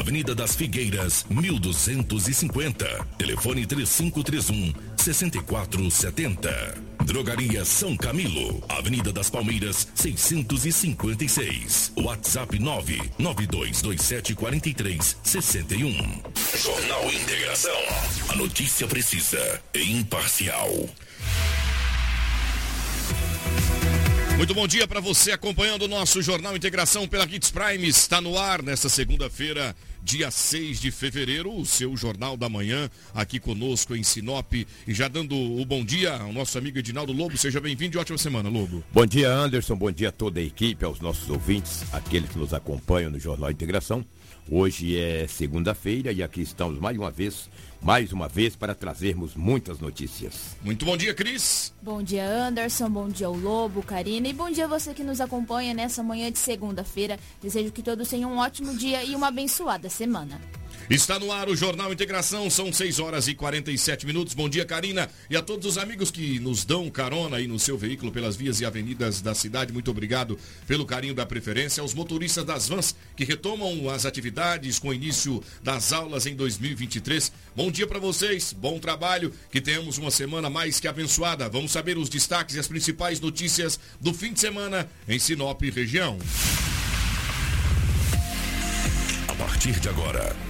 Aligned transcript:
Avenida 0.00 0.34
das 0.34 0.56
Figueiras, 0.56 1.26
1250. 1.28 3.06
Telefone 3.18 3.66
3531 3.66 4.72
6470. 4.96 6.50
Drogaria 7.04 7.66
São 7.66 7.94
Camilo, 7.98 8.64
Avenida 8.66 9.12
das 9.12 9.28
Palmeiras, 9.28 9.88
656. 9.94 11.92
WhatsApp 11.98 12.58
99227 12.58 14.34
4361. 14.34 15.92
Jornal 16.56 17.12
Integração. 17.12 17.76
A 18.30 18.36
notícia 18.36 18.86
precisa 18.86 19.60
e 19.74 19.82
imparcial. 19.92 20.70
Muito 24.40 24.54
bom 24.54 24.66
dia 24.66 24.88
para 24.88 25.00
você 25.00 25.32
acompanhando 25.32 25.82
o 25.82 25.88
nosso 25.88 26.22
Jornal 26.22 26.56
Integração 26.56 27.06
pela 27.06 27.26
Kids 27.26 27.50
Prime. 27.50 27.86
Está 27.86 28.22
no 28.22 28.38
ar 28.38 28.62
nesta 28.62 28.88
segunda-feira, 28.88 29.76
dia 30.02 30.30
6 30.30 30.80
de 30.80 30.90
fevereiro, 30.90 31.54
o 31.54 31.64
seu 31.64 31.96
Jornal 31.96 32.36
da 32.36 32.48
Manhã, 32.48 32.90
aqui 33.14 33.38
conosco 33.38 33.94
em 33.94 34.02
Sinop. 34.02 34.52
E 34.54 34.66
já 34.94 35.08
dando 35.08 35.34
o 35.34 35.64
bom 35.64 35.84
dia 35.84 36.16
ao 36.16 36.32
nosso 36.32 36.56
amigo 36.58 36.78
Edinaldo 36.78 37.12
Lobo. 37.12 37.36
Seja 37.36 37.60
bem-vindo 37.60 37.96
e 37.96 38.00
ótima 38.00 38.18
semana, 38.18 38.48
Lobo. 38.48 38.82
Bom 38.92 39.06
dia, 39.06 39.30
Anderson. 39.32 39.76
Bom 39.76 39.90
dia 39.90 40.08
a 40.08 40.12
toda 40.12 40.40
a 40.40 40.42
equipe, 40.42 40.84
aos 40.84 41.00
nossos 41.00 41.28
ouvintes, 41.28 41.84
aqueles 41.92 42.30
que 42.30 42.38
nos 42.38 42.54
acompanham 42.54 43.10
no 43.10 43.18
Jornal 43.18 43.50
Integração. 43.50 44.04
Hoje 44.50 44.98
é 44.98 45.28
segunda-feira 45.28 46.12
e 46.12 46.22
aqui 46.22 46.40
estamos 46.40 46.80
mais 46.80 46.96
uma 46.96 47.10
vez, 47.10 47.48
mais 47.82 48.12
uma 48.12 48.28
vez 48.28 48.54
para 48.54 48.74
trazermos 48.74 49.34
muitas 49.34 49.78
notícias. 49.78 50.56
Muito 50.62 50.84
bom 50.84 50.96
dia, 50.96 51.14
Cris. 51.14 51.72
Bom 51.82 52.02
dia, 52.02 52.24
Anderson. 52.24 52.90
Bom 52.90 53.08
dia 53.08 53.26
ao 53.26 53.34
Lobo, 53.34 53.82
Karina 53.82 54.28
e 54.28 54.32
bom 54.32 54.50
dia 54.50 54.66
a 54.66 54.68
você 54.68 54.92
que 54.92 55.02
nos 55.02 55.20
acompanha 55.20 55.72
nessa 55.72 56.02
manhã 56.02 56.30
de 56.30 56.38
segunda-feira. 56.38 57.18
Desejo 57.42 57.72
que 57.72 57.82
todos 57.82 58.08
tenham 58.08 58.32
um 58.32 58.38
ótimo 58.38 58.76
dia 58.76 59.02
e 59.04 59.16
uma 59.16 59.28
abençoada 59.28 59.88
semana. 59.88 60.40
Está 60.90 61.20
no 61.20 61.30
ar 61.30 61.48
o 61.48 61.54
Jornal 61.54 61.92
Integração, 61.92 62.50
são 62.50 62.72
6 62.72 62.98
horas 62.98 63.28
e 63.28 63.34
47 63.36 64.04
minutos. 64.04 64.34
Bom 64.34 64.48
dia, 64.48 64.64
Karina, 64.64 65.08
e 65.30 65.36
a 65.36 65.40
todos 65.40 65.64
os 65.64 65.78
amigos 65.78 66.10
que 66.10 66.40
nos 66.40 66.64
dão 66.64 66.90
carona 66.90 67.36
aí 67.36 67.46
no 67.46 67.60
seu 67.60 67.78
veículo 67.78 68.10
pelas 68.10 68.34
vias 68.34 68.60
e 68.60 68.64
avenidas 68.64 69.20
da 69.20 69.32
cidade. 69.32 69.72
Muito 69.72 69.88
obrigado 69.88 70.36
pelo 70.66 70.84
carinho 70.84 71.14
da 71.14 71.24
preferência. 71.24 71.80
Aos 71.80 71.94
motoristas 71.94 72.44
das 72.44 72.66
vans 72.66 72.96
que 73.14 73.24
retomam 73.24 73.88
as 73.88 74.04
atividades 74.04 74.80
com 74.80 74.88
o 74.88 74.92
início 74.92 75.40
das 75.62 75.92
aulas 75.92 76.26
em 76.26 76.34
2023. 76.34 77.30
Bom 77.54 77.70
dia 77.70 77.86
para 77.86 78.00
vocês, 78.00 78.52
bom 78.52 78.80
trabalho, 78.80 79.32
que 79.48 79.60
tenhamos 79.60 79.96
uma 79.96 80.10
semana 80.10 80.50
mais 80.50 80.80
que 80.80 80.88
abençoada. 80.88 81.48
Vamos 81.48 81.70
saber 81.70 81.96
os 81.98 82.08
destaques 82.08 82.56
e 82.56 82.58
as 82.58 82.66
principais 82.66 83.20
notícias 83.20 83.78
do 84.00 84.12
fim 84.12 84.32
de 84.32 84.40
semana 84.40 84.90
em 85.08 85.20
Sinop 85.20 85.62
região. 85.62 86.18
A 89.28 89.34
partir 89.36 89.78
de 89.78 89.88
agora. 89.88 90.49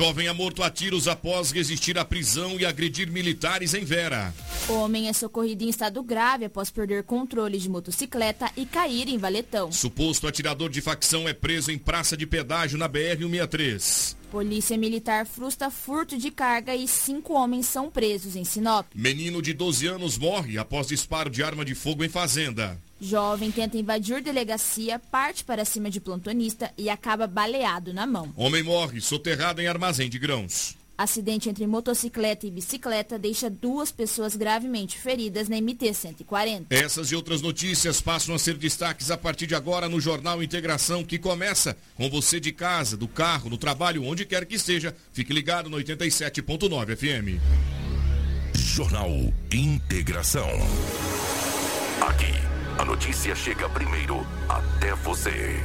Jovem 0.00 0.28
é 0.28 0.32
morto 0.32 0.62
a 0.62 0.70
tiros 0.70 1.06
após 1.06 1.50
resistir 1.50 1.98
à 1.98 2.06
prisão 2.06 2.58
e 2.58 2.64
agredir 2.64 3.12
militares 3.12 3.74
em 3.74 3.84
Vera. 3.84 4.32
Homem 4.66 5.10
é 5.10 5.12
socorrido 5.12 5.62
em 5.62 5.68
estado 5.68 6.02
grave 6.02 6.46
após 6.46 6.70
perder 6.70 7.02
controle 7.02 7.58
de 7.58 7.68
motocicleta 7.68 8.50
e 8.56 8.64
cair 8.64 9.10
em 9.10 9.18
valetão. 9.18 9.70
Suposto 9.70 10.26
atirador 10.26 10.70
de 10.70 10.80
facção 10.80 11.28
é 11.28 11.34
preso 11.34 11.70
em 11.70 11.76
praça 11.76 12.16
de 12.16 12.26
pedágio 12.26 12.78
na 12.78 12.88
BR-163. 12.88 14.16
Polícia 14.30 14.78
Militar 14.78 15.26
frustra 15.26 15.70
furto 15.70 16.16
de 16.16 16.30
carga 16.30 16.74
e 16.74 16.88
cinco 16.88 17.34
homens 17.34 17.66
são 17.66 17.90
presos 17.90 18.36
em 18.36 18.44
Sinop. 18.44 18.86
Menino 18.94 19.42
de 19.42 19.52
12 19.52 19.86
anos 19.86 20.16
morre 20.16 20.56
após 20.56 20.86
disparo 20.86 21.28
de 21.28 21.42
arma 21.42 21.62
de 21.62 21.74
fogo 21.74 22.02
em 22.02 22.08
fazenda. 22.08 22.80
Jovem 23.00 23.50
tenta 23.50 23.78
invadir 23.78 24.22
delegacia, 24.22 24.98
parte 24.98 25.42
para 25.42 25.64
cima 25.64 25.90
de 25.90 26.00
plantonista 26.00 26.70
e 26.76 26.90
acaba 26.90 27.26
baleado 27.26 27.94
na 27.94 28.06
mão. 28.06 28.32
Homem 28.36 28.62
morre 28.62 29.00
soterrado 29.00 29.60
em 29.60 29.66
armazém 29.66 30.10
de 30.10 30.18
grãos. 30.18 30.76
Acidente 31.00 31.48
entre 31.48 31.66
motocicleta 31.66 32.46
e 32.46 32.50
bicicleta 32.50 33.18
deixa 33.18 33.48
duas 33.48 33.90
pessoas 33.90 34.36
gravemente 34.36 34.98
feridas 34.98 35.48
na 35.48 35.56
MT-140. 35.56 36.66
Essas 36.68 37.10
e 37.10 37.16
outras 37.16 37.40
notícias 37.40 38.02
passam 38.02 38.34
a 38.34 38.38
ser 38.38 38.58
destaques 38.58 39.10
a 39.10 39.16
partir 39.16 39.46
de 39.46 39.54
agora 39.54 39.88
no 39.88 39.98
Jornal 39.98 40.42
Integração, 40.42 41.02
que 41.02 41.18
começa 41.18 41.74
com 41.96 42.10
você 42.10 42.38
de 42.38 42.52
casa, 42.52 42.98
do 42.98 43.08
carro, 43.08 43.48
no 43.48 43.56
trabalho, 43.56 44.04
onde 44.04 44.26
quer 44.26 44.44
que 44.44 44.56
esteja. 44.56 44.94
Fique 45.10 45.32
ligado 45.32 45.70
no 45.70 45.78
87.9 45.78 46.94
FM. 46.94 47.40
Jornal 48.54 49.10
Integração. 49.50 50.50
Aqui, 52.02 52.32
a 52.80 52.84
notícia 52.84 53.36
chega 53.36 53.68
primeiro 53.68 54.26
até 54.48 54.94
você. 54.94 55.62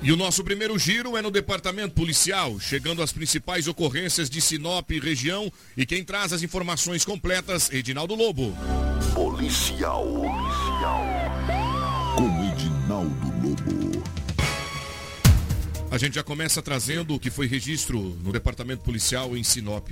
E 0.00 0.12
o 0.12 0.16
nosso 0.16 0.44
primeiro 0.44 0.78
giro 0.78 1.16
é 1.16 1.22
no 1.22 1.28
departamento 1.28 1.92
policial, 1.96 2.60
chegando 2.60 3.02
às 3.02 3.10
principais 3.10 3.66
ocorrências 3.66 4.30
de 4.30 4.40
Sinop 4.40 4.88
e 4.92 5.00
região. 5.00 5.52
E 5.76 5.84
quem 5.84 6.04
traz 6.04 6.32
as 6.32 6.44
informações 6.44 7.04
completas, 7.04 7.68
Edinaldo 7.72 8.14
Lobo. 8.14 8.56
Policial. 9.12 10.04
Policial. 10.06 11.04
Com 12.14 12.52
Edinaldo 12.52 13.26
Lobo. 13.42 14.04
A 15.90 15.98
gente 15.98 16.14
já 16.14 16.22
começa 16.22 16.62
trazendo 16.62 17.16
o 17.16 17.18
que 17.18 17.28
foi 17.28 17.48
registro 17.48 17.98
no 18.22 18.30
departamento 18.30 18.84
policial 18.84 19.36
em 19.36 19.42
Sinop. 19.42 19.90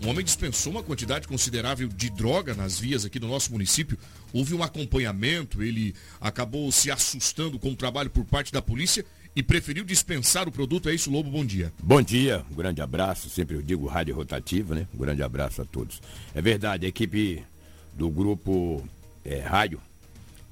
Um 0.00 0.08
homem 0.08 0.24
dispensou 0.24 0.72
uma 0.72 0.82
quantidade 0.82 1.26
considerável 1.26 1.88
de 1.88 2.08
droga 2.08 2.54
nas 2.54 2.78
vias 2.78 3.04
aqui 3.04 3.18
do 3.18 3.26
nosso 3.26 3.50
município. 3.50 3.98
Houve 4.32 4.54
um 4.54 4.62
acompanhamento, 4.62 5.60
ele 5.60 5.92
acabou 6.20 6.70
se 6.70 6.88
assustando 6.88 7.58
com 7.58 7.72
o 7.72 7.76
trabalho 7.76 8.08
por 8.08 8.24
parte 8.24 8.52
da 8.52 8.62
polícia 8.62 9.04
e 9.34 9.42
preferiu 9.42 9.84
dispensar 9.84 10.46
o 10.48 10.52
produto. 10.52 10.88
É 10.88 10.94
isso, 10.94 11.10
Lobo? 11.10 11.30
Bom 11.30 11.44
dia. 11.44 11.72
Bom 11.82 12.00
dia, 12.00 12.44
um 12.50 12.54
grande 12.54 12.80
abraço. 12.80 13.28
Sempre 13.28 13.56
eu 13.56 13.62
digo 13.62 13.86
rádio 13.86 14.14
rotativa, 14.14 14.74
né? 14.74 14.86
Um 14.94 14.98
grande 14.98 15.22
abraço 15.22 15.62
a 15.62 15.64
todos. 15.64 16.00
É 16.32 16.40
verdade, 16.40 16.86
a 16.86 16.88
equipe 16.88 17.44
do 17.92 18.08
grupo 18.08 18.88
é, 19.24 19.44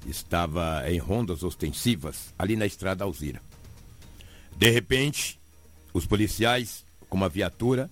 estava 0.05 0.83
em 0.91 0.97
rondas 0.97 1.41
ostensivas 1.43 2.33
ali 2.37 2.57
na 2.57 2.65
estrada 2.65 3.05
Alzira. 3.05 3.41
De 4.57 4.69
repente, 4.69 5.39
os 5.93 6.05
policiais, 6.05 6.83
com 7.09 7.15
uma 7.15 7.29
viatura, 7.29 7.89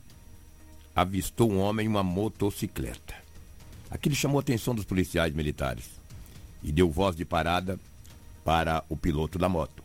avistou 0.96 1.52
um 1.52 1.60
homem 1.60 1.86
em 1.86 1.90
uma 1.90 2.04
motocicleta. 2.04 3.14
Aquilo 3.90 4.16
chamou 4.16 4.40
a 4.40 4.42
atenção 4.42 4.74
dos 4.74 4.86
policiais 4.86 5.34
militares 5.34 5.86
e 6.64 6.72
deu 6.72 6.90
voz 6.90 7.16
de 7.16 7.26
parada 7.26 7.80
para 8.44 8.84
o 8.90 8.96
piloto 8.96 9.38
da 9.38 9.50
moto. 9.50 9.84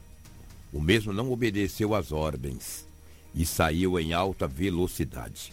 O 0.73 0.81
mesmo 0.81 1.13
não 1.13 1.33
obedeceu 1.33 1.95
às 1.95 2.13
ordens 2.13 2.87
e 3.35 3.45
saiu 3.45 3.99
em 3.99 4.13
alta 4.13 4.47
velocidade. 4.47 5.53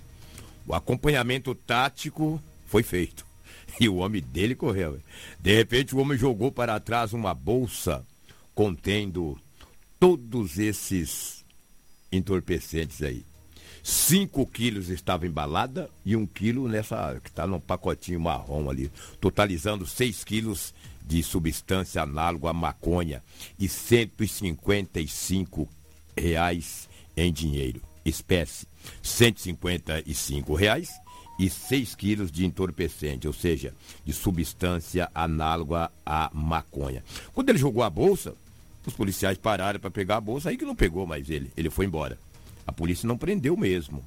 O 0.65 0.73
acompanhamento 0.73 1.55
tático 1.55 2.41
foi 2.67 2.83
feito 2.83 3.25
e 3.79 3.89
o 3.89 3.95
homem 3.95 4.21
dele 4.21 4.53
correu. 4.55 4.99
De 5.39 5.55
repente, 5.55 5.95
o 5.95 5.99
homem 5.99 6.17
jogou 6.17 6.51
para 6.51 6.79
trás 6.79 7.13
uma 7.13 7.33
bolsa 7.33 8.05
contendo 8.53 9.39
todos 9.99 10.59
esses 10.59 11.43
entorpecentes 12.11 13.01
aí. 13.01 13.23
5 13.87 14.45
quilos 14.47 14.89
estava 14.89 15.25
embalada 15.25 15.89
e 16.05 16.13
um 16.13 16.25
quilo 16.25 16.67
nessa 16.67 17.17
que 17.23 17.29
está 17.29 17.47
num 17.47 17.57
pacotinho 17.57 18.19
marrom 18.19 18.69
ali, 18.69 18.91
totalizando 19.21 19.87
6 19.87 20.25
quilos 20.25 20.73
de 21.05 21.23
substância 21.23 22.01
análoga 22.01 22.49
à 22.49 22.53
maconha 22.53 23.23
e 23.57 23.69
155 23.69 25.69
reais 26.17 26.89
em 27.15 27.31
dinheiro, 27.31 27.81
espécie 28.03 28.67
155 29.01 30.53
reais 30.53 30.89
e 31.39 31.49
6 31.49 31.95
quilos 31.95 32.29
de 32.29 32.45
entorpecente, 32.45 33.25
ou 33.25 33.31
seja, 33.31 33.73
de 34.03 34.11
substância 34.11 35.09
análoga 35.15 35.89
à 36.05 36.29
maconha. 36.33 37.01
Quando 37.33 37.47
ele 37.47 37.57
jogou 37.57 37.83
a 37.83 37.89
bolsa, 37.89 38.35
os 38.85 38.93
policiais 38.93 39.37
pararam 39.37 39.79
para 39.79 39.89
pegar 39.89 40.17
a 40.17 40.21
bolsa, 40.21 40.49
aí 40.49 40.57
que 40.57 40.65
não 40.65 40.75
pegou 40.75 41.07
mais 41.07 41.29
ele, 41.29 41.49
ele 41.55 41.69
foi 41.69 41.85
embora. 41.85 42.19
A 42.67 42.71
polícia 42.73 43.07
não 43.07 43.17
prendeu 43.17 43.55
mesmo, 43.55 44.03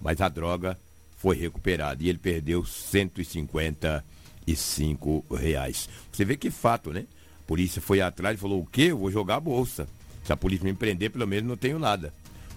mas 0.00 0.22
a 0.22 0.28
droga 0.28 0.78
foi 1.18 1.36
recuperada 1.36 2.02
e 2.02 2.08
ele 2.08 2.18
perdeu 2.18 2.64
155 2.64 5.24
reais. 5.36 5.88
Você 6.10 6.24
vê 6.24 6.36
que 6.36 6.50
fato, 6.50 6.90
né? 6.90 7.04
A 7.42 7.44
polícia 7.46 7.82
foi 7.82 8.00
atrás 8.00 8.38
e 8.38 8.40
falou, 8.40 8.62
o 8.62 8.66
quê? 8.66 8.84
Eu 8.84 8.98
vou 8.98 9.10
jogar 9.10 9.36
a 9.36 9.40
bolsa. 9.40 9.86
Se 10.24 10.32
a 10.32 10.36
polícia 10.36 10.64
me 10.64 10.74
prender, 10.74 11.10
pelo 11.10 11.26
menos 11.26 11.48
não 11.48 11.56
tenho 11.56 11.78
nada. 11.78 12.12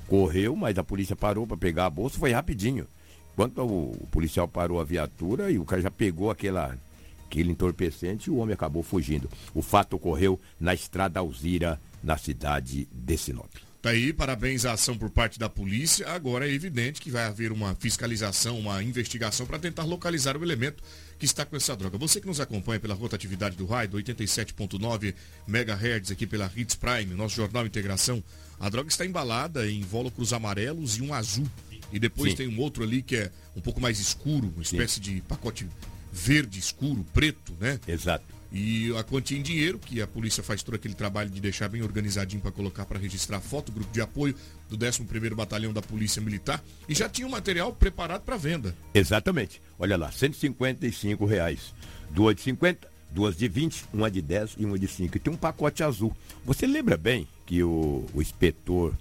Correu, 0.08 0.56
mas 0.56 0.78
a 0.78 0.84
polícia 0.84 1.16
parou 1.16 1.46
para 1.46 1.58
pegar 1.58 1.88
a 1.88 1.90
bolsa, 1.90 2.18
foi 2.18 2.32
rapidinho. 2.32 2.88
Enquanto 3.34 3.62
o, 3.62 4.08
policial 4.12 4.48
parou 4.48 4.80
a 4.80 4.84
viatura 4.84 5.52
e 5.52 5.58
o 5.58 5.66
cara 5.66 5.82
já 5.82 5.92
pegou 5.92 6.30
aquela, 6.30 6.78
aquele 7.26 7.52
entorpecente 7.52 8.30
e 8.30 8.32
o 8.32 8.38
homem 8.38 8.54
acabou 8.54 8.84
fugindo. 8.84 9.30
O 9.54 9.62
fato 9.62 9.96
ocorreu 9.96 10.40
na 10.60 10.74
estrada 10.74 11.20
Alzira, 11.20 11.80
na 12.04 12.18
cidade 12.18 12.88
de 12.92 13.18
Sinop. 13.18 13.71
Tá 13.82 13.90
aí, 13.90 14.14
parabéns 14.14 14.64
à 14.64 14.74
ação 14.74 14.96
por 14.96 15.10
parte 15.10 15.40
da 15.40 15.50
polícia. 15.50 16.08
Agora 16.08 16.48
é 16.48 16.54
evidente 16.54 17.02
que 17.02 17.10
vai 17.10 17.24
haver 17.24 17.52
uma 17.52 17.74
fiscalização, 17.74 18.60
uma 18.60 18.84
investigação 18.84 19.48
para 19.48 19.58
tentar 19.58 19.86
localizar 19.86 20.38
o 20.38 20.44
elemento 20.44 20.84
que 21.18 21.26
está 21.26 21.44
com 21.44 21.56
essa 21.56 21.76
droga. 21.76 21.98
Você 21.98 22.22
que 22.22 22.28
nos 22.28 22.40
acompanha 22.40 22.80
pela 22.80 22.94
rotatividade 22.94 23.56
do 23.56 23.66
raio, 23.66 23.90
87.9 23.90 25.16
MHz 25.48 26.12
aqui 26.12 26.28
pela 26.28 26.52
Hits 26.56 26.76
Prime, 26.76 27.16
nosso 27.16 27.36
jornal 27.36 27.66
Integração, 27.66 28.24
a 28.60 28.70
droga 28.70 28.88
está 28.88 29.04
embalada 29.04 29.68
em 29.68 29.80
invólucros 29.80 30.32
amarelos 30.32 30.98
e 30.98 31.02
um 31.02 31.12
azul. 31.12 31.50
E 31.92 31.98
depois 31.98 32.32
Sim. 32.32 32.38
tem 32.38 32.48
um 32.48 32.60
outro 32.60 32.84
ali 32.84 33.02
que 33.02 33.16
é 33.16 33.32
um 33.56 33.62
pouco 33.62 33.82
mais 33.82 34.00
escuro, 34.00 34.54
uma 34.54 34.62
espécie 34.62 34.96
Sim. 34.96 35.02
de 35.02 35.22
pacote 35.22 35.68
verde 36.14 36.60
escuro, 36.60 37.04
preto, 37.16 37.58
né? 37.60 37.80
Exato. 37.88 38.26
E 38.52 38.94
a 38.98 39.04
quantia 39.04 39.38
em 39.38 39.42
dinheiro, 39.42 39.80
que 39.80 40.02
a 40.02 40.08
polícia 40.08 40.44
faz 40.44 40.62
todo 40.62 40.76
aquele 40.76 40.94
trabalho 40.94 41.30
de 41.30 41.40
deixar 41.40 41.70
bem 41.70 41.82
organizadinho 41.82 42.42
para 42.42 42.52
colocar 42.52 42.86
para 42.86 43.00
registrar 43.00 43.40
foto, 43.40 43.72
grupo 43.72 43.92
de 43.94 44.02
apoio 44.02 44.36
do 44.70 44.78
11º 44.78 45.34
Batalhão 45.34 45.72
da 45.72 45.82
Polícia 45.82 46.22
Militar, 46.22 46.62
e 46.88 46.94
já 46.94 47.08
tinha 47.08 47.26
o 47.26 47.32
material 47.32 47.72
preparado 47.72 48.24
para 48.24 48.36
venda. 48.36 48.76
Exatamente. 48.94 49.62
Olha 49.80 49.96
lá, 49.96 50.12
155 50.12 51.26
reais. 51.26 51.74
Duas 52.10 52.36
de 52.36 52.42
50, 52.42 52.88
duas 53.10 53.38
de 53.38 53.48
20, 53.48 53.86
uma 53.94 54.12
de 54.12 54.22
10 54.22 54.56
e 54.58 54.66
uma 54.66 54.78
de 54.78 54.88
5. 54.88 55.16
E 55.16 55.20
tem 55.20 55.32
um 55.32 55.38
pacote 55.38 55.82
azul. 55.82 56.16
Você 56.46 56.68
lembra 56.68 56.98
bem 56.98 57.28
que 57.46 57.64
o, 57.64 58.06
o 58.14 58.22
inspetor 58.22 58.94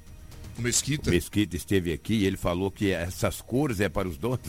o 0.56 0.62
Mesquita. 0.62 1.10
O 1.10 1.12
Mesquita 1.12 1.56
esteve 1.56 1.92
aqui 1.92 2.14
e 2.14 2.26
ele 2.26 2.36
falou 2.36 2.70
que 2.70 2.90
essas 2.90 3.40
cores 3.40 3.80
é 3.80 3.88
para 3.88 4.06
os 4.06 4.18
donos 4.18 4.40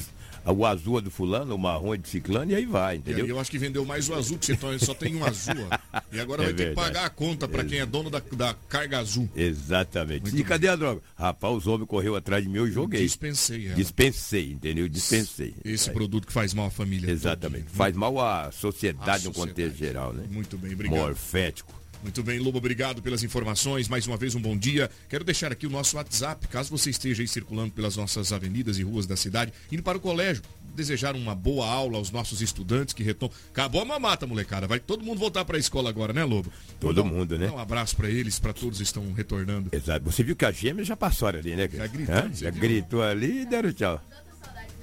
o 0.45 0.65
azul 0.65 0.97
é 0.99 1.01
do 1.01 1.11
fulano, 1.11 1.55
o 1.55 1.57
marrom 1.57 1.93
é 1.93 1.97
de 1.97 2.07
ciclano 2.07 2.51
e 2.51 2.55
aí 2.55 2.65
vai, 2.65 2.97
entendeu? 2.97 3.25
eu 3.27 3.39
acho 3.39 3.51
que 3.51 3.57
vendeu 3.57 3.85
mais 3.85 4.09
o 4.09 4.13
azul, 4.13 4.37
que 4.37 4.55
você 4.55 4.79
só 4.79 4.93
tem 4.93 5.15
um 5.15 5.23
azul. 5.23 5.55
Ó. 5.69 6.01
E 6.11 6.19
agora 6.19 6.43
é 6.43 6.45
vai 6.45 6.53
verdade. 6.53 6.55
ter 6.55 6.69
que 6.69 6.75
pagar 6.75 7.05
a 7.05 7.09
conta 7.09 7.47
para 7.47 7.63
quem 7.63 7.79
é 7.79 7.85
dono 7.85 8.09
da, 8.09 8.21
da 8.31 8.53
carga 8.67 8.99
azul. 8.99 9.29
Exatamente. 9.35 10.23
Muito 10.23 10.37
e 10.37 10.43
cadê 10.43 10.67
a 10.67 10.75
droga? 10.75 11.01
Rapaz, 11.15 11.55
os 11.55 11.67
homens 11.67 11.87
correu 11.87 12.15
atrás 12.15 12.43
de 12.43 12.49
mim, 12.49 12.57
eu 12.57 12.69
joguei. 12.69 13.01
Dispensei. 13.01 13.67
Ela. 13.67 13.75
Dispensei, 13.75 14.51
entendeu? 14.51 14.87
Dispensei. 14.87 15.53
Esse 15.63 15.89
aí. 15.89 15.95
produto 15.95 16.27
que 16.27 16.33
faz 16.33 16.53
mal 16.53 16.67
à 16.67 16.71
família. 16.71 17.11
Exatamente. 17.11 17.65
Faz 17.69 17.95
mal 17.95 18.19
à 18.19 18.51
sociedade, 18.51 19.25
no 19.25 19.33
contexto 19.33 19.77
geral, 19.77 20.13
né? 20.13 20.23
Muito 20.29 20.57
bem, 20.57 20.73
obrigado. 20.73 20.99
Morfético. 20.99 21.80
Muito 22.01 22.23
bem, 22.23 22.39
Lobo, 22.39 22.57
obrigado 22.57 23.01
pelas 23.01 23.23
informações. 23.23 23.87
Mais 23.87 24.07
uma 24.07 24.17
vez, 24.17 24.33
um 24.33 24.41
bom 24.41 24.57
dia. 24.57 24.89
Quero 25.07 25.23
deixar 25.23 25.51
aqui 25.51 25.67
o 25.67 25.69
nosso 25.69 25.97
WhatsApp, 25.97 26.47
caso 26.47 26.69
você 26.69 26.89
esteja 26.89 27.21
aí 27.21 27.27
circulando 27.27 27.71
pelas 27.71 27.95
nossas 27.95 28.33
avenidas 28.33 28.79
e 28.79 28.83
ruas 28.83 29.05
da 29.05 29.15
cidade, 29.15 29.53
indo 29.71 29.83
para 29.83 29.97
o 29.97 30.01
colégio, 30.01 30.41
desejar 30.75 31.15
uma 31.15 31.35
boa 31.35 31.67
aula 31.67 31.97
aos 31.97 32.09
nossos 32.09 32.41
estudantes 32.41 32.93
que 32.93 33.03
retomam. 33.03 33.35
Acabou 33.51 33.81
a 33.81 33.85
mamata, 33.85 34.25
molecada. 34.25 34.67
Vai 34.67 34.79
todo 34.79 35.03
mundo 35.03 35.19
voltar 35.19 35.45
para 35.45 35.57
a 35.57 35.59
escola 35.59 35.89
agora, 35.89 36.11
né, 36.11 36.23
Lobo? 36.23 36.51
Todo 36.79 37.05
mundo, 37.05 37.37
né? 37.37 37.51
Um 37.51 37.59
abraço 37.59 37.95
para 37.95 38.09
eles, 38.09 38.39
para 38.39 38.53
todos 38.53 38.77
que 38.77 38.83
estão 38.83 39.13
retornando. 39.13 39.69
Exato. 39.71 40.03
Você 40.05 40.23
viu 40.23 40.35
que 40.35 40.45
a 40.45 40.51
gêmea 40.51 40.83
já 40.83 40.97
passou 40.97 41.27
ali, 41.27 41.55
né? 41.55 41.69
Já 41.71 41.87
gritou. 41.87 42.15
Já 42.33 42.49
gritou 42.49 43.03
ali 43.03 43.41
e 43.41 43.45
deram 43.45 43.71
tchau. 43.71 44.01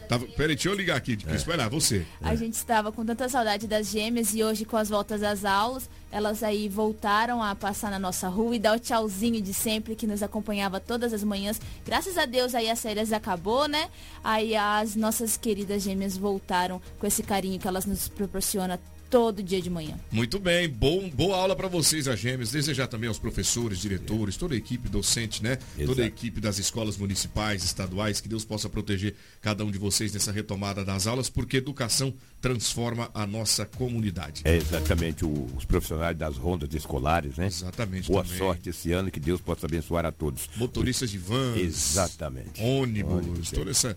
Tava, 0.09 0.27
peraí, 0.27 0.55
deixa 0.57 0.69
eu 0.69 0.75
ligar 0.75 0.97
aqui. 0.97 1.19
É. 1.27 1.37
Vai 1.37 1.57
lá, 1.57 1.69
você. 1.69 2.07
A 2.23 2.33
é. 2.33 2.37
gente 2.37 2.55
estava 2.55 2.91
com 2.91 3.05
tanta 3.05 3.29
saudade 3.29 3.67
das 3.67 3.91
gêmeas 3.91 4.35
e 4.35 4.43
hoje, 4.43 4.65
com 4.65 4.77
as 4.77 4.89
voltas 4.89 5.23
às 5.23 5.45
aulas, 5.45 5.89
elas 6.11 6.43
aí 6.43 6.69
voltaram 6.69 7.43
a 7.43 7.55
passar 7.55 7.91
na 7.91 7.99
nossa 7.99 8.29
rua 8.29 8.57
e 8.57 8.59
dar 8.59 8.77
o 8.77 8.81
tchauzinho 8.81 9.41
de 9.43 9.53
sempre 9.53 9.95
que 9.95 10.07
nos 10.07 10.23
acompanhava 10.23 10.81
todas 10.81 11.13
as 11.13 11.23
manhãs. 11.23 11.61
Graças 11.85 12.17
a 12.17 12.25
Deus 12.25 12.55
aí 12.55 12.71
as 12.71 12.81
férias 12.81 13.13
acabou, 13.13 13.69
né? 13.69 13.89
Aí 14.25 14.57
as 14.57 14.97
nossas 14.97 15.37
queridas 15.37 15.83
gêmeas 15.83 16.17
voltaram 16.17 16.81
com 16.99 17.07
esse 17.07 17.23
carinho 17.23 17.61
que 17.61 17.69
elas 17.69 17.85
nos 17.85 18.09
proporcionam 18.09 18.79
todo 19.11 19.43
dia 19.43 19.61
de 19.61 19.71
manhã. 19.71 19.99
Muito 20.11 20.39
bem, 20.39 20.69
bom, 20.69 21.09
boa 21.09 21.37
aula 21.37 21.57
para 21.57 21.69
vocês, 21.69 22.07
a 22.07 22.15
Gêmeas. 22.15 22.51
Desejar 22.51 22.87
também 22.87 23.09
aos 23.09 23.19
professores, 23.19 23.79
diretores, 23.79 24.37
toda 24.37 24.55
a 24.55 24.57
equipe 24.57 24.89
docente, 24.89 25.43
né? 25.43 25.59
Exato. 25.77 25.87
Toda 25.87 26.03
a 26.03 26.07
equipe 26.07 26.41
das 26.41 26.59
escolas 26.59 26.97
municipais, 26.97 27.65
estaduais, 27.65 28.21
que 28.21 28.29
Deus 28.29 28.45
possa 28.45 28.69
proteger 28.69 29.15
cada 29.41 29.65
um 29.65 29.71
de 29.71 29.79
vocês 29.79 30.13
nessa 30.13 30.31
retomada 30.31 30.85
das 30.85 31.07
aulas, 31.07 31.29
porque 31.29 31.57
educação 31.57 32.13
transforma 32.41 33.11
a 33.15 33.27
nossa 33.27 33.65
comunidade. 33.65 34.43
É 34.45 34.57
exatamente 34.57 35.25
o, 35.25 35.49
os 35.57 35.65
profissionais 35.65 36.17
das 36.17 36.37
rondas 36.37 36.73
escolares, 36.75 37.37
né? 37.37 37.47
Exatamente. 37.47 38.09
Boa 38.09 38.23
também. 38.23 38.39
sorte 38.39 38.71
esse 38.71 38.93
ano, 38.93 39.11
que 39.11 39.21
Deus 39.21 39.41
possa 39.41 39.67
abençoar 39.67 40.05
a 40.05 40.13
todos. 40.13 40.49
Motoristas 40.57 41.11
de 41.11 41.19
vans. 41.19 41.59
Exatamente. 41.59 42.63
Ônibus, 42.63 43.27
ônibus 43.27 43.51
toda 43.51 43.71
é. 43.71 43.73
essa, 43.73 43.97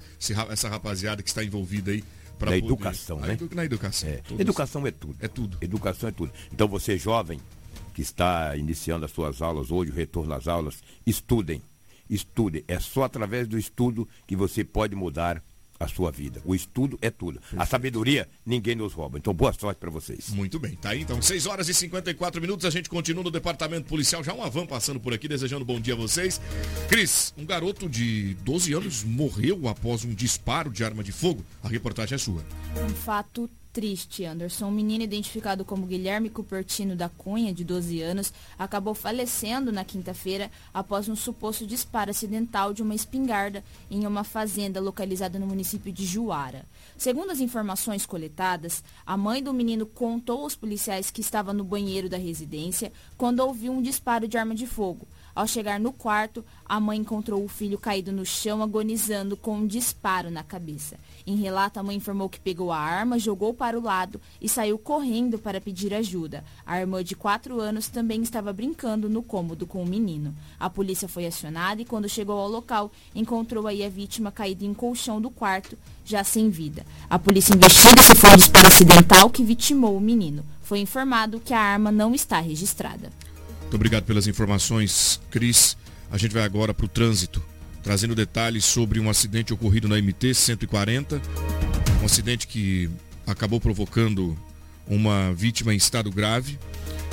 essa 0.49 0.69
rapaziada 0.69 1.21
que 1.21 1.29
está 1.29 1.43
envolvida 1.43 1.91
aí 1.91 2.03
na 2.45 2.57
educação, 2.57 3.19
né? 3.19 3.37
Na 3.53 3.65
educação. 3.65 4.09
É. 4.09 4.21
Educação 4.39 4.87
é 4.87 4.91
tudo. 4.91 5.15
É 5.19 5.27
tudo. 5.27 5.57
Educação 5.61 6.09
é 6.09 6.11
tudo. 6.11 6.31
Então 6.51 6.67
você 6.67 6.97
jovem 6.97 7.39
que 7.93 8.01
está 8.01 8.55
iniciando 8.55 9.05
as 9.05 9.11
suas 9.11 9.41
aulas 9.41 9.71
hoje, 9.71 9.91
o 9.91 9.93
retorno 9.93 10.33
às 10.33 10.47
aulas, 10.47 10.81
estudem. 11.05 11.61
Estudem. 12.09 12.63
É 12.67 12.79
só 12.79 13.03
através 13.03 13.47
do 13.47 13.57
estudo 13.57 14.07
que 14.27 14.35
você 14.35 14.63
pode 14.63 14.95
mudar 14.95 15.41
a 15.81 15.87
sua 15.87 16.11
vida. 16.11 16.41
O 16.45 16.53
estudo 16.53 16.97
é 17.01 17.09
tudo. 17.09 17.39
Perfeito. 17.39 17.61
A 17.61 17.65
sabedoria, 17.65 18.27
ninguém 18.45 18.75
nos 18.75 18.93
rouba. 18.93 19.17
Então, 19.17 19.33
boa 19.33 19.51
sorte 19.53 19.77
para 19.77 19.89
vocês. 19.89 20.29
Muito 20.29 20.59
bem, 20.59 20.75
tá 20.75 20.89
aí. 20.89 21.01
Então, 21.01 21.21
6 21.21 21.45
horas 21.45 21.67
e 21.69 21.73
54 21.73 22.39
minutos. 22.39 22.65
A 22.65 22.69
gente 22.69 22.89
continua 22.89 23.23
no 23.23 23.31
departamento 23.31 23.87
policial. 23.87 24.23
Já 24.23 24.33
uma 24.33 24.49
van 24.49 24.65
passando 24.65 24.99
por 24.99 25.13
aqui, 25.13 25.27
desejando 25.27 25.65
bom 25.65 25.79
dia 25.79 25.93
a 25.93 25.97
vocês. 25.97 26.39
Cris, 26.87 27.33
um 27.37 27.45
garoto 27.45 27.89
de 27.89 28.35
12 28.43 28.73
anos 28.73 29.03
morreu 29.03 29.67
após 29.67 30.05
um 30.05 30.13
disparo 30.13 30.69
de 30.69 30.83
arma 30.83 31.03
de 31.03 31.11
fogo. 31.11 31.43
A 31.63 31.67
reportagem 31.67 32.15
é 32.15 32.17
sua. 32.17 32.43
Um 32.85 32.89
fato 32.89 33.49
triste, 33.71 34.25
Anderson. 34.25 34.67
Um 34.67 34.71
menino 34.71 35.03
identificado 35.03 35.63
como 35.63 35.85
Guilherme 35.85 36.29
Cupertino 36.29 36.95
da 36.95 37.09
Cunha, 37.09 37.53
de 37.53 37.63
12 37.63 38.01
anos, 38.01 38.33
acabou 38.57 38.93
falecendo 38.93 39.71
na 39.71 39.83
quinta-feira 39.83 40.51
após 40.73 41.07
um 41.07 41.15
suposto 41.15 41.65
disparo 41.65 42.11
acidental 42.11 42.73
de 42.73 42.81
uma 42.81 42.95
espingarda 42.95 43.63
em 43.89 44.05
uma 44.05 44.23
fazenda 44.23 44.79
localizada 44.79 45.39
no 45.39 45.47
município 45.47 45.91
de 45.91 46.05
Juara. 46.05 46.65
Segundo 46.97 47.31
as 47.31 47.39
informações 47.39 48.05
coletadas, 48.05 48.83
a 49.05 49.15
mãe 49.15 49.41
do 49.41 49.53
menino 49.53 49.85
contou 49.85 50.43
aos 50.43 50.55
policiais 50.55 51.09
que 51.09 51.21
estava 51.21 51.53
no 51.53 51.63
banheiro 51.63 52.09
da 52.09 52.17
residência 52.17 52.91
quando 53.17 53.39
ouviu 53.39 53.71
um 53.71 53.81
disparo 53.81 54.27
de 54.27 54.37
arma 54.37 54.53
de 54.53 54.67
fogo. 54.67 55.07
Ao 55.33 55.47
chegar 55.47 55.79
no 55.79 55.93
quarto, 55.93 56.43
a 56.65 56.79
mãe 56.79 56.99
encontrou 56.99 57.43
o 57.43 57.47
filho 57.47 57.79
caído 57.79 58.11
no 58.11 58.25
chão, 58.25 58.61
agonizando 58.61 59.37
com 59.37 59.57
um 59.57 59.67
disparo 59.67 60.29
na 60.29 60.43
cabeça. 60.43 60.97
Em 61.25 61.35
relato, 61.35 61.79
a 61.79 61.83
mãe 61.83 61.95
informou 61.95 62.29
que 62.29 62.39
pegou 62.39 62.71
a 62.71 62.77
arma, 62.77 63.19
jogou 63.19 63.53
para 63.53 63.77
o 63.77 63.83
lado 63.83 64.19
e 64.41 64.49
saiu 64.49 64.77
correndo 64.77 65.37
para 65.37 65.61
pedir 65.61 65.93
ajuda. 65.93 66.43
A 66.65 66.79
irmã 66.79 67.03
de 67.03 67.15
4 67.15 67.59
anos 67.59 67.87
também 67.87 68.21
estava 68.21 68.51
brincando 68.51 69.09
no 69.09 69.21
cômodo 69.21 69.67
com 69.67 69.83
o 69.83 69.87
menino. 69.87 70.35
A 70.59 70.69
polícia 70.69 71.07
foi 71.07 71.25
acionada 71.25 71.81
e, 71.81 71.85
quando 71.85 72.09
chegou 72.09 72.37
ao 72.37 72.49
local, 72.49 72.91
encontrou 73.13 73.67
aí 73.67 73.83
a 73.83 73.89
vítima 73.89 74.31
caída 74.31 74.65
em 74.65 74.73
colchão 74.73 75.21
do 75.21 75.29
quarto, 75.29 75.77
já 76.03 76.23
sem 76.23 76.49
vida. 76.49 76.85
A 77.09 77.19
polícia 77.19 77.53
investiga 77.53 78.01
se 78.01 78.15
foi 78.15 78.31
um 78.31 78.37
disparo 78.37 78.67
acidental 78.67 79.29
que 79.29 79.43
vitimou 79.43 79.95
o 79.95 80.01
menino. 80.01 80.43
Foi 80.61 80.79
informado 80.79 81.39
que 81.39 81.53
a 81.53 81.59
arma 81.59 81.91
não 81.91 82.15
está 82.15 82.39
registrada. 82.39 83.11
Muito 83.61 83.75
obrigado 83.75 84.03
pelas 84.03 84.27
informações, 84.27 85.21
Cris. 85.29 85.77
A 86.09 86.17
gente 86.17 86.33
vai 86.33 86.43
agora 86.43 86.73
para 86.73 86.85
o 86.85 86.89
trânsito, 86.89 87.41
trazendo 87.83 88.15
detalhes 88.15 88.65
sobre 88.65 88.99
um 88.99 89.09
acidente 89.09 89.53
ocorrido 89.53 89.87
na 89.87 89.97
MT 90.01 90.33
140. 90.33 91.21
Um 92.01 92.05
acidente 92.05 92.47
que 92.47 92.89
acabou 93.25 93.59
provocando 93.59 94.37
uma 94.87 95.33
vítima 95.33 95.73
em 95.73 95.77
estado 95.77 96.11
grave. 96.11 96.57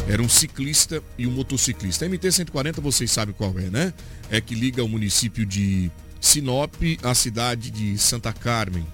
Era 0.08 0.22
um 0.22 0.28
ciclista 0.28 1.02
e 1.16 1.26
um 1.26 1.30
motociclista. 1.30 2.04
A 2.04 2.08
MT 2.08 2.32
140 2.32 2.80
vocês 2.80 3.10
sabem 3.10 3.34
qual 3.34 3.58
é, 3.58 3.70
né? 3.70 3.92
É 4.30 4.40
que 4.40 4.54
liga 4.54 4.82
o 4.82 4.88
município 4.88 5.44
de 5.44 5.90
Sinop 6.20 6.74
à 7.02 7.14
cidade 7.14 7.70
de 7.70 7.98
Santa 7.98 8.32
Carmen. 8.32 8.86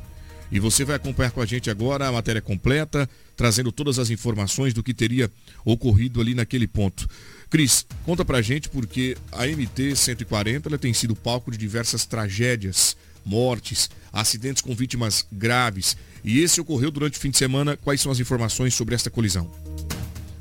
E 0.51 0.61
você 0.61 0.85
vai 0.85 0.97
acompanhar 0.97 1.31
com 1.31 1.41
a 1.41 1.47
gente 1.47 1.71
agora 1.71 2.07
a 2.07 2.13
matéria 2.13 2.41
completa, 2.41 3.09
trazendo 3.37 3.73
todas 3.73 3.99
as 3.99 4.11
informações 4.11 4.73
do 4.73 4.83
que 4.83 4.95
teria 4.95 5.31
ocorrido 5.65 6.21
ali 6.21 6.35
naquele 6.35 6.67
ponto. 6.67 7.09
Cris, 7.55 7.87
conta 8.05 8.25
pra 8.25 8.43
gente 8.43 8.69
porque 8.69 9.17
a 9.31 9.47
MT 9.47 9.95
140 9.95 10.69
ela 10.69 10.77
tem 10.77 10.93
sido 10.93 11.15
palco 11.15 11.53
de 11.53 11.57
diversas 11.57 12.05
tragédias, 12.05 12.97
mortes, 13.25 13.89
acidentes 14.13 14.61
com 14.61 14.75
vítimas 14.75 15.25
graves. 15.31 15.97
E 16.25 16.41
esse 16.41 16.61
ocorreu 16.61 16.91
durante 16.91 17.17
o 17.17 17.21
fim 17.21 17.31
de 17.31 17.39
semana. 17.39 17.77
Quais 17.77 18.01
são 18.01 18.11
as 18.11 18.19
informações 18.19 18.75
sobre 18.75 18.97
esta 18.97 19.09
colisão? 19.09 19.49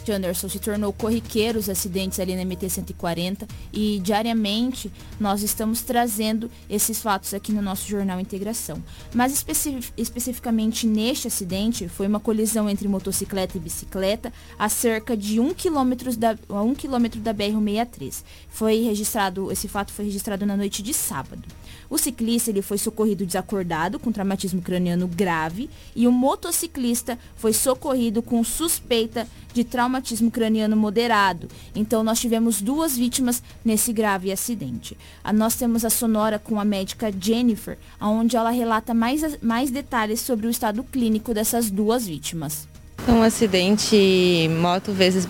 Janderson, 0.05 0.49
se 0.49 0.59
tornou 0.59 0.91
corriqueiro 0.91 1.59
os 1.59 1.69
acidentes 1.69 2.19
ali 2.19 2.35
na 2.35 2.43
MT-140 2.43 3.47
e 3.71 3.99
diariamente 3.99 4.91
nós 5.19 5.41
estamos 5.41 5.81
trazendo 5.81 6.49
esses 6.69 7.01
fatos 7.01 7.33
aqui 7.33 7.51
no 7.51 7.61
nosso 7.61 7.87
jornal 7.87 8.19
Integração. 8.19 8.81
Mas 9.13 9.33
especi 9.33 9.79
especificamente 9.97 10.85
neste 10.85 11.27
acidente, 11.27 11.87
foi 11.87 12.07
uma 12.07 12.19
colisão 12.19 12.69
entre 12.69 12.87
motocicleta 12.87 13.57
e 13.57 13.59
bicicleta 13.59 14.31
a 14.57 14.69
cerca 14.69 15.15
de 15.15 15.39
um 15.39 15.53
quilômetro 15.53 16.15
da, 16.15 16.37
a 16.49 16.61
um 16.61 16.73
quilômetro 16.73 17.19
da 17.19 17.33
BR-163. 17.33 18.23
Foi 18.49 18.81
registrado, 18.81 19.51
esse 19.51 19.67
fato 19.67 19.91
foi 19.91 20.05
registrado 20.05 20.45
na 20.45 20.57
noite 20.57 20.81
de 20.81 20.93
sábado. 20.93 21.43
O 21.89 21.97
ciclista 21.97 22.49
ele 22.49 22.61
foi 22.61 22.77
socorrido 22.77 23.25
desacordado 23.25 23.99
com 23.99 24.11
traumatismo 24.11 24.61
craniano 24.61 25.07
grave 25.07 25.69
e 25.95 26.07
o 26.07 26.11
motociclista 26.11 27.17
foi 27.35 27.53
socorrido 27.53 28.21
com 28.21 28.43
suspeita 28.43 29.27
de 29.53 29.63
traumatismo 29.63 30.31
craniano 30.31 30.75
moderado. 30.75 31.47
Então 31.75 32.03
nós 32.03 32.19
tivemos 32.19 32.61
duas 32.61 32.97
vítimas 32.97 33.41
nesse 33.63 33.93
grave 33.93 34.31
acidente. 34.31 34.97
A, 35.23 35.31
nós 35.31 35.55
temos 35.55 35.85
a 35.85 35.89
sonora 35.89 36.39
com 36.39 36.59
a 36.59 36.65
médica 36.65 37.13
Jennifer, 37.17 37.77
onde 38.01 38.35
ela 38.35 38.49
relata 38.49 38.93
mais, 38.93 39.37
mais 39.41 39.69
detalhes 39.69 40.19
sobre 40.21 40.47
o 40.47 40.49
estado 40.49 40.83
clínico 40.83 41.33
dessas 41.33 41.69
duas 41.69 42.05
vítimas. 42.05 42.67
Um 43.07 43.21
acidente 43.21 44.49
moto 44.61 44.93
versus 44.93 45.25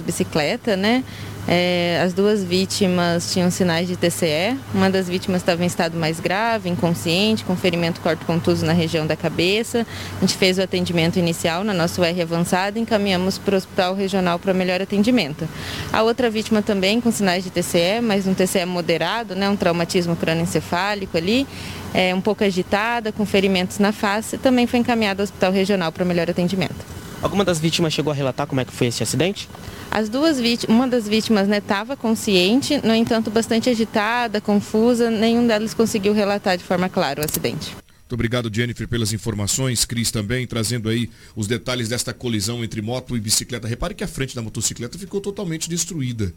bicicleta, 0.00 0.76
né? 0.76 1.04
É, 1.50 2.02
as 2.04 2.12
duas 2.12 2.44
vítimas 2.44 3.32
tinham 3.32 3.50
sinais 3.50 3.88
de 3.88 3.96
TCE. 3.96 4.58
Uma 4.74 4.90
das 4.90 5.08
vítimas 5.08 5.40
estava 5.40 5.64
em 5.64 5.66
estado 5.66 5.96
mais 5.96 6.20
grave, 6.20 6.68
inconsciente, 6.68 7.42
com 7.42 7.56
ferimento 7.56 8.02
corto-contuso 8.02 8.66
na 8.66 8.74
região 8.74 9.06
da 9.06 9.16
cabeça. 9.16 9.86
A 10.18 10.20
gente 10.20 10.36
fez 10.36 10.58
o 10.58 10.62
atendimento 10.62 11.18
inicial 11.18 11.64
na 11.64 11.72
nossa 11.72 12.02
UR 12.02 12.20
avançada 12.20 12.78
e 12.78 12.82
encaminhamos 12.82 13.38
para 13.38 13.54
o 13.54 13.56
hospital 13.56 13.94
regional 13.94 14.38
para 14.38 14.52
melhor 14.52 14.82
atendimento. 14.82 15.48
A 15.90 16.02
outra 16.02 16.28
vítima 16.28 16.60
também 16.60 17.00
com 17.00 17.10
sinais 17.10 17.42
de 17.42 17.48
TCE, 17.48 18.02
mas 18.02 18.26
um 18.26 18.34
TCE 18.34 18.66
moderado, 18.66 19.34
né, 19.34 19.48
um 19.48 19.56
traumatismo 19.56 20.14
crânioencefálico 20.16 21.16
ali, 21.16 21.46
é, 21.94 22.14
um 22.14 22.20
pouco 22.20 22.44
agitada, 22.44 23.10
com 23.10 23.24
ferimentos 23.24 23.78
na 23.78 23.90
face, 23.90 24.36
também 24.36 24.66
foi 24.66 24.80
encaminhada 24.80 25.22
ao 25.22 25.24
hospital 25.24 25.50
regional 25.50 25.90
para 25.90 26.04
melhor 26.04 26.28
atendimento. 26.28 27.07
Alguma 27.20 27.44
das 27.44 27.58
vítimas 27.58 27.92
chegou 27.92 28.12
a 28.12 28.14
relatar 28.14 28.46
como 28.46 28.60
é 28.60 28.64
que 28.64 28.72
foi 28.72 28.86
esse 28.86 29.02
acidente? 29.02 29.48
As 29.90 30.08
duas 30.08 30.38
vítimas, 30.38 30.76
uma 30.76 30.86
das 30.86 31.08
vítimas 31.08 31.48
estava 31.48 31.94
né, 31.94 31.98
consciente, 32.00 32.80
no 32.86 32.94
entanto 32.94 33.30
bastante 33.30 33.68
agitada, 33.68 34.40
confusa, 34.40 35.10
nenhum 35.10 35.46
deles 35.46 35.74
conseguiu 35.74 36.12
relatar 36.12 36.56
de 36.56 36.62
forma 36.62 36.88
clara 36.88 37.20
o 37.20 37.24
acidente. 37.24 37.74
Muito 38.08 38.14
obrigado, 38.14 38.50
Jennifer, 38.54 38.86
pelas 38.86 39.12
informações. 39.12 39.84
Cris 39.84 40.10
também 40.10 40.46
trazendo 40.46 40.88
aí 40.88 41.10
os 41.34 41.46
detalhes 41.46 41.88
desta 41.88 42.14
colisão 42.14 42.64
entre 42.64 42.80
moto 42.80 43.16
e 43.16 43.20
bicicleta. 43.20 43.68
Repare 43.68 43.94
que 43.94 44.04
a 44.04 44.08
frente 44.08 44.34
da 44.34 44.40
motocicleta 44.40 44.98
ficou 44.98 45.20
totalmente 45.20 45.68
destruída. 45.68 46.32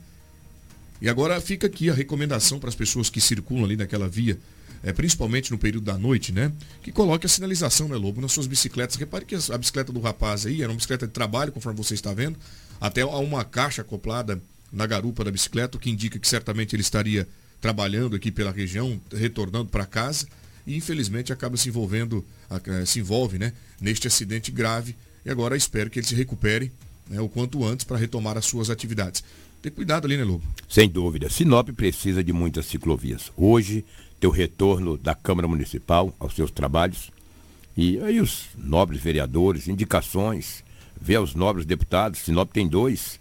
E 1.01 1.07
agora 1.07 1.39
fica 1.39 1.67
aqui 1.67 1.89
a 1.89 1.93
recomendação 1.93 2.59
para 2.59 2.69
as 2.69 2.75
pessoas 2.75 3.09
que 3.09 3.21
circulam 3.21 3.63
ali 3.65 3.77
naquela 3.77 4.09
via, 4.09 4.38
é, 4.83 4.91
principalmente 4.91 5.51
no 5.51 5.57
período 5.57 5.85
da 5.85 5.97
noite, 5.97 6.31
né? 6.31 6.51
Que 6.81 6.91
coloque 6.91 7.25
a 7.25 7.29
sinalização, 7.29 7.88
né, 7.88 7.95
Lobo, 7.95 8.21
nas 8.21 8.31
suas 8.31 8.47
bicicletas. 8.47 8.95
Repare 8.95 9.25
que 9.25 9.35
a 9.35 9.57
bicicleta 9.57 9.91
do 9.91 10.00
rapaz 10.00 10.45
aí 10.45 10.61
era 10.61 10.71
uma 10.71 10.75
bicicleta 10.75 11.05
de 11.05 11.13
trabalho, 11.13 11.51
conforme 11.51 11.77
você 11.77 11.93
está 11.93 12.13
vendo. 12.13 12.38
Até 12.79 13.01
há 13.01 13.17
uma 13.17 13.43
caixa 13.43 13.81
acoplada 13.81 14.41
na 14.71 14.85
garupa 14.85 15.23
da 15.23 15.31
bicicleta, 15.31 15.77
o 15.77 15.79
que 15.79 15.89
indica 15.89 16.17
que 16.17 16.27
certamente 16.27 16.75
ele 16.75 16.81
estaria 16.81 17.27
trabalhando 17.59 18.15
aqui 18.15 18.31
pela 18.31 18.51
região, 18.51 19.00
retornando 19.13 19.69
para 19.69 19.85
casa 19.85 20.27
e 20.65 20.75
infelizmente 20.75 21.31
acaba 21.31 21.57
se 21.57 21.69
envolvendo, 21.69 22.25
eh, 22.50 22.85
se 22.85 23.00
envolve 23.00 23.38
né, 23.38 23.53
neste 23.79 24.07
acidente 24.07 24.51
grave 24.51 24.95
e 25.25 25.29
agora 25.29 25.55
espero 25.55 25.89
que 25.89 26.00
ele 26.00 26.07
se 26.07 26.15
recupere 26.15 26.71
né, 27.07 27.19
o 27.21 27.29
quanto 27.29 27.63
antes 27.63 27.85
para 27.85 27.97
retomar 27.97 28.38
as 28.38 28.45
suas 28.45 28.69
atividades. 28.69 29.23
Ter 29.61 29.69
cuidado 29.69 30.05
ali, 30.05 30.17
né, 30.17 30.23
Lobo? 30.23 30.43
Sem 30.67 30.89
dúvida. 30.89 31.29
Sinop 31.29 31.69
precisa 31.69 32.23
de 32.23 32.33
muitas 32.33 32.65
ciclovias. 32.65 33.31
Hoje, 33.38 33.85
teu 34.21 34.29
retorno 34.29 34.97
da 34.97 35.15
Câmara 35.15 35.47
Municipal 35.47 36.13
aos 36.19 36.35
seus 36.35 36.51
trabalhos. 36.51 37.11
E 37.75 37.99
aí 38.01 38.21
os 38.21 38.49
nobres 38.55 39.01
vereadores, 39.01 39.67
indicações, 39.67 40.63
ver 40.99 41.19
os 41.19 41.33
nobres 41.33 41.65
deputados, 41.65 42.19
Sinop 42.19 42.51
tem 42.51 42.67
dois, 42.67 43.19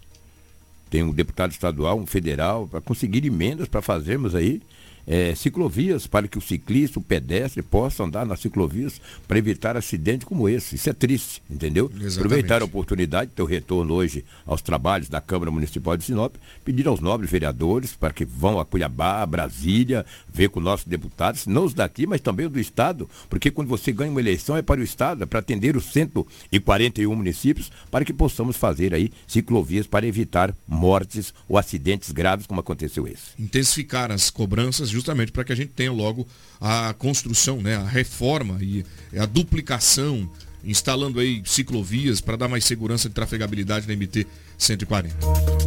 tem 0.91 1.01
um 1.01 1.11
deputado 1.11 1.51
estadual, 1.51 1.99
um 1.99 2.05
federal, 2.05 2.67
para 2.67 2.79
conseguir 2.79 3.25
emendas 3.25 3.67
para 3.67 3.81
fazermos 3.81 4.35
aí 4.35 4.61
é, 5.07 5.33
ciclovias 5.35 6.07
para 6.07 6.27
que 6.27 6.37
o 6.37 6.41
ciclista, 6.41 6.99
o 6.99 7.03
pedestre 7.03 7.61
possa 7.61 8.03
andar 8.03 8.25
nas 8.25 8.39
ciclovias 8.39 9.01
para 9.27 9.37
evitar 9.37 9.75
acidentes 9.77 10.27
como 10.27 10.47
esse. 10.47 10.75
Isso 10.75 10.89
é 10.89 10.93
triste, 10.93 11.41
entendeu? 11.49 11.85
Exatamente. 11.85 12.17
Aproveitar 12.17 12.61
a 12.61 12.65
oportunidade, 12.65 13.31
teu 13.35 13.45
retorno 13.45 13.93
hoje 13.93 14.23
aos 14.45 14.61
trabalhos 14.61 15.09
da 15.09 15.21
Câmara 15.21 15.51
Municipal 15.51 15.97
de 15.97 16.03
Sinop, 16.03 16.35
pedir 16.63 16.87
aos 16.87 16.99
nobres 16.99 17.29
vereadores 17.29 17.93
para 17.93 18.13
que 18.13 18.25
vão 18.25 18.59
a 18.59 18.65
Cuiabá, 18.65 19.21
a 19.21 19.25
Brasília, 19.25 20.05
ver 20.31 20.49
com 20.49 20.59
nossos 20.59 20.85
deputados, 20.85 21.47
não 21.47 21.65
os 21.65 21.73
daqui, 21.73 22.05
mas 22.05 22.21
também 22.21 22.45
os 22.45 22.51
do 22.51 22.59
Estado, 22.59 23.09
porque 23.29 23.51
quando 23.51 23.67
você 23.67 23.91
ganha 23.91 24.11
uma 24.11 24.19
eleição 24.19 24.55
é 24.55 24.61
para 24.61 24.79
o 24.79 24.83
Estado, 24.83 25.23
é 25.23 25.25
para 25.25 25.39
atender 25.39 25.75
os 25.75 25.85
141 25.85 27.15
municípios, 27.15 27.71
para 27.89 28.05
que 28.05 28.13
possamos 28.13 28.57
fazer 28.57 28.93
aí 28.93 29.11
ciclovias 29.27 29.87
para 29.87 30.05
evitar 30.05 30.55
mortes 30.67 31.33
ou 31.47 31.57
acidentes 31.57 32.11
graves 32.11 32.45
como 32.45 32.59
aconteceu 32.59 33.07
esse. 33.07 33.31
Intensificar 33.39 34.11
as 34.11 34.29
cobranças 34.29 34.90
justamente 34.91 35.31
para 35.31 35.43
que 35.43 35.51
a 35.51 35.55
gente 35.55 35.69
tenha 35.69 35.91
logo 35.91 36.27
a 36.59 36.93
construção, 36.93 37.61
né, 37.61 37.75
a 37.75 37.85
reforma 37.85 38.57
e 38.61 38.85
a 39.17 39.25
duplicação, 39.25 40.29
instalando 40.63 41.19
aí 41.19 41.41
ciclovias 41.45 42.21
para 42.21 42.35
dar 42.35 42.47
mais 42.47 42.65
segurança 42.65 43.09
de 43.09 43.15
trafegabilidade 43.15 43.87
na 43.87 43.95
MT 43.95 44.27
140. 44.57 45.15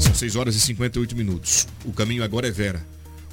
São 0.01 0.15
6 0.15 0.37
horas 0.37 0.55
e 0.55 0.61
58 0.61 1.17
minutos. 1.17 1.67
O 1.85 1.93
caminho 1.93 2.23
agora 2.23 2.47
é 2.47 2.51
Vera. 2.51 2.85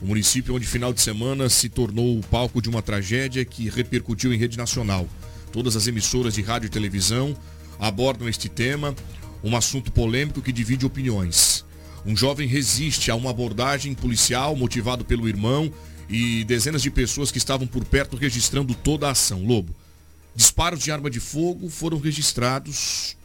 O 0.02 0.06
município 0.06 0.56
onde 0.56 0.66
final 0.66 0.92
de 0.92 1.00
semana 1.00 1.48
se 1.48 1.70
tornou 1.70 2.18
o 2.18 2.24
palco 2.24 2.60
de 2.60 2.70
uma 2.70 2.82
tragédia 2.82 3.46
que 3.46 3.70
repercutiu 3.70 4.34
em 4.34 4.38
rede 4.38 4.58
nacional. 4.58 5.08
Todas 5.52 5.76
as 5.76 5.86
emissoras 5.86 6.34
de 6.34 6.42
rádio 6.42 6.68
e 6.68 6.70
televisão 6.70 7.38
abordam 7.80 8.28
este 8.28 8.50
tema, 8.50 8.96
um 9.44 9.56
assunto 9.56 9.92
polêmico 9.92 10.42
que 10.42 10.52
divide 10.52 10.86
opiniões. 10.86 11.64
Um 12.06 12.16
jovem 12.16 12.48
resiste 12.48 13.12
a 13.12 13.16
uma 13.16 13.30
abordagem 13.30 13.94
policial 13.94 14.56
motivado 14.56 15.06
pelo 15.06 15.28
irmão 15.28 15.72
e 16.10 16.44
dezenas 16.44 16.82
de 16.82 16.90
pessoas 16.90 17.32
que 17.32 17.38
estavam 17.38 17.68
por 17.68 17.86
perto 17.86 18.18
registrando 18.18 18.74
toda 18.74 19.08
a 19.08 19.12
ação. 19.12 19.46
Lobo, 19.46 19.76
disparos 20.36 20.84
de 20.84 20.92
arma 20.92 21.10
de 21.10 21.20
fogo 21.20 21.70
foram 21.70 22.00
registrados 22.00 23.16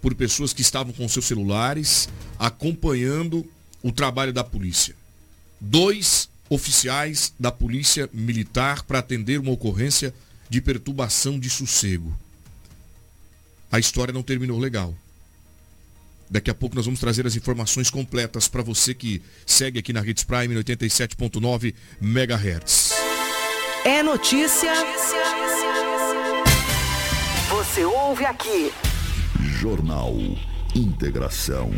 por 0.00 0.14
pessoas 0.14 0.52
que 0.52 0.62
estavam 0.62 0.92
com 0.92 1.08
seus 1.08 1.26
celulares 1.26 2.08
acompanhando 2.38 3.46
o 3.82 3.92
trabalho 3.92 4.32
da 4.32 4.42
polícia. 4.42 4.94
Dois 5.60 6.28
oficiais 6.48 7.34
da 7.38 7.50
polícia 7.50 8.08
militar 8.12 8.82
para 8.84 9.00
atender 9.00 9.38
uma 9.38 9.50
ocorrência 9.50 10.14
de 10.48 10.60
perturbação 10.60 11.38
de 11.38 11.50
sossego. 11.50 12.16
A 13.70 13.78
história 13.78 14.14
não 14.14 14.22
terminou 14.22 14.58
legal. 14.58 14.94
Daqui 16.30 16.50
a 16.50 16.54
pouco 16.54 16.74
nós 16.74 16.84
vamos 16.84 17.00
trazer 17.00 17.26
as 17.26 17.36
informações 17.36 17.90
completas 17.90 18.48
para 18.48 18.62
você 18.62 18.92
que 18.92 19.22
segue 19.46 19.78
aqui 19.78 19.92
na 19.92 20.00
Hits 20.04 20.24
Prime 20.24 20.54
87.9 20.56 21.74
MHz. 22.00 22.92
É 23.84 24.02
notícia. 24.02 24.72
Você 27.50 27.84
ouve 27.84 28.24
aqui. 28.24 28.72
Jornal 29.60 30.14
Integração. 30.74 31.70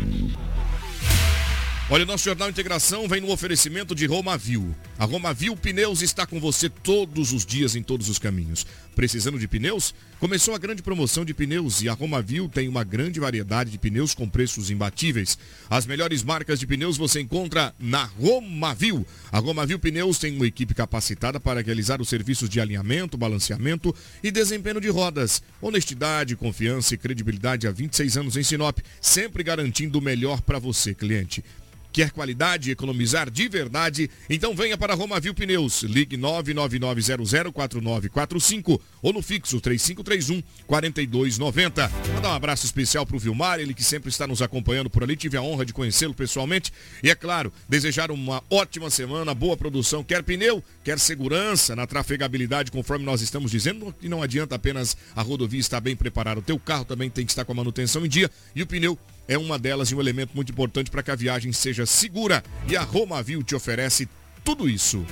Olha, 1.91 2.03
o 2.03 2.05
nosso 2.05 2.25
Jornal 2.25 2.51
Integração 2.51 3.07
vem 3.07 3.19
no 3.19 3.31
oferecimento 3.31 3.95
de 3.95 4.05
Romavil. 4.05 4.75
A 4.95 5.05
Romavil 5.05 5.57
Pneus 5.57 6.03
está 6.03 6.23
com 6.23 6.39
você 6.39 6.69
todos 6.69 7.33
os 7.33 7.43
dias 7.43 7.75
em 7.75 7.81
todos 7.81 8.09
os 8.09 8.19
caminhos. 8.19 8.63
Precisando 8.95 9.39
de 9.39 9.47
pneus? 9.47 9.95
Começou 10.19 10.53
a 10.53 10.59
grande 10.59 10.83
promoção 10.83 11.25
de 11.25 11.33
pneus 11.33 11.81
e 11.81 11.89
a 11.89 11.93
Romavil 11.93 12.47
tem 12.47 12.67
uma 12.67 12.83
grande 12.83 13.19
variedade 13.19 13.71
de 13.71 13.79
pneus 13.79 14.13
com 14.13 14.29
preços 14.29 14.69
imbatíveis. 14.69 15.35
As 15.67 15.87
melhores 15.87 16.23
marcas 16.23 16.59
de 16.59 16.67
pneus 16.67 16.95
você 16.95 17.21
encontra 17.21 17.73
na 17.79 18.03
Romavil. 18.03 19.03
A 19.31 19.39
Romavil 19.39 19.79
Pneus 19.79 20.19
tem 20.19 20.35
uma 20.35 20.45
equipe 20.45 20.75
capacitada 20.75 21.39
para 21.39 21.63
realizar 21.63 21.99
os 21.99 22.09
serviços 22.09 22.47
de 22.51 22.61
alinhamento, 22.61 23.17
balanceamento 23.17 23.95
e 24.21 24.29
desempenho 24.29 24.79
de 24.79 24.89
rodas. 24.89 25.41
Honestidade, 25.59 26.35
confiança 26.35 26.93
e 26.93 26.99
credibilidade 26.99 27.67
há 27.67 27.71
26 27.71 28.17
anos 28.17 28.37
em 28.37 28.43
Sinop, 28.43 28.77
sempre 29.01 29.41
garantindo 29.41 29.97
o 29.97 30.01
melhor 30.03 30.39
para 30.41 30.59
você, 30.59 30.93
cliente. 30.93 31.43
Quer 31.91 32.11
qualidade, 32.11 32.69
economizar 32.69 33.31
de 33.31 33.47
verdade? 33.47 34.11
Então 34.29 34.55
venha 34.55 34.77
para 34.77 34.93
Romavil 34.93 35.33
Pneus. 35.33 35.81
Ligue 35.83 36.15
999004945 36.17 38.79
ou 39.01 39.11
no 39.11 39.23
fixo 39.23 39.59
3531 39.59 40.43
4290. 40.67 41.87
Vou 41.87 42.21
dar 42.21 42.29
um 42.29 42.33
abraço 42.33 42.65
especial 42.65 43.05
para 43.05 43.15
o 43.15 43.19
Vilmar, 43.19 43.59
ele 43.59 43.73
que 43.73 43.83
sempre 43.83 44.09
está 44.09 44.27
nos 44.27 44.41
acompanhando 44.41 44.89
por 44.89 45.03
ali. 45.03 45.15
Tive 45.15 45.37
a 45.37 45.41
honra 45.41 45.65
de 45.65 45.71
conhecê-lo 45.73 46.13
pessoalmente. 46.13 46.71
E 47.03 47.09
é 47.09 47.15
claro, 47.15 47.51
desejar 47.67 48.11
uma 48.11 48.43
ótima 48.49 48.91
semana, 48.91 49.33
boa 49.33 49.57
produção. 49.57 50.03
Quer 50.03 50.21
pneu, 50.21 50.63
quer 50.83 50.99
segurança 50.99 51.75
na 51.75 51.87
trafegabilidade, 51.87 52.71
conforme 52.71 53.03
nós 53.03 53.21
estamos 53.21 53.49
dizendo. 53.49 53.95
E 54.01 54.07
não 54.07 54.21
adianta 54.21 54.53
apenas 54.55 54.95
a 55.15 55.21
rodovia 55.21 55.59
estar 55.59 55.79
bem 55.79 55.95
preparada. 55.95 56.39
O 56.39 56.43
teu 56.43 56.59
carro 56.59 56.85
também 56.85 57.09
tem 57.09 57.25
que 57.25 57.31
estar 57.31 57.45
com 57.45 57.51
a 57.51 57.55
manutenção 57.55 58.05
em 58.05 58.09
dia. 58.09 58.29
E 58.55 58.61
o 58.61 58.67
pneu 58.67 58.97
é 59.29 59.37
uma 59.37 59.59
delas 59.59 59.91
e 59.91 59.95
um 59.95 60.01
elemento 60.01 60.31
muito 60.33 60.51
importante 60.51 60.89
para 60.89 61.03
que 61.03 61.11
a 61.11 61.15
viagem 61.15 61.53
seja 61.53 61.85
segura. 61.85 62.43
E 62.67 62.75
a 62.75 62.81
Romavil 62.81 63.43
te 63.43 63.53
oferece 63.53 64.09
tudo 64.43 64.67
isso. 64.67 65.05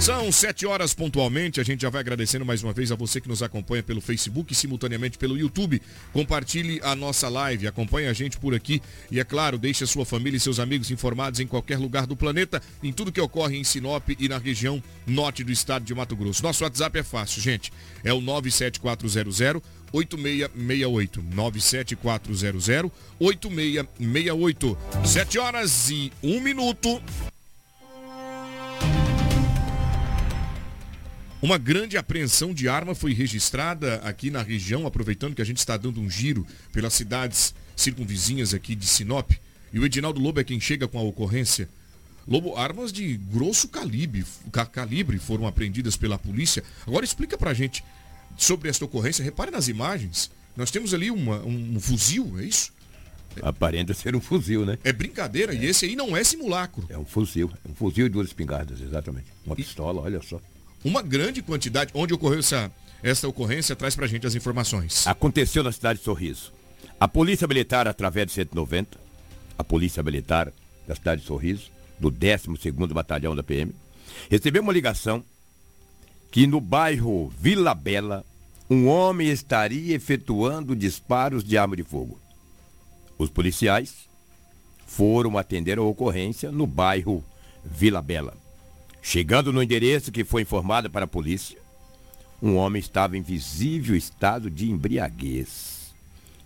São 0.00 0.32
sete 0.32 0.64
horas 0.64 0.94
pontualmente. 0.94 1.60
A 1.60 1.64
gente 1.64 1.82
já 1.82 1.90
vai 1.90 2.00
agradecendo 2.00 2.46
mais 2.46 2.62
uma 2.62 2.72
vez 2.72 2.90
a 2.90 2.96
você 2.96 3.20
que 3.20 3.28
nos 3.28 3.42
acompanha 3.42 3.82
pelo 3.82 4.00
Facebook 4.00 4.52
e 4.52 4.56
simultaneamente 4.56 5.18
pelo 5.18 5.36
YouTube. 5.36 5.82
Compartilhe 6.14 6.80
a 6.82 6.94
nossa 6.94 7.28
live, 7.28 7.66
acompanhe 7.66 8.08
a 8.08 8.12
gente 8.14 8.38
por 8.38 8.54
aqui 8.54 8.80
e, 9.10 9.20
é 9.20 9.24
claro, 9.24 9.58
deixe 9.58 9.84
a 9.84 9.86
sua 9.86 10.06
família 10.06 10.38
e 10.38 10.40
seus 10.40 10.58
amigos 10.58 10.90
informados 10.90 11.38
em 11.38 11.46
qualquer 11.46 11.78
lugar 11.78 12.06
do 12.06 12.16
planeta, 12.16 12.62
em 12.82 12.90
tudo 12.90 13.12
que 13.12 13.20
ocorre 13.20 13.58
em 13.58 13.64
Sinop 13.64 14.08
e 14.18 14.28
na 14.28 14.38
região 14.38 14.82
norte 15.06 15.44
do 15.44 15.52
estado 15.52 15.84
de 15.84 15.94
Mato 15.94 16.16
Grosso. 16.16 16.42
Nosso 16.42 16.64
WhatsApp 16.64 16.98
é 16.98 17.02
fácil, 17.02 17.42
gente. 17.42 17.70
É 18.02 18.14
o 18.14 18.20
97400 18.22 19.40
8668 19.92 21.22
97400 21.22 22.90
8668 23.18 24.78
7 25.04 25.38
horas 25.38 25.90
e 25.90 26.12
1 26.22 26.40
minuto. 26.40 27.02
Uma 31.40 31.56
grande 31.56 31.96
apreensão 31.96 32.52
de 32.52 32.68
arma 32.68 32.96
foi 32.96 33.12
registrada 33.14 33.96
aqui 33.96 34.28
na 34.28 34.42
região, 34.42 34.86
aproveitando 34.86 35.36
que 35.36 35.42
a 35.42 35.44
gente 35.44 35.58
está 35.58 35.76
dando 35.76 36.00
um 36.00 36.10
giro 36.10 36.44
pelas 36.72 36.94
cidades 36.94 37.54
circunvizinhas 37.76 38.52
aqui 38.52 38.74
de 38.74 38.86
Sinop. 38.86 39.30
E 39.72 39.78
o 39.78 39.84
Edinaldo 39.84 40.20
Lobo 40.20 40.40
é 40.40 40.44
quem 40.44 40.58
chega 40.58 40.88
com 40.88 40.98
a 40.98 41.02
ocorrência. 41.02 41.68
Lobo, 42.26 42.56
armas 42.56 42.92
de 42.92 43.16
grosso 43.16 43.68
calibre, 43.68 44.24
calibre 44.72 45.18
foram 45.18 45.46
apreendidas 45.46 45.96
pela 45.96 46.18
polícia. 46.18 46.62
Agora 46.84 47.04
explica 47.04 47.38
pra 47.38 47.54
gente 47.54 47.84
sobre 48.38 48.70
esta 48.70 48.86
ocorrência. 48.86 49.22
Repare 49.22 49.50
nas 49.50 49.68
imagens. 49.68 50.30
Nós 50.56 50.70
temos 50.70 50.94
ali 50.94 51.10
uma, 51.10 51.40
um 51.44 51.78
fuzil, 51.78 52.38
é 52.38 52.44
isso? 52.44 52.72
Aparenta 53.42 53.92
ser 53.92 54.16
um 54.16 54.20
fuzil, 54.20 54.64
né? 54.64 54.78
É 54.82 54.92
brincadeira, 54.92 55.54
é. 55.54 55.58
e 55.58 55.66
esse 55.66 55.84
aí 55.84 55.94
não 55.94 56.16
é 56.16 56.24
simulacro. 56.24 56.86
É 56.88 56.96
um 56.96 57.04
fuzil, 57.04 57.52
um 57.68 57.74
fuzil 57.74 58.06
e 58.06 58.08
duas 58.08 58.28
espingardas, 58.28 58.80
exatamente. 58.80 59.26
Uma 59.44 59.52
e... 59.52 59.56
pistola, 59.56 60.00
olha 60.00 60.22
só 60.22 60.40
uma 60.84 61.02
grande 61.02 61.42
quantidade. 61.42 61.90
Onde 61.94 62.14
ocorreu 62.14 62.38
essa, 62.38 62.70
essa 63.02 63.28
ocorrência? 63.28 63.76
Traz 63.76 63.94
pra 63.94 64.06
gente 64.06 64.26
as 64.26 64.34
informações. 64.34 65.06
Aconteceu 65.06 65.62
na 65.62 65.72
cidade 65.72 65.98
de 65.98 66.04
Sorriso. 66.04 66.52
A 67.00 67.06
Polícia 67.06 67.46
Militar, 67.46 67.86
através 67.86 68.28
de 68.28 68.32
190, 68.32 68.98
a 69.56 69.64
Polícia 69.64 70.02
Militar 70.02 70.52
da 70.86 70.94
cidade 70.94 71.20
de 71.20 71.26
Sorriso, 71.26 71.70
do 71.98 72.10
12º 72.10 72.92
Batalhão 72.92 73.34
da 73.34 73.42
PM, 73.42 73.74
recebeu 74.30 74.62
uma 74.62 74.72
ligação 74.72 75.22
que 76.30 76.46
no 76.46 76.60
bairro 76.60 77.32
Vila 77.40 77.74
Bela, 77.74 78.24
um 78.70 78.86
homem 78.86 79.28
estaria 79.28 79.94
efetuando 79.94 80.76
disparos 80.76 81.42
de 81.42 81.56
arma 81.56 81.74
de 81.74 81.82
fogo. 81.82 82.20
Os 83.16 83.30
policiais 83.30 84.08
foram 84.86 85.38
atender 85.38 85.78
a 85.78 85.82
ocorrência 85.82 86.52
no 86.52 86.66
bairro 86.66 87.24
Vila 87.64 88.02
Bela. 88.02 88.36
Chegando 89.00 89.52
no 89.52 89.62
endereço 89.62 90.12
que 90.12 90.24
foi 90.24 90.42
informado 90.42 90.90
para 90.90 91.06
a 91.06 91.08
polícia, 91.08 91.58
um 92.42 92.56
homem 92.56 92.78
estava 92.78 93.16
em 93.16 93.22
visível 93.22 93.96
estado 93.96 94.50
de 94.50 94.70
embriaguez. 94.70 95.94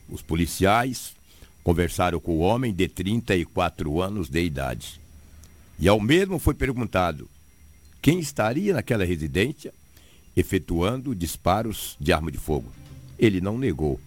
Os 0.09 0.23
policiais 0.23 1.14
conversaram 1.64 2.21
com 2.21 2.37
o 2.37 2.41
homem 2.41 2.73
de 2.73 2.88
34 2.88 4.00
anos 4.00 4.29
de 4.29 4.43
idade. 4.43 5.00
E 5.79 5.88
ao 5.88 6.00
mesmo 6.00 6.38
foi 6.38 6.55
perguntado 6.55 7.29
quem 8.00 8.21
estaria 8.21 8.75
naquela 8.75 9.05
residência 9.05 9.73
efetuando 10.37 11.15
disparos 11.15 11.97
de 12.01 12.12
arma 12.12 12.31
de 12.31 12.39
fogo. 12.39 12.71
Ele 13.19 13.41
não 13.41 13.59
negou. 13.59 14.01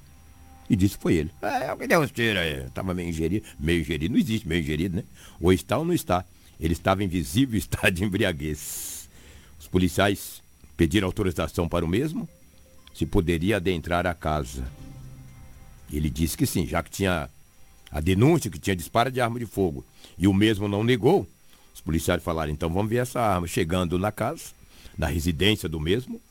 E 0.70 0.76
disse 0.76 0.98
que 0.98 1.04
foi 1.04 1.14
ele. 1.16 1.32
É, 1.42 1.70
alguém 1.70 1.88
deu 1.88 2.02
uns 2.02 2.12
tiros 2.12 2.42
aí. 2.42 2.66
Estava 2.66 2.94
meio 2.94 3.10
ingerido. 3.10 3.46
Meio 3.60 3.82
ingerido 3.82 4.14
não 4.14 4.20
existe 4.20 4.48
meio 4.48 4.62
ingerido, 4.62 4.98
né? 4.98 5.04
Ou 5.40 5.54
está 5.54 5.78
ou 5.78 5.86
não 5.86 5.94
está. 5.94 6.26
Ele 6.60 6.74
estava 6.74 7.04
em 7.04 7.08
visível 7.08 7.58
estado 7.60 7.92
de 7.92 8.04
embriaguez. 8.04 9.08
Os 9.60 9.68
policiais 9.68 10.42
pediram 10.76 11.08
autorização 11.08 11.68
para 11.68 11.86
o 11.86 11.88
mesmo, 11.88 12.28
se 12.94 13.06
poderia 13.06 13.58
adentrar 13.58 14.06
a 14.08 14.14
casa. 14.14 14.66
Ele 15.92 16.10
disse 16.10 16.38
que 16.38 16.46
sim, 16.46 16.66
já 16.66 16.82
que 16.82 16.90
tinha 16.90 17.30
a 17.92 18.02
denúncia 18.02 18.50
que 18.50 18.60
tinha 18.60 18.76
disparo 18.76 19.12
de 19.12 19.22
arma 19.22 19.40
de 19.40 19.46
fogo 19.46 19.86
e 20.18 20.28
o 20.28 20.34
mesmo 20.34 20.68
não 20.68 20.84
negou. 20.84 21.28
Os 21.74 21.82
policiais 21.82 22.24
falaram: 22.24 22.52
então 22.52 22.70
vamos 22.70 22.90
ver 22.90 22.98
essa 22.98 23.22
arma. 23.22 23.48
Chegando 23.48 24.00
na 24.00 24.12
casa, 24.12 24.46
na 24.98 25.08
residência 25.08 25.68
do 25.68 25.80
mesmo, 25.80 26.22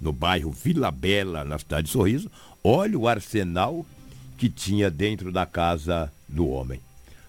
no 0.00 0.12
bairro 0.12 0.50
Vila 0.50 0.90
Bela, 0.90 1.44
na 1.44 1.58
cidade 1.58 1.86
de 1.86 1.92
Sorriso, 1.92 2.30
olha 2.62 2.98
o 2.98 3.08
arsenal 3.08 3.84
que 4.36 4.48
tinha 4.48 4.90
dentro 4.90 5.32
da 5.32 5.46
casa 5.46 6.12
do 6.28 6.48
homem. 6.48 6.80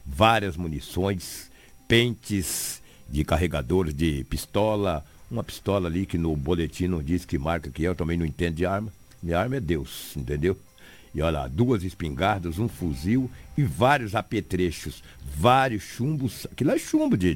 Várias 0.06 0.58
munições, 0.58 1.50
pentes 1.88 2.82
de 3.08 3.24
carregadores 3.24 3.94
de 3.94 4.24
pistola, 4.26 5.06
uma 5.30 5.44
pistola 5.44 5.88
ali 5.88 6.06
que 6.06 6.18
no 6.18 6.36
boletim 6.36 6.88
não 6.88 7.02
diz 7.02 7.26
que 7.26 7.38
marca 7.38 7.70
que 7.70 7.86
é, 7.86 7.88
eu 7.88 7.96
também 7.96 8.18
não 8.18 8.26
entendo 8.26 8.56
de 8.56 8.66
arma. 8.66 8.92
Minha 9.22 9.40
arma 9.40 9.56
é 9.56 9.60
Deus, 9.60 10.16
entendeu? 10.16 10.58
E 11.14 11.22
olha 11.22 11.40
lá, 11.40 11.48
duas 11.48 11.84
espingardas, 11.84 12.60
um 12.60 12.68
fuzil 12.68 13.32
e 13.58 13.64
vários 13.64 14.16
apetrechos, 14.16 15.02
vários 15.24 15.84
chumbos. 15.84 16.46
Aquilo 16.52 16.72
é 16.72 16.78
chumbo 16.78 17.16
de 17.16 17.34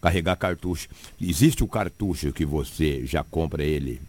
carregar 0.00 0.36
cartucho. 0.36 0.88
Existe 1.20 1.62
o 1.62 1.68
cartucho 1.68 2.32
que 2.32 2.44
você 2.44 3.04
já 3.04 3.22
compra 3.24 3.62
ele 3.62 4.00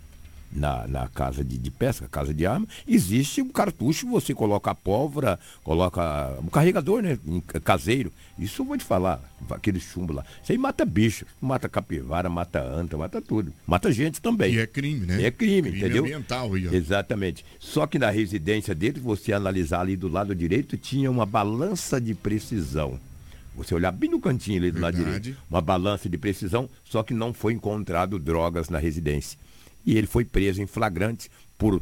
na, 0.52 0.88
na 0.88 1.08
casa 1.08 1.44
de, 1.44 1.58
de, 1.58 1.72
pesca, 1.72 2.08
casa 2.08 2.34
de 2.34 2.46
arma, 2.46 2.68
existe 2.88 3.42
um 3.42 3.50
cartucho, 3.50 4.08
você 4.08 4.34
coloca 4.34 4.72
a 4.72 4.76
pólvora, 4.76 5.40
coloca 5.64 6.38
um 6.42 6.48
carregador, 6.48 7.02
né? 7.02 7.18
Caseiro. 7.64 8.12
Isso 8.38 8.62
eu 8.62 8.66
vou 8.66 8.78
te 8.78 8.84
falar, 8.84 9.22
aquele 9.50 9.80
chumbo 9.80 10.14
lá. 10.14 10.26
Isso 10.42 10.52
aí 10.52 10.58
mata 10.58 10.86
bicho, 10.86 11.26
mata 11.42 11.68
capivara, 11.68 12.30
mata 12.30 12.62
anta, 12.62 12.98
mata 12.98 13.22
tudo. 13.22 13.54
Mata 13.68 13.92
gente 13.92 14.22
também. 14.22 14.54
E 14.54 14.60
é 14.60 14.68
crime, 14.68 15.06
né? 15.06 15.24
É 15.24 15.32
crime, 15.32 15.70
crime 15.70 15.78
entendeu? 15.78 16.04
ambiental. 16.04 16.58
Exatamente. 16.58 17.46
Só 17.60 17.86
que 17.86 18.00
na 18.00 18.10
residência 18.10 18.74
dele, 18.74 19.00
você 19.00 19.34
analisar 19.34 19.82
ali 19.82 19.96
do 19.96 20.08
lado 20.08 20.34
direito, 20.34 20.78
tinha 20.78 21.12
uma 21.12 21.26
balança 21.26 22.00
de 22.00 22.16
precisão. 22.16 23.00
Você 23.60 23.76
olhar 23.76 23.92
bem 23.92 24.10
no 24.10 24.20
cantinho 24.20 24.58
ali 24.58 24.72
do 24.72 24.80
Verdade. 24.80 24.98
lado 24.98 25.20
direito. 25.20 25.40
Uma 25.50 25.62
balança 25.62 26.10
de 26.10 26.18
precisão, 26.18 26.70
só 26.84 27.04
que 27.04 27.14
não 27.14 27.34
foi 27.34 27.54
encontrado 27.54 28.18
drogas 28.18 28.70
na 28.70 28.80
residência 28.80 29.38
e 29.86 29.98
ele 29.98 30.08
foi 30.08 30.26
preso 30.26 30.62
em 30.62 30.68
flagrante 30.68 31.30
por 31.58 31.82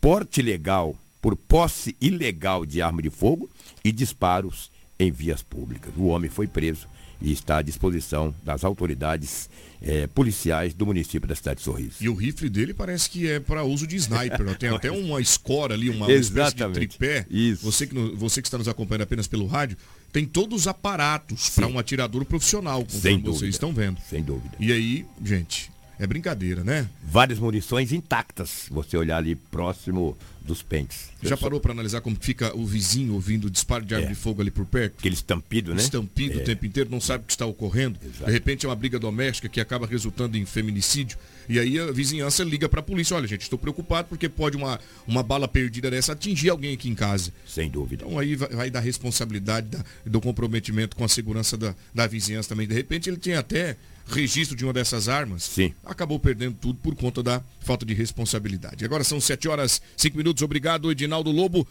porte 0.00 0.40
ilegal, 0.40 0.96
por 1.20 1.36
posse 1.36 1.96
ilegal 2.00 2.64
de 2.64 2.80
arma 2.80 3.02
de 3.02 3.10
fogo 3.10 3.50
e 3.84 3.92
disparos 3.92 4.70
em 4.98 5.10
vias 5.10 5.42
públicas. 5.42 5.92
O 5.96 6.06
homem 6.06 6.30
foi 6.30 6.46
preso 6.46 6.86
e 7.20 7.32
está 7.32 7.58
à 7.58 7.62
disposição 7.62 8.34
das 8.42 8.64
autoridades 8.64 9.48
eh, 9.82 10.06
policiais 10.08 10.74
do 10.74 10.86
município 10.86 11.28
da 11.28 11.34
cidade 11.34 11.58
de 11.58 11.64
Sorriso. 11.64 11.96
E 12.00 12.08
o 12.08 12.14
rifle 12.14 12.48
dele 12.48 12.72
parece 12.74 13.08
que 13.08 13.28
é 13.28 13.40
para 13.40 13.64
uso 13.64 13.86
de 13.86 13.96
sniper, 13.96 14.44
não? 14.44 14.54
tem 14.54 14.70
até 14.70 14.90
uma 14.92 15.20
escora 15.20 15.74
ali, 15.74 15.90
uma, 15.90 16.10
espécie 16.12 16.56
de 16.56 16.68
tripé. 16.70 17.26
Isso. 17.30 17.62
Você 17.64 17.86
que, 17.86 17.94
você 17.94 18.40
que 18.40 18.48
está 18.48 18.58
nos 18.58 18.68
acompanhando 18.68 19.02
apenas 19.02 19.26
pelo 19.26 19.46
rádio, 19.46 19.76
tem 20.12 20.26
todos 20.26 20.60
os 20.62 20.66
aparatos 20.66 21.50
para 21.50 21.66
um 21.66 21.78
atirador 21.78 22.24
profissional, 22.24 22.84
como 22.84 23.00
Sem 23.00 23.16
vocês 23.16 23.24
dúvida. 23.24 23.48
estão 23.48 23.72
vendo. 23.72 24.00
Sem 24.08 24.22
dúvida. 24.22 24.56
E 24.58 24.72
aí, 24.72 25.06
gente, 25.24 25.70
é 26.00 26.06
brincadeira, 26.06 26.64
né? 26.64 26.88
Várias 27.04 27.38
munições 27.38 27.92
intactas, 27.92 28.64
você 28.70 28.96
olhar 28.96 29.18
ali 29.18 29.36
próximo 29.36 30.16
dos 30.40 30.62
pentes. 30.62 31.10
Já 31.22 31.36
parou 31.36 31.60
para 31.60 31.72
analisar 31.72 32.00
como 32.00 32.16
fica 32.18 32.56
o 32.56 32.64
vizinho 32.64 33.12
ouvindo 33.12 33.46
o 33.46 33.50
disparo 33.50 33.84
de 33.84 33.94
arma 33.94 34.06
é. 34.06 34.08
de 34.08 34.14
fogo 34.14 34.40
ali 34.40 34.50
por 34.50 34.64
perto? 34.64 34.94
Aquele 34.98 35.14
estampido, 35.14 35.74
né? 35.74 35.82
Estampido 35.82 36.38
é. 36.38 36.42
o 36.42 36.44
tempo 36.44 36.64
inteiro, 36.64 36.90
não 36.90 37.02
sabe 37.02 37.24
o 37.24 37.26
que 37.26 37.32
está 37.32 37.44
ocorrendo. 37.44 37.98
Exato. 38.02 38.24
De 38.24 38.32
repente 38.32 38.64
é 38.64 38.68
uma 38.68 38.74
briga 38.74 38.98
doméstica 38.98 39.46
que 39.46 39.60
acaba 39.60 39.86
resultando 39.86 40.38
em 40.38 40.46
feminicídio. 40.46 41.18
E 41.46 41.58
aí 41.58 41.78
a 41.78 41.92
vizinhança 41.92 42.42
liga 42.42 42.66
para 42.66 42.80
a 42.80 42.82
polícia: 42.82 43.14
olha, 43.14 43.26
gente, 43.26 43.42
estou 43.42 43.58
preocupado 43.58 44.08
porque 44.08 44.28
pode 44.28 44.56
uma, 44.56 44.80
uma 45.06 45.22
bala 45.22 45.46
perdida 45.46 45.90
dessa 45.90 46.12
atingir 46.12 46.48
alguém 46.48 46.72
aqui 46.72 46.88
em 46.88 46.94
casa. 46.94 47.30
Sem 47.46 47.70
dúvida. 47.70 48.06
Então 48.06 48.18
aí 48.18 48.34
vai, 48.36 48.48
vai 48.48 48.70
dar 48.70 48.80
responsabilidade 48.80 49.68
da, 49.68 49.84
do 50.06 50.20
comprometimento 50.20 50.96
com 50.96 51.04
a 51.04 51.08
segurança 51.08 51.58
da, 51.58 51.74
da 51.94 52.06
vizinhança 52.06 52.48
também. 52.48 52.66
De 52.66 52.74
repente 52.74 53.10
ele 53.10 53.18
tem 53.18 53.34
até 53.34 53.76
registro 54.10 54.56
de 54.56 54.64
uma 54.64 54.72
dessas 54.72 55.08
armas, 55.08 55.44
Sim. 55.44 55.74
acabou 55.84 56.18
perdendo 56.18 56.56
tudo 56.60 56.78
por 56.78 56.94
conta 56.94 57.22
da 57.22 57.42
falta 57.60 57.84
de 57.86 57.94
responsabilidade. 57.94 58.84
Agora 58.84 59.04
são 59.04 59.20
7 59.20 59.48
horas 59.48 59.80
5 59.96 60.16
minutos. 60.16 60.42
Obrigado, 60.42 60.90
Edinaldo 60.90 61.30
Lobo. 61.30 61.66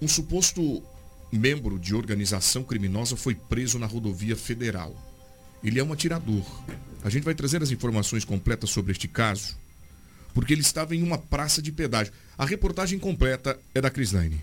Um 0.00 0.08
suposto 0.08 0.82
membro 1.32 1.78
de 1.78 1.94
organização 1.94 2.62
criminosa 2.62 3.16
foi 3.16 3.34
preso 3.34 3.78
na 3.78 3.86
rodovia 3.86 4.36
federal. 4.36 4.94
Ele 5.62 5.80
é 5.80 5.84
um 5.84 5.92
atirador. 5.92 6.44
A 7.02 7.08
gente 7.08 7.24
vai 7.24 7.34
trazer 7.34 7.62
as 7.62 7.70
informações 7.70 8.24
completas 8.24 8.70
sobre 8.70 8.92
este 8.92 9.08
caso, 9.08 9.56
porque 10.32 10.52
ele 10.52 10.60
estava 10.60 10.94
em 10.94 11.02
uma 11.02 11.18
praça 11.18 11.62
de 11.62 11.72
pedágio. 11.72 12.12
A 12.36 12.44
reportagem 12.44 12.98
completa 12.98 13.58
é 13.74 13.80
da 13.80 13.90
Crislaine. 13.90 14.40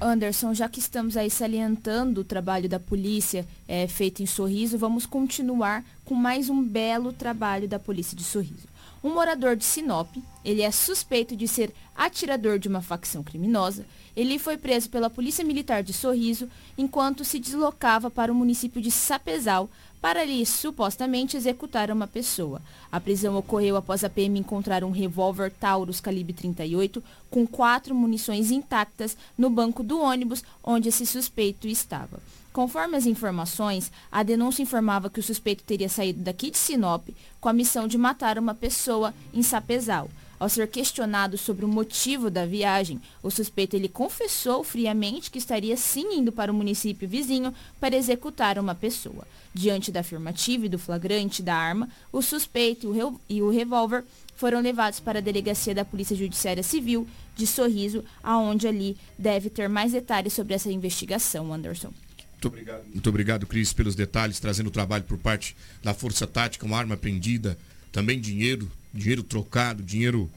Anderson, 0.00 0.52
já 0.52 0.68
que 0.68 0.78
estamos 0.78 1.16
aí 1.16 1.30
salientando 1.30 2.20
o 2.20 2.24
trabalho 2.24 2.68
da 2.68 2.78
polícia 2.78 3.46
é, 3.66 3.86
feito 3.86 4.22
em 4.22 4.26
Sorriso, 4.26 4.76
vamos 4.76 5.06
continuar 5.06 5.84
com 6.04 6.14
mais 6.14 6.50
um 6.50 6.62
belo 6.62 7.12
trabalho 7.12 7.68
da 7.68 7.78
polícia 7.78 8.16
de 8.16 8.24
Sorriso. 8.24 8.68
Um 9.02 9.12
morador 9.14 9.54
de 9.54 9.64
Sinop, 9.64 10.08
ele 10.44 10.62
é 10.62 10.70
suspeito 10.70 11.36
de 11.36 11.46
ser 11.46 11.72
atirador 11.94 12.58
de 12.58 12.68
uma 12.68 12.80
facção 12.80 13.22
criminosa. 13.22 13.84
Ele 14.16 14.38
foi 14.38 14.56
preso 14.56 14.88
pela 14.88 15.10
Polícia 15.10 15.44
Militar 15.44 15.82
de 15.82 15.92
Sorriso 15.92 16.48
enquanto 16.78 17.24
se 17.24 17.38
deslocava 17.38 18.10
para 18.10 18.32
o 18.32 18.34
município 18.34 18.80
de 18.80 18.90
Sapezal 18.90 19.68
para 20.04 20.20
ali 20.20 20.44
supostamente 20.44 21.34
executar 21.34 21.90
uma 21.90 22.06
pessoa. 22.06 22.60
A 22.92 23.00
prisão 23.00 23.38
ocorreu 23.38 23.74
após 23.74 24.04
a 24.04 24.10
PM 24.10 24.38
encontrar 24.38 24.84
um 24.84 24.90
revólver 24.90 25.50
Taurus 25.50 25.98
calibre 25.98 26.34
38 26.34 27.02
com 27.30 27.46
quatro 27.46 27.94
munições 27.94 28.50
intactas 28.50 29.16
no 29.38 29.48
banco 29.48 29.82
do 29.82 29.98
ônibus 29.98 30.44
onde 30.62 30.90
esse 30.90 31.06
suspeito 31.06 31.66
estava. 31.66 32.20
Conforme 32.52 32.98
as 32.98 33.06
informações, 33.06 33.90
a 34.12 34.22
denúncia 34.22 34.62
informava 34.62 35.08
que 35.08 35.20
o 35.20 35.22
suspeito 35.22 35.64
teria 35.64 35.88
saído 35.88 36.20
daqui 36.20 36.50
de 36.50 36.58
Sinop 36.58 37.08
com 37.40 37.48
a 37.48 37.54
missão 37.54 37.88
de 37.88 37.96
matar 37.96 38.38
uma 38.38 38.54
pessoa 38.54 39.14
em 39.32 39.42
Sapezal. 39.42 40.10
Ao 40.44 40.48
ser 40.50 40.68
questionado 40.68 41.38
sobre 41.38 41.64
o 41.64 41.68
motivo 41.68 42.28
da 42.28 42.44
viagem, 42.44 43.00
o 43.22 43.30
suspeito 43.30 43.76
ele 43.76 43.88
confessou 43.88 44.62
friamente 44.62 45.30
que 45.30 45.38
estaria 45.38 45.74
sim 45.74 46.18
indo 46.18 46.30
para 46.30 46.52
o 46.52 46.54
município 46.54 47.08
vizinho 47.08 47.50
para 47.80 47.96
executar 47.96 48.58
uma 48.58 48.74
pessoa. 48.74 49.26
Diante 49.54 49.90
da 49.90 50.00
afirmativa 50.00 50.66
e 50.66 50.68
do 50.68 50.78
flagrante 50.78 51.42
da 51.42 51.56
arma, 51.56 51.88
o 52.12 52.20
suspeito 52.20 52.94
e 53.26 53.40
o 53.40 53.48
revólver 53.48 54.04
foram 54.36 54.60
levados 54.60 55.00
para 55.00 55.18
a 55.18 55.22
delegacia 55.22 55.74
da 55.74 55.82
Polícia 55.82 56.14
Judiciária 56.14 56.62
Civil 56.62 57.08
de 57.34 57.46
Sorriso, 57.46 58.04
aonde 58.22 58.68
ali 58.68 58.98
deve 59.18 59.48
ter 59.48 59.66
mais 59.66 59.92
detalhes 59.92 60.34
sobre 60.34 60.52
essa 60.52 60.70
investigação, 60.70 61.54
Anderson. 61.54 61.90
Muito 62.32 62.48
obrigado, 62.48 62.84
Muito 62.92 63.08
obrigado 63.08 63.46
Cris, 63.46 63.72
pelos 63.72 63.94
detalhes, 63.94 64.38
trazendo 64.38 64.66
o 64.66 64.70
trabalho 64.70 65.04
por 65.04 65.16
parte 65.16 65.56
da 65.82 65.94
Força 65.94 66.26
Tática, 66.26 66.66
uma 66.66 66.76
arma 66.76 66.98
prendida, 66.98 67.56
também 67.94 68.20
dinheiro 68.20 68.68
dinheiro 68.92 69.22
trocado, 69.22 69.82
dinheiro 69.82 70.30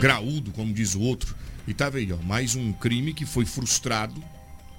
graúdo, 0.00 0.50
como 0.52 0.72
diz 0.72 0.94
o 0.94 1.00
outro. 1.00 1.34
E 1.66 1.74
tá 1.74 1.90
aí, 1.92 2.10
ó, 2.12 2.16
mais 2.22 2.54
um 2.54 2.72
crime 2.72 3.12
que 3.12 3.26
foi 3.26 3.44
frustrado 3.44 4.22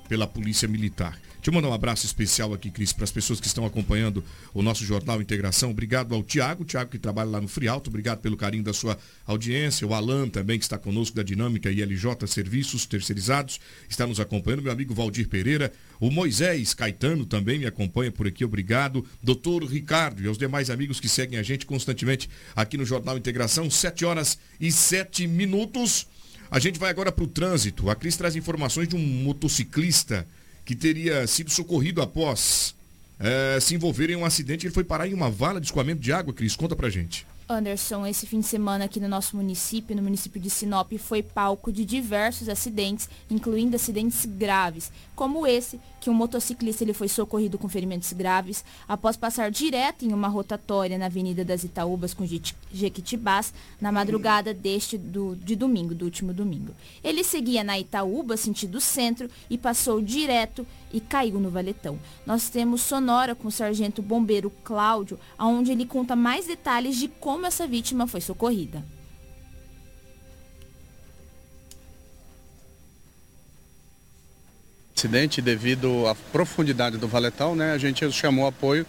pela 0.08 0.26
polícia 0.26 0.68
militar. 0.68 1.20
Deixa 1.40 1.52
eu 1.52 1.54
mandar 1.54 1.70
um 1.70 1.74
abraço 1.74 2.06
especial 2.06 2.54
aqui, 2.54 2.70
Cris, 2.70 2.92
para 2.92 3.06
as 3.06 3.12
pessoas 3.12 3.40
que 3.40 3.48
estão 3.48 3.66
acompanhando 3.66 4.22
o 4.54 4.62
nosso 4.62 4.84
Jornal 4.84 5.22
Integração. 5.22 5.72
Obrigado 5.72 6.14
ao 6.14 6.22
Tiago, 6.22 6.66
Tiago 6.66 6.92
que 6.92 7.00
trabalha 7.00 7.30
lá 7.30 7.40
no 7.40 7.48
Frialto. 7.48 7.90
Obrigado 7.90 8.20
pelo 8.20 8.36
carinho 8.36 8.62
da 8.62 8.74
sua 8.74 8.98
audiência. 9.26 9.88
O 9.88 9.94
Alan 9.94 10.28
também, 10.28 10.60
que 10.60 10.66
está 10.66 10.78
conosco 10.78 11.16
da 11.16 11.24
Dinâmica 11.24 11.72
e 11.72 11.82
LJ 11.82 12.28
Serviços 12.28 12.86
Terceirizados, 12.86 13.58
está 13.88 14.06
nos 14.06 14.20
acompanhando. 14.20 14.64
Meu 14.64 14.72
amigo 14.74 14.94
Valdir 14.94 15.30
Pereira. 15.30 15.72
O 15.98 16.12
Moisés 16.12 16.74
Caetano 16.74 17.26
também 17.26 17.58
me 17.58 17.66
acompanha 17.66 18.12
por 18.12 18.28
aqui. 18.28 18.44
Obrigado. 18.44 19.06
Doutor 19.24 19.64
Ricardo 19.64 20.22
e 20.22 20.28
aos 20.28 20.38
demais 20.38 20.70
amigos 20.70 21.00
que 21.00 21.08
seguem 21.08 21.40
a 21.40 21.44
gente 21.44 21.66
constantemente 21.66 22.30
aqui 22.54 22.76
no 22.76 22.84
Jornal 22.84 23.18
Integração. 23.18 23.70
Sete 23.70 24.04
horas 24.04 24.38
e 24.60 24.74
sete 24.74 25.26
minutos. 25.26 26.06
A 26.52 26.60
gente 26.60 26.78
vai 26.78 26.90
agora 26.90 27.14
para 27.14 27.24
o 27.24 27.28
trânsito. 27.28 27.90
A 27.90 27.96
Cris 27.96 28.18
traz 28.18 28.36
informações 28.36 28.90
de 28.90 28.98
um 28.98 29.24
motociclista 29.24 30.28
que 30.70 30.76
teria 30.76 31.26
sido 31.26 31.50
socorrido 31.50 32.00
após 32.00 32.76
é, 33.20 33.60
se 33.60 33.74
envolver 33.74 34.12
em 34.12 34.16
um 34.16 34.24
acidente. 34.24 34.68
Ele 34.68 34.74
foi 34.74 34.84
parar 34.84 35.08
em 35.08 35.16
uma 35.16 35.28
vala 35.28 35.60
de 35.60 35.66
escoamento 35.66 36.00
de 36.00 36.14
água, 36.14 36.32
Cris. 36.32 36.56
Conta 36.56 36.76
pra 36.76 36.92
gente. 36.92 37.26
Anderson, 37.52 38.06
esse 38.06 38.28
fim 38.28 38.42
de 38.42 38.46
semana 38.46 38.86
aqui 38.86 39.00
no 39.00 39.08
nosso 39.08 39.36
município, 39.36 39.96
no 39.96 40.04
município 40.04 40.40
de 40.40 40.52
Sinop, 40.52 40.94
foi 41.00 41.24
palco 41.24 41.72
de 41.72 41.84
diversos 41.84 42.48
acidentes, 42.48 43.10
incluindo 43.28 43.76
acidentes 43.76 44.24
graves, 44.24 44.92
como 45.16 45.48
esse 45.48 45.80
que 46.00 46.12
um 46.12 46.14
motociclista 46.14 46.84
ele 46.84 46.94
foi 46.94 47.08
socorrido 47.08 47.58
com 47.58 47.68
ferimentos 47.68 48.14
graves 48.14 48.64
após 48.88 49.18
passar 49.18 49.50
direto 49.50 50.06
em 50.06 50.14
uma 50.14 50.28
rotatória 50.28 50.96
na 50.96 51.08
Avenida 51.08 51.44
das 51.44 51.64
Itaúbas 51.64 52.14
com 52.14 52.24
Jequitibás 52.72 53.52
na 53.82 53.92
madrugada 53.92 54.54
deste 54.54 54.96
do, 54.96 55.36
de 55.36 55.56
domingo, 55.56 55.96
do 55.96 56.06
último 56.06 56.32
domingo. 56.32 56.76
Ele 57.04 57.24
seguia 57.24 57.64
na 57.64 57.80
Itaúba, 57.80 58.38
sentido 58.38 58.80
centro, 58.80 59.28
e 59.50 59.58
passou 59.58 60.00
direto 60.00 60.68
e 60.92 61.00
caiu 61.00 61.40
no 61.40 61.50
valetão. 61.50 62.00
Nós 62.26 62.50
temos 62.50 62.82
sonora 62.82 63.36
com 63.36 63.48
o 63.48 63.52
sargento 63.52 64.02
bombeiro 64.02 64.52
Cláudio, 64.64 65.20
onde 65.38 65.72
ele 65.72 65.86
conta 65.86 66.16
mais 66.16 66.48
detalhes 66.48 66.98
de 66.98 67.08
como 67.08 67.46
essa 67.46 67.68
vítima 67.68 68.08
foi 68.08 68.22
socorrida. 68.22 68.84
Acidente 74.96 75.42
devido 75.42 76.08
à 76.08 76.16
profundidade 76.16 76.98
do 76.98 77.08
valetão, 77.08 77.56
né? 77.56 77.72
A 77.72 77.78
gente 77.78 78.12
chamou 78.12 78.46
apoio 78.46 78.86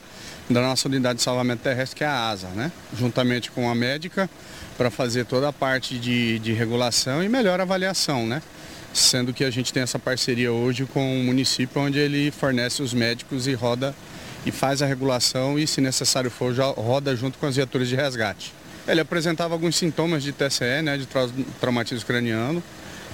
da 0.48 0.60
nossa 0.60 0.88
unidade 0.88 1.18
de 1.18 1.22
salvamento 1.22 1.62
terrestre, 1.62 1.98
que 1.98 2.02
é 2.02 2.06
a 2.08 2.28
ASA, 2.30 2.48
né? 2.48 2.72
Juntamente 2.92 3.48
com 3.52 3.70
a 3.70 3.74
médica, 3.76 4.28
para 4.76 4.90
fazer 4.90 5.24
toda 5.24 5.48
a 5.48 5.52
parte 5.52 6.00
de, 6.00 6.40
de 6.40 6.52
regulação 6.52 7.22
e 7.22 7.28
melhor 7.28 7.60
avaliação, 7.60 8.26
né? 8.26 8.42
Sendo 8.92 9.33
que 9.33 9.44
a 9.44 9.50
gente 9.50 9.72
tem 9.72 9.83
essa 9.83 9.98
parceria 9.98 10.53
hoje 10.53 10.85
com 10.85 11.20
o 11.20 11.24
município, 11.24 11.81
onde 11.81 11.98
ele 11.98 12.31
fornece 12.31 12.83
os 12.83 12.92
médicos 12.92 13.46
e 13.46 13.55
roda 13.55 13.94
e 14.44 14.50
faz 14.50 14.83
a 14.83 14.87
regulação 14.87 15.59
e, 15.59 15.66
se 15.66 15.81
necessário 15.81 16.31
for, 16.31 16.55
já 16.55 16.66
roda 16.66 17.14
junto 17.14 17.38
com 17.38 17.46
as 17.46 17.57
viaturas 17.57 17.88
de 17.88 17.96
resgate. 17.96 18.53
Ele 18.88 19.00
apresentava 19.00 19.55
alguns 19.55 19.76
sintomas 19.76 20.22
de 20.22 20.33
TCE, 20.33 20.83
né, 20.83 20.96
de 20.96 21.07
traumatismo 21.61 22.07
craniano, 22.07 22.62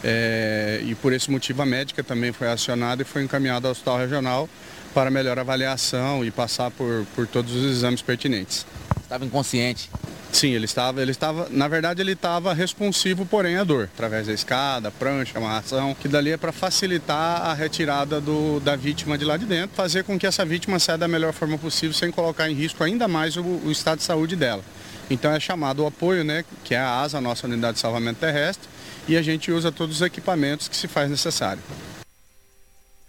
é, 0.05 0.81
e 0.85 0.95
por 0.95 1.13
esse 1.13 1.31
motivo 1.31 1.63
a 1.63 1.67
médica 1.67 2.03
também 2.05 2.33
foi 2.33 2.49
acionada 2.49 3.03
e 3.03 3.05
foi 3.05 3.25
encaminhada 3.25 3.67
ao 3.67 3.73
hospital 3.73 3.99
regional 3.99 4.49
para 4.95 5.11
melhor 5.11 5.39
avaliação 5.39 6.25
e 6.25 6.31
passar 6.31 6.71
por, 6.71 7.05
por 7.15 7.27
todos 7.27 7.55
os 7.55 7.65
exames 7.65 8.03
pertinentes. 8.03 8.65
Estava 9.07 9.25
inconsciente? 9.25 9.89
Sim, 10.33 10.49
ele 10.49 10.65
estava, 10.65 11.01
ele 11.01 11.13
estava, 11.13 11.49
na 11.49 11.69
verdade 11.69 12.03
ele 12.03 12.13
estava 12.13 12.53
responsivo, 12.53 13.25
porém 13.25 13.57
a 13.57 13.63
dor, 13.63 13.89
através 13.95 14.27
da 14.27 14.33
escada, 14.33 14.91
prancha, 14.91 15.39
amarração, 15.39 15.95
que 15.95 16.09
dali 16.09 16.33
é 16.33 16.37
para 16.37 16.51
facilitar 16.51 17.41
a 17.43 17.55
retirada 17.55 18.21
do, 18.21 18.59
da 18.59 18.75
vítima 18.75 19.17
de 19.17 19.25
lá 19.25 19.37
de 19.37 19.47
dentro, 19.47 19.77
fazer 19.77 20.03
com 20.03 20.19
que 20.19 20.27
essa 20.27 20.45
vítima 20.45 20.81
saia 20.81 20.99
da 20.99 21.07
melhor 21.07 21.33
forma 21.33 21.57
possível, 21.57 21.95
sem 21.95 22.11
colocar 22.11 22.51
em 22.51 22.55
risco 22.55 22.83
ainda 22.83 23.07
mais 23.07 23.37
o, 23.37 23.43
o 23.43 23.71
estado 23.71 23.99
de 23.99 24.05
saúde 24.05 24.35
dela. 24.35 24.65
Então 25.09 25.31
é 25.31 25.39
chamado 25.39 25.85
o 25.85 25.87
apoio, 25.87 26.25
né, 26.25 26.45
que 26.65 26.75
é 26.75 26.79
a 26.79 27.01
ASA, 27.01 27.19
a 27.19 27.21
nossa 27.21 27.47
unidade 27.47 27.75
de 27.75 27.81
salvamento 27.81 28.19
terrestre, 28.19 28.69
e 29.07 29.17
a 29.17 29.23
gente 29.23 29.53
usa 29.53 29.71
todos 29.71 29.97
os 29.97 30.03
equipamentos 30.03 30.67
que 30.67 30.77
se 30.77 30.89
faz 30.89 31.09
necessário. 31.09 31.63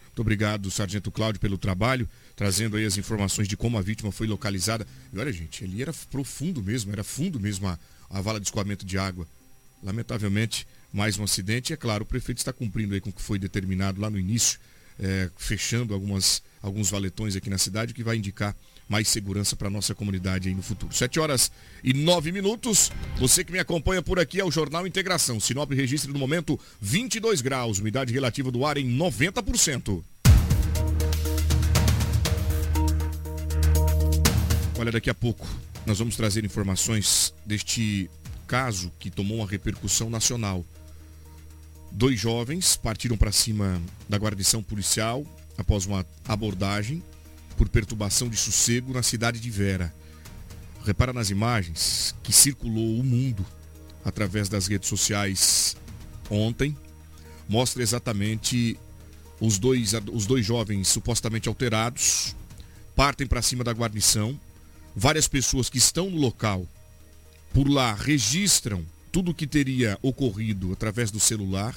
Muito 0.06 0.22
obrigado, 0.22 0.70
Sargento 0.70 1.12
Cláudio, 1.12 1.42
pelo 1.42 1.58
trabalho 1.58 2.08
trazendo 2.38 2.78
aí 2.78 2.86
as 2.86 2.98
informações 2.98 3.48
de 3.48 3.58
como 3.58 3.80
a 3.80 3.82
vítima 3.82 4.12
foi 4.12 4.28
localizada. 4.28 4.88
E 5.12 5.18
olha, 5.18 5.34
gente, 5.34 5.64
ele 5.64 5.82
era 5.82 5.92
profundo 5.92 6.62
mesmo, 6.62 6.94
era 6.94 7.04
fundo 7.04 7.40
mesmo 7.40 7.68
a, 7.68 7.78
a 8.12 8.22
vala 8.22 8.40
de 8.40 8.46
escoamento 8.46 8.86
de 8.86 8.98
água. 8.98 9.28
Lamentavelmente, 9.84 10.68
mais 10.94 11.18
um 11.18 11.24
acidente. 11.24 11.72
E 11.72 11.74
é 11.74 11.78
claro, 11.78 12.04
o 12.04 12.06
prefeito 12.06 12.38
está 12.38 12.54
cumprindo 12.54 12.94
aí 12.94 13.02
com 13.02 13.10
o 13.10 13.14
que 13.14 13.24
foi 13.24 13.40
determinado 13.40 14.00
lá 14.00 14.08
no 14.08 14.20
início, 14.20 14.60
é, 15.00 15.32
fechando 15.36 15.96
algumas, 15.96 16.44
alguns 16.62 16.92
valetões 16.92 17.36
aqui 17.36 17.50
na 17.50 17.58
cidade, 17.58 17.92
que 17.92 18.04
vai 18.04 18.18
indicar 18.18 18.56
mais 18.88 19.08
segurança 19.08 19.56
para 19.56 19.68
a 19.68 19.72
nossa 19.72 19.96
comunidade 19.96 20.48
aí 20.48 20.54
no 20.54 20.62
futuro. 20.62 20.94
Sete 20.94 21.20
horas 21.20 21.52
e 21.84 21.92
nove 21.92 22.32
minutos. 22.32 22.92
Você 23.18 23.44
que 23.44 23.52
me 23.52 23.60
acompanha 23.60 24.04
por 24.04 24.20
aqui 24.20 24.40
é 24.40 24.46
o 24.46 24.52
Jornal 24.52 24.86
Integração. 24.86 25.40
Sinop 25.40 25.72
registra 25.72 26.14
no 26.14 26.20
momento 26.20 26.58
22 26.80 27.42
graus, 27.42 27.80
umidade 27.80 28.14
relativa 28.14 28.52
do 28.52 28.64
ar 28.64 28.78
em 28.78 28.88
90%. 28.96 30.04
Olha, 34.80 34.92
daqui 34.92 35.10
a 35.10 35.14
pouco 35.14 35.48
nós 35.88 35.98
vamos 35.98 36.16
trazer 36.16 36.46
informações 36.46 37.34
deste 37.44 38.08
caso 38.46 38.92
que 39.00 39.10
tomou 39.10 39.40
uma 39.40 39.48
repercussão 39.48 40.08
nacional. 40.08 40.64
Dois 41.92 42.20
jovens 42.20 42.76
partiram 42.76 43.18
para 43.18 43.32
cima 43.32 43.82
da 44.08 44.18
guarnição 44.18 44.62
policial 44.62 45.26
após 45.58 45.88
uma 45.88 46.06
abordagem 46.28 47.02
por 47.58 47.68
perturbação 47.68 48.30
de 48.30 48.38
sossego 48.38 48.94
na 48.94 49.02
cidade 49.02 49.40
de 49.40 49.50
Vera. 49.50 49.92
Repara 50.86 51.12
nas 51.12 51.32
imagens 51.32 52.14
que 52.22 52.32
circulou 52.32 53.00
o 53.00 53.04
mundo 53.04 53.44
através 54.06 54.48
das 54.48 54.68
redes 54.68 54.88
sociais 54.88 55.76
ontem. 56.30 56.78
Mostra 57.50 57.82
exatamente 57.82 58.78
os 59.40 59.58
dois, 59.58 59.94
os 60.14 60.28
dois 60.28 60.46
jovens 60.46 60.88
supostamente 60.88 61.50
alterados, 61.50 62.36
partem 62.96 63.26
para 63.26 63.42
cima 63.42 63.64
da 63.64 63.72
guarnição, 63.72 64.40
várias 64.98 65.28
pessoas 65.28 65.70
que 65.70 65.78
estão 65.78 66.10
no 66.10 66.18
local, 66.18 66.68
por 67.54 67.70
lá, 67.70 67.94
registram 67.94 68.84
tudo 69.12 69.30
o 69.30 69.34
que 69.34 69.46
teria 69.46 69.98
ocorrido 70.02 70.74
através 70.74 71.12
do 71.12 71.20
celular. 71.20 71.76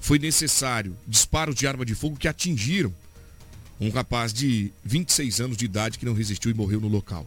Foi 0.00 0.18
necessário 0.18 0.96
disparos 1.06 1.56
de 1.56 1.66
arma 1.66 1.84
de 1.84 1.94
fogo 1.94 2.16
que 2.16 2.28
atingiram 2.28 2.94
um 3.80 3.90
rapaz 3.90 4.32
de 4.32 4.72
26 4.84 5.40
anos 5.40 5.56
de 5.56 5.64
idade 5.64 5.98
que 5.98 6.06
não 6.06 6.14
resistiu 6.14 6.52
e 6.52 6.54
morreu 6.54 6.80
no 6.80 6.86
local. 6.86 7.26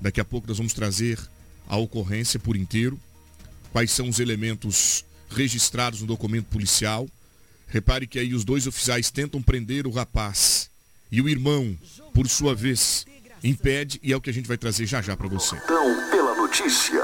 Daqui 0.00 0.20
a 0.20 0.24
pouco 0.24 0.46
nós 0.46 0.58
vamos 0.58 0.72
trazer 0.72 1.18
a 1.66 1.76
ocorrência 1.76 2.38
por 2.38 2.56
inteiro, 2.56 2.98
quais 3.72 3.90
são 3.90 4.08
os 4.08 4.20
elementos 4.20 5.04
registrados 5.28 6.00
no 6.00 6.06
documento 6.06 6.46
policial. 6.46 7.08
Repare 7.66 8.06
que 8.06 8.20
aí 8.20 8.32
os 8.32 8.44
dois 8.44 8.68
oficiais 8.68 9.10
tentam 9.10 9.42
prender 9.42 9.84
o 9.84 9.90
rapaz 9.90 10.70
e 11.10 11.20
o 11.20 11.28
irmão, 11.28 11.76
por 12.14 12.28
sua 12.28 12.54
vez, 12.54 13.04
impede 13.48 14.00
e 14.02 14.12
é 14.12 14.16
o 14.16 14.20
que 14.20 14.30
a 14.30 14.32
gente 14.32 14.48
vai 14.48 14.56
trazer 14.56 14.86
já 14.86 15.00
já 15.00 15.16
para 15.16 15.28
você. 15.28 15.56
Então, 15.56 16.10
pela 16.10 16.34
notícia. 16.34 17.02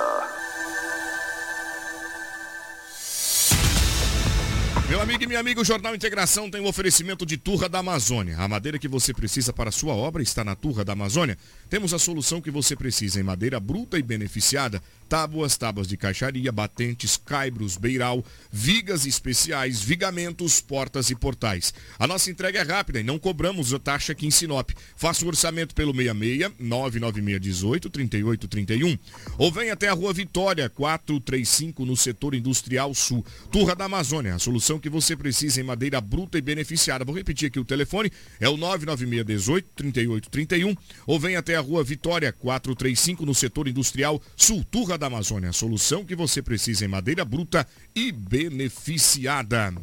Meu 4.92 5.00
amigo 5.00 5.24
e 5.24 5.26
minha 5.26 5.40
amiga, 5.40 5.58
o 5.58 5.64
Jornal 5.64 5.94
Integração 5.94 6.50
tem 6.50 6.60
um 6.60 6.66
oferecimento 6.66 7.24
de 7.24 7.38
Turra 7.38 7.66
da 7.66 7.78
Amazônia. 7.78 8.36
A 8.38 8.46
madeira 8.46 8.78
que 8.78 8.86
você 8.86 9.14
precisa 9.14 9.50
para 9.50 9.70
a 9.70 9.72
sua 9.72 9.94
obra 9.94 10.22
está 10.22 10.44
na 10.44 10.54
Turra 10.54 10.84
da 10.84 10.92
Amazônia. 10.92 11.38
Temos 11.70 11.94
a 11.94 11.98
solução 11.98 12.42
que 12.42 12.50
você 12.50 12.76
precisa 12.76 13.18
em 13.18 13.22
madeira 13.22 13.58
bruta 13.58 13.98
e 13.98 14.02
beneficiada, 14.02 14.82
tábuas, 15.12 15.58
tábuas 15.58 15.86
de 15.86 15.94
caixaria, 15.94 16.50
batentes, 16.50 17.18
caibros, 17.18 17.76
beiral, 17.76 18.24
vigas 18.50 19.04
especiais, 19.04 19.82
vigamentos, 19.82 20.58
portas 20.58 21.10
e 21.10 21.14
portais. 21.14 21.74
A 21.98 22.06
nossa 22.06 22.30
entrega 22.30 22.60
é 22.60 22.62
rápida 22.62 22.98
e 22.98 23.02
não 23.02 23.18
cobramos 23.18 23.74
a 23.74 23.78
taxa 23.78 24.12
aqui 24.12 24.26
em 24.26 24.30
Sinop. 24.30 24.70
Faça 24.96 25.22
o 25.22 25.28
orçamento 25.28 25.74
pelo 25.74 25.92
66 25.94 26.52
99618 26.58 27.90
3831 27.90 28.98
ou 29.36 29.52
venha 29.52 29.74
até 29.74 29.90
a 29.90 29.92
Rua 29.92 30.14
Vitória 30.14 30.70
435 30.70 31.84
no 31.84 31.94
setor 31.94 32.34
industrial 32.34 32.94
sul. 32.94 33.22
Turra 33.50 33.76
da 33.76 33.84
Amazônia, 33.84 34.36
a 34.36 34.38
solução 34.38 34.78
que 34.78 34.88
você 34.88 35.14
precisa 35.14 35.60
em 35.60 35.64
madeira 35.64 36.00
bruta 36.00 36.38
e 36.38 36.40
beneficiada. 36.40 37.04
Vou 37.04 37.14
repetir 37.14 37.48
aqui 37.48 37.60
o 37.60 37.66
telefone, 37.66 38.10
é 38.40 38.48
o 38.48 38.56
99618 38.56 39.68
3831 39.76 40.74
ou 41.06 41.20
venha 41.20 41.40
até 41.40 41.54
a 41.54 41.60
Rua 41.60 41.84
Vitória 41.84 42.32
435 42.32 43.26
no 43.26 43.34
setor 43.34 43.68
industrial 43.68 44.18
sul. 44.34 44.64
Turra 44.70 45.01
da 45.02 45.08
Amazônia, 45.08 45.50
a 45.50 45.52
solução 45.52 46.04
que 46.04 46.14
você 46.14 46.40
precisa 46.40 46.84
em 46.84 46.88
madeira 46.88 47.24
bruta 47.24 47.66
e 47.92 48.12
beneficiada. 48.12 49.74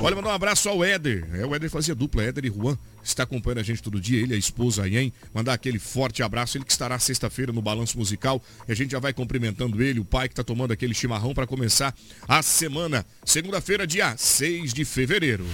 Olha, 0.00 0.16
mandar 0.16 0.30
um 0.30 0.32
abraço 0.32 0.70
ao 0.70 0.82
Éder. 0.82 1.28
É, 1.34 1.44
o 1.44 1.54
Éder 1.54 1.68
fazia 1.68 1.94
dupla, 1.94 2.22
Éder 2.22 2.46
e 2.46 2.48
Juan. 2.48 2.78
Está 3.04 3.24
acompanhando 3.24 3.58
a 3.58 3.62
gente 3.62 3.82
todo 3.82 4.00
dia, 4.00 4.20
ele, 4.20 4.34
a 4.34 4.38
esposa 4.38 4.88
Yen. 4.88 5.12
Mandar 5.34 5.52
aquele 5.52 5.78
forte 5.78 6.22
abraço. 6.22 6.56
Ele 6.56 6.64
que 6.64 6.72
estará 6.72 6.98
sexta-feira 6.98 7.52
no 7.52 7.60
Balanço 7.60 7.98
Musical. 7.98 8.42
E 8.66 8.72
a 8.72 8.74
gente 8.74 8.92
já 8.92 8.98
vai 8.98 9.12
cumprimentando 9.12 9.82
ele, 9.82 10.00
o 10.00 10.04
pai 10.04 10.28
que 10.28 10.32
está 10.32 10.42
tomando 10.42 10.72
aquele 10.72 10.94
chimarrão 10.94 11.34
para 11.34 11.46
começar 11.46 11.94
a 12.26 12.42
semana. 12.42 13.04
Segunda-feira, 13.24 13.86
dia 13.86 14.16
6 14.16 14.72
de 14.72 14.84
fevereiro. 14.86 15.44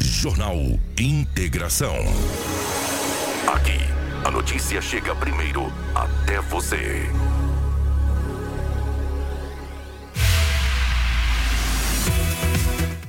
Jornal 0.00 0.56
Integração. 0.98 1.94
A 4.24 4.30
notícia 4.30 4.80
chega 4.80 5.14
primeiro 5.14 5.70
até 5.94 6.40
você. 6.40 7.10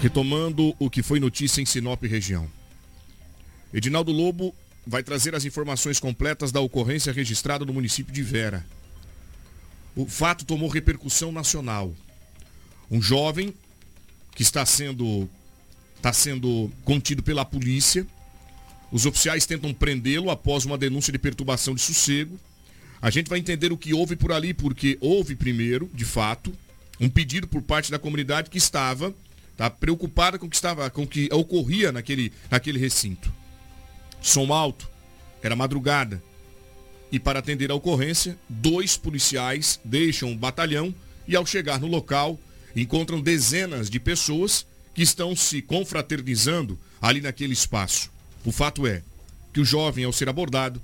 Retomando 0.00 0.74
o 0.78 0.90
que 0.90 1.02
foi 1.02 1.18
notícia 1.18 1.62
em 1.62 1.66
Sinop 1.66 2.02
região. 2.02 2.48
Edinaldo 3.72 4.12
Lobo 4.12 4.54
vai 4.86 5.02
trazer 5.02 5.34
as 5.34 5.44
informações 5.44 5.98
completas 5.98 6.52
da 6.52 6.60
ocorrência 6.60 7.12
registrada 7.12 7.64
no 7.64 7.72
município 7.72 8.12
de 8.12 8.22
Vera. 8.22 8.64
O 9.96 10.06
fato 10.06 10.44
tomou 10.44 10.68
repercussão 10.68 11.32
nacional. 11.32 11.92
Um 12.90 13.00
jovem 13.00 13.54
que 14.34 14.42
está 14.42 14.64
sendo 14.66 15.28
está 15.96 16.12
sendo 16.12 16.70
contido 16.84 17.22
pela 17.22 17.44
polícia. 17.44 18.06
Os 18.92 19.06
oficiais 19.06 19.46
tentam 19.46 19.72
prendê-lo 19.72 20.30
após 20.30 20.66
uma 20.66 20.76
denúncia 20.76 21.10
de 21.10 21.18
perturbação 21.18 21.74
de 21.74 21.80
sossego. 21.80 22.38
A 23.00 23.10
gente 23.10 23.28
vai 23.28 23.38
entender 23.38 23.72
o 23.72 23.76
que 23.76 23.94
houve 23.94 24.14
por 24.14 24.30
ali, 24.30 24.52
porque 24.52 24.98
houve 25.00 25.34
primeiro, 25.34 25.90
de 25.94 26.04
fato, 26.04 26.52
um 27.00 27.08
pedido 27.08 27.46
por 27.46 27.62
parte 27.62 27.90
da 27.90 27.98
comunidade 27.98 28.50
que 28.50 28.58
estava 28.58 29.14
tá, 29.56 29.70
preocupada 29.70 30.38
com 30.38 30.46
o 30.46 30.50
que 30.50 30.56
estava, 30.56 30.88
com 30.90 31.06
que 31.06 31.28
ocorria 31.32 31.90
naquele, 31.90 32.32
naquele 32.50 32.78
recinto. 32.78 33.32
Som 34.20 34.52
alto, 34.52 34.88
era 35.42 35.56
madrugada. 35.56 36.22
E 37.10 37.18
para 37.18 37.38
atender 37.38 37.70
a 37.70 37.74
ocorrência, 37.74 38.38
dois 38.48 38.96
policiais 38.96 39.80
deixam 39.84 40.32
o 40.32 40.36
batalhão 40.36 40.94
e 41.26 41.36
ao 41.36 41.46
chegar 41.46 41.80
no 41.80 41.86
local, 41.86 42.38
encontram 42.74 43.20
dezenas 43.20 43.88
de 43.88 44.00
pessoas 44.00 44.66
que 44.94 45.02
estão 45.02 45.34
se 45.34 45.60
confraternizando 45.60 46.78
ali 47.00 47.20
naquele 47.20 47.52
espaço. 47.52 48.10
O 48.44 48.52
fato 48.52 48.86
é 48.86 49.02
que 49.52 49.60
o 49.60 49.64
jovem, 49.64 50.04
ao 50.04 50.12
ser 50.12 50.28
abordado, 50.28 50.80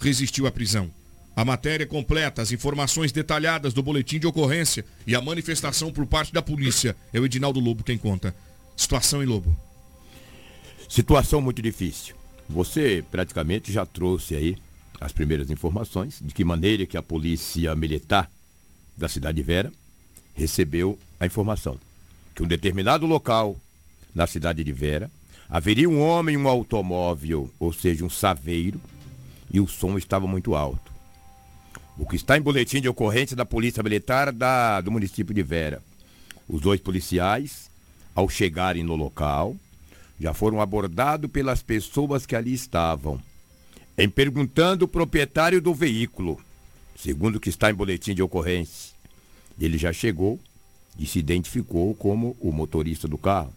resistiu 0.00 0.46
à 0.46 0.50
prisão. 0.50 0.90
A 1.34 1.44
matéria 1.44 1.86
completa, 1.86 2.42
as 2.42 2.52
informações 2.52 3.12
detalhadas 3.12 3.72
do 3.72 3.82
boletim 3.82 4.18
de 4.18 4.26
ocorrência 4.26 4.84
e 5.06 5.14
a 5.14 5.20
manifestação 5.20 5.92
por 5.92 6.06
parte 6.06 6.32
da 6.32 6.42
polícia 6.42 6.96
é 7.12 7.20
o 7.20 7.24
Edinaldo 7.24 7.60
Lobo 7.60 7.84
quem 7.84 7.96
conta. 7.96 8.34
Situação 8.76 9.22
em 9.22 9.26
Lobo. 9.26 9.56
Situação 10.88 11.40
muito 11.40 11.62
difícil. 11.62 12.14
Você 12.48 13.04
praticamente 13.10 13.72
já 13.72 13.86
trouxe 13.86 14.34
aí 14.34 14.56
as 15.00 15.12
primeiras 15.12 15.50
informações 15.50 16.18
de 16.20 16.34
que 16.34 16.44
maneira 16.44 16.84
que 16.84 16.96
a 16.96 17.02
polícia 17.02 17.74
militar 17.76 18.30
da 18.96 19.08
cidade 19.08 19.36
de 19.36 19.42
Vera 19.42 19.72
recebeu 20.34 20.98
a 21.20 21.26
informação 21.26 21.78
que 22.34 22.42
um 22.42 22.48
determinado 22.48 23.06
local 23.06 23.56
na 24.14 24.26
cidade 24.26 24.64
de 24.64 24.72
Vera 24.72 25.10
haveria 25.48 25.88
um 25.88 26.00
homem 26.00 26.36
em 26.36 26.38
um 26.38 26.48
automóvel, 26.48 27.52
ou 27.60 27.72
seja, 27.72 28.04
um 28.04 28.08
saveiro, 28.10 28.80
e 29.52 29.60
o 29.60 29.66
som 29.66 29.98
estava 29.98 30.26
muito 30.26 30.54
alto. 30.54 30.90
O 31.98 32.06
que 32.06 32.16
está 32.16 32.38
em 32.38 32.40
boletim 32.40 32.80
de 32.80 32.88
ocorrência 32.88 33.36
da 33.36 33.44
Polícia 33.44 33.82
Militar 33.82 34.32
da, 34.32 34.80
do 34.80 34.90
município 34.90 35.34
de 35.34 35.42
Vera. 35.42 35.82
Os 36.48 36.62
dois 36.62 36.80
policiais, 36.80 37.68
ao 38.14 38.28
chegarem 38.28 38.82
no 38.82 38.96
local, 38.96 39.54
já 40.18 40.32
foram 40.32 40.60
abordados 40.60 41.30
pelas 41.30 41.62
pessoas 41.62 42.24
que 42.24 42.34
ali 42.34 42.54
estavam. 42.54 43.20
em 43.98 44.08
perguntando 44.08 44.86
o 44.86 44.88
proprietário 44.88 45.60
do 45.60 45.74
veículo, 45.74 46.40
segundo 46.96 47.36
o 47.36 47.40
que 47.40 47.50
está 47.50 47.70
em 47.70 47.74
boletim 47.74 48.14
de 48.14 48.22
ocorrência. 48.22 48.94
Ele 49.60 49.76
já 49.76 49.92
chegou 49.92 50.40
e 51.00 51.06
se 51.06 51.18
identificou 51.18 51.94
como 51.94 52.36
o 52.38 52.52
motorista 52.52 53.08
do 53.08 53.16
carro. 53.16 53.50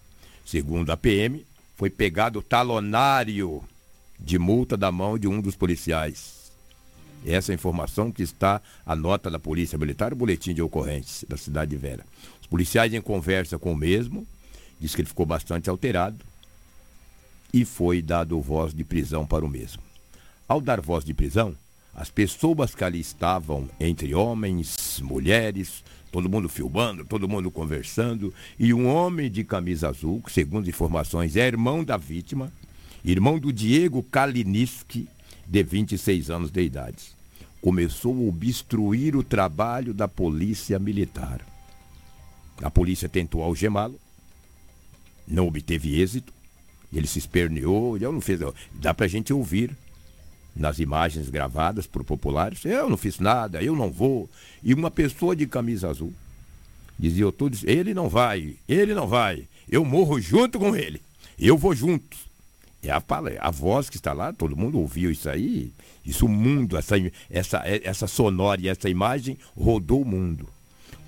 Segundo 0.45 0.89
a 0.91 0.97
PM, 0.97 1.45
foi 1.75 1.89
pegado 1.89 2.41
talonário 2.41 3.61
de 4.17 4.39
multa 4.39 4.77
da 4.77 4.89
mão 4.93 5.19
de 5.19 5.27
um 5.27 5.41
dos 5.41 5.53
policiais. 5.53 6.53
Essa 7.25 7.51
é 7.51 7.55
informação 7.55 8.13
que 8.13 8.23
está 8.23 8.61
a 8.85 8.95
nota 8.95 9.29
da 9.29 9.39
Polícia 9.39 9.77
Militar, 9.77 10.13
o 10.13 10.15
boletim 10.15 10.53
de 10.53 10.61
ocorrência 10.61 11.27
da 11.27 11.35
cidade 11.35 11.71
de 11.71 11.77
Vera. 11.77 12.05
Os 12.41 12.47
policiais 12.47 12.93
em 12.93 13.01
conversa 13.01 13.59
com 13.59 13.73
o 13.73 13.77
mesmo, 13.77 14.25
diz 14.79 14.95
que 14.95 15.01
ele 15.01 15.09
ficou 15.09 15.25
bastante 15.25 15.69
alterado 15.69 16.23
e 17.53 17.65
foi 17.65 18.01
dado 18.01 18.39
voz 18.39 18.73
de 18.73 18.85
prisão 18.85 19.25
para 19.25 19.43
o 19.43 19.49
mesmo. 19.49 19.83
Ao 20.47 20.61
dar 20.61 20.79
voz 20.79 21.03
de 21.03 21.13
prisão, 21.13 21.55
as 21.93 22.09
pessoas 22.09 22.73
que 22.73 22.83
ali 22.85 23.01
estavam, 23.01 23.69
entre 23.79 24.15
homens, 24.15 24.99
mulheres, 25.01 25.83
todo 26.13 26.29
mundo 26.29 26.47
filmando, 26.47 27.03
todo 27.03 27.27
mundo 27.27 27.49
conversando, 27.49 28.31
e 28.59 28.71
um 28.71 28.85
homem 28.87 29.31
de 29.31 29.43
camisa 29.43 29.89
azul, 29.89 30.21
que 30.21 30.31
segundo 30.31 30.69
informações 30.69 31.35
é 31.35 31.47
irmão 31.47 31.83
da 31.83 31.97
vítima, 31.97 32.53
irmão 33.03 33.39
do 33.39 33.51
Diego 33.51 34.03
Kaliniski, 34.03 35.09
de 35.47 35.63
26 35.63 36.29
anos 36.29 36.51
de 36.51 36.61
idade, 36.61 37.15
começou 37.59 38.13
a 38.13 38.29
obstruir 38.29 39.15
o 39.15 39.23
trabalho 39.23 39.91
da 39.91 40.07
polícia 40.07 40.77
militar. 40.77 41.41
A 42.61 42.69
polícia 42.69 43.09
tentou 43.09 43.41
algemá-lo, 43.41 43.99
não 45.27 45.47
obteve 45.47 45.99
êxito, 45.99 46.31
ele 46.93 47.07
se 47.07 47.17
esperneou, 47.17 47.97
eu 47.97 48.11
não 48.11 48.21
fez, 48.21 48.39
dá 48.75 48.93
pra 48.93 49.07
gente 49.07 49.33
ouvir 49.33 49.75
nas 50.55 50.79
imagens 50.79 51.29
gravadas 51.29 51.87
por 51.87 52.03
populares, 52.03 52.63
eu 52.65 52.89
não 52.89 52.97
fiz 52.97 53.19
nada, 53.19 53.61
eu 53.61 53.75
não 53.75 53.89
vou. 53.89 54.29
E 54.63 54.73
uma 54.73 54.91
pessoa 54.91 55.35
de 55.35 55.47
camisa 55.47 55.89
azul 55.89 56.13
dizia 56.97 57.31
todos, 57.31 57.63
ele 57.63 57.93
não 57.93 58.07
vai, 58.07 58.55
ele 58.67 58.93
não 58.93 59.07
vai, 59.07 59.47
eu 59.67 59.83
morro 59.83 60.21
junto 60.21 60.59
com 60.59 60.75
ele, 60.75 61.01
eu 61.39 61.57
vou 61.57 61.75
junto. 61.75 62.17
É 62.83 62.91
a, 62.91 63.01
a 63.39 63.49
voz 63.49 63.89
que 63.89 63.95
está 63.95 64.11
lá, 64.11 64.33
todo 64.33 64.57
mundo 64.57 64.79
ouviu 64.79 65.09
isso 65.09 65.29
aí, 65.29 65.71
isso 66.05 66.25
o 66.25 66.29
mundo, 66.29 66.77
essa, 66.77 66.95
essa, 67.29 67.61
essa 67.65 68.07
sonora 68.07 68.59
e 68.61 68.67
essa 68.67 68.89
imagem 68.89 69.37
rodou 69.55 70.01
o 70.01 70.05
mundo. 70.05 70.47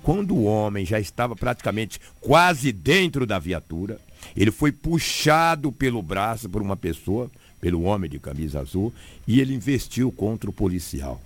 Quando 0.02 0.34
o 0.34 0.44
homem 0.44 0.86
já 0.86 0.98
estava 0.98 1.36
praticamente 1.36 2.00
quase 2.20 2.72
dentro 2.72 3.26
da 3.26 3.38
viatura, 3.38 4.00
ele 4.34 4.50
foi 4.50 4.72
puxado 4.72 5.70
pelo 5.70 6.02
braço 6.02 6.48
por 6.48 6.62
uma 6.62 6.76
pessoa, 6.76 7.30
pelo 7.60 7.82
homem 7.82 8.10
de 8.10 8.18
camisa 8.18 8.60
azul, 8.60 8.92
e 9.26 9.40
ele 9.40 9.54
investiu 9.54 10.12
contra 10.12 10.48
o 10.48 10.52
policial. 10.52 11.20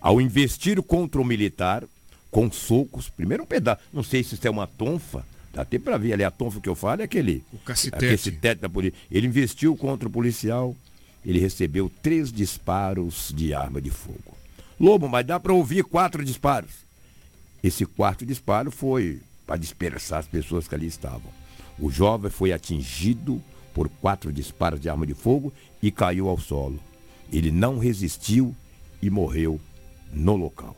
Ao 0.00 0.20
investir 0.20 0.82
contra 0.82 1.20
o 1.20 1.24
militar, 1.24 1.84
com 2.30 2.50
socos, 2.50 3.08
primeiro 3.08 3.44
um 3.44 3.46
pedaço, 3.46 3.80
não 3.92 4.02
sei 4.02 4.22
se 4.22 4.34
isso 4.34 4.46
é 4.46 4.50
uma 4.50 4.66
tonfa, 4.66 5.24
dá 5.52 5.62
até 5.62 5.78
para 5.78 5.96
ver 5.96 6.12
ali 6.12 6.24
a 6.24 6.30
tonfa 6.30 6.60
que 6.60 6.68
eu 6.68 6.74
falo, 6.74 7.00
é 7.00 7.04
aquele, 7.04 7.42
o 7.52 7.58
cacetete. 7.58 8.10
cacetete 8.10 8.60
da 8.60 8.68
polícia. 8.68 8.98
Ele 9.10 9.26
investiu 9.26 9.76
contra 9.76 10.08
o 10.08 10.10
policial, 10.10 10.76
ele 11.24 11.38
recebeu 11.38 11.90
três 12.02 12.32
disparos 12.32 13.32
de 13.34 13.54
arma 13.54 13.80
de 13.80 13.90
fogo. 13.90 14.36
Lobo, 14.78 15.08
mas 15.08 15.24
dá 15.24 15.38
para 15.38 15.52
ouvir 15.52 15.84
quatro 15.84 16.24
disparos. 16.24 16.72
Esse 17.62 17.86
quarto 17.86 18.26
disparo 18.26 18.70
foi 18.70 19.20
para 19.46 19.56
dispersar 19.56 20.18
as 20.18 20.26
pessoas 20.26 20.68
que 20.68 20.74
ali 20.74 20.86
estavam. 20.86 21.32
O 21.78 21.90
jovem 21.90 22.30
foi 22.30 22.52
atingido 22.52 23.42
por 23.74 23.88
quatro 23.88 24.32
disparos 24.32 24.80
de 24.80 24.88
arma 24.88 25.06
de 25.06 25.12
fogo 25.12 25.52
e 25.82 25.90
caiu 25.90 26.28
ao 26.28 26.38
solo. 26.38 26.78
Ele 27.30 27.50
não 27.50 27.78
resistiu 27.78 28.54
e 29.02 29.10
morreu 29.10 29.60
no 30.12 30.36
local. 30.36 30.76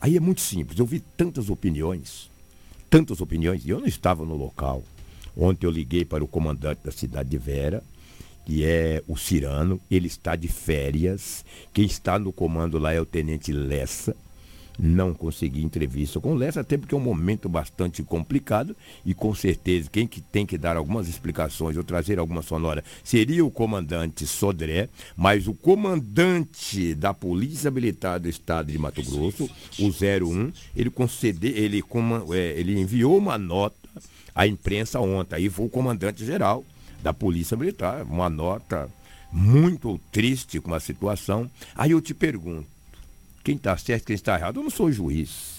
Aí 0.00 0.16
é 0.16 0.20
muito 0.20 0.40
simples, 0.40 0.78
eu 0.78 0.86
vi 0.86 1.00
tantas 1.00 1.50
opiniões, 1.50 2.30
tantas 2.88 3.20
opiniões, 3.20 3.66
e 3.66 3.70
eu 3.70 3.80
não 3.80 3.86
estava 3.86 4.24
no 4.24 4.36
local. 4.36 4.84
Ontem 5.36 5.66
eu 5.66 5.70
liguei 5.70 6.04
para 6.04 6.22
o 6.22 6.28
comandante 6.28 6.80
da 6.84 6.92
cidade 6.92 7.28
de 7.28 7.36
Vera, 7.36 7.82
que 8.46 8.64
é 8.64 9.02
o 9.06 9.16
Cirano, 9.16 9.80
ele 9.90 10.06
está 10.06 10.36
de 10.36 10.48
férias. 10.48 11.44
Quem 11.72 11.84
está 11.84 12.18
no 12.18 12.32
comando 12.32 12.78
lá 12.78 12.92
é 12.92 13.00
o 13.00 13.04
tenente 13.04 13.52
Lessa 13.52 14.16
não 14.78 15.12
consegui 15.12 15.62
entrevista 15.62 16.20
com 16.20 16.32
o 16.32 16.36
Lessa, 16.36 16.60
até 16.60 16.76
porque 16.76 16.94
é 16.94 16.98
um 16.98 17.00
momento 17.00 17.48
bastante 17.48 18.02
complicado 18.02 18.76
e 19.04 19.12
com 19.12 19.34
certeza 19.34 19.90
quem 19.90 20.06
que 20.06 20.20
tem 20.20 20.46
que 20.46 20.56
dar 20.56 20.76
algumas 20.76 21.08
explicações 21.08 21.76
ou 21.76 21.82
trazer 21.82 22.18
alguma 22.18 22.42
sonora 22.42 22.84
seria 23.02 23.44
o 23.44 23.50
comandante 23.50 24.26
Sodré, 24.26 24.88
mas 25.16 25.48
o 25.48 25.54
comandante 25.54 26.94
da 26.94 27.12
Polícia 27.12 27.70
Militar 27.70 28.20
do 28.20 28.28
Estado 28.28 28.70
de 28.70 28.78
Mato 28.78 29.02
Grosso, 29.02 29.50
o 29.78 29.88
01, 29.88 30.52
ele 30.76 30.90
concedeu, 30.90 31.50
ele, 31.50 31.82
é, 32.32 32.60
ele 32.60 32.78
enviou 32.78 33.18
uma 33.18 33.36
nota 33.36 33.76
à 34.34 34.46
imprensa 34.46 35.00
ontem, 35.00 35.36
aí 35.36 35.50
foi 35.50 35.66
o 35.66 35.70
comandante 35.70 36.24
geral 36.24 36.64
da 37.02 37.12
Polícia 37.12 37.56
Militar, 37.56 38.04
uma 38.04 38.28
nota 38.28 38.88
muito 39.32 40.00
triste 40.10 40.60
com 40.60 40.74
a 40.74 40.80
situação. 40.80 41.50
Aí 41.74 41.90
eu 41.90 42.00
te 42.00 42.14
pergunto, 42.14 42.66
quem 43.44 43.56
está 43.56 43.76
certo, 43.76 44.04
quem 44.06 44.14
está 44.14 44.36
errado. 44.36 44.58
Eu 44.58 44.62
não 44.62 44.70
sou 44.70 44.90
juiz. 44.90 45.58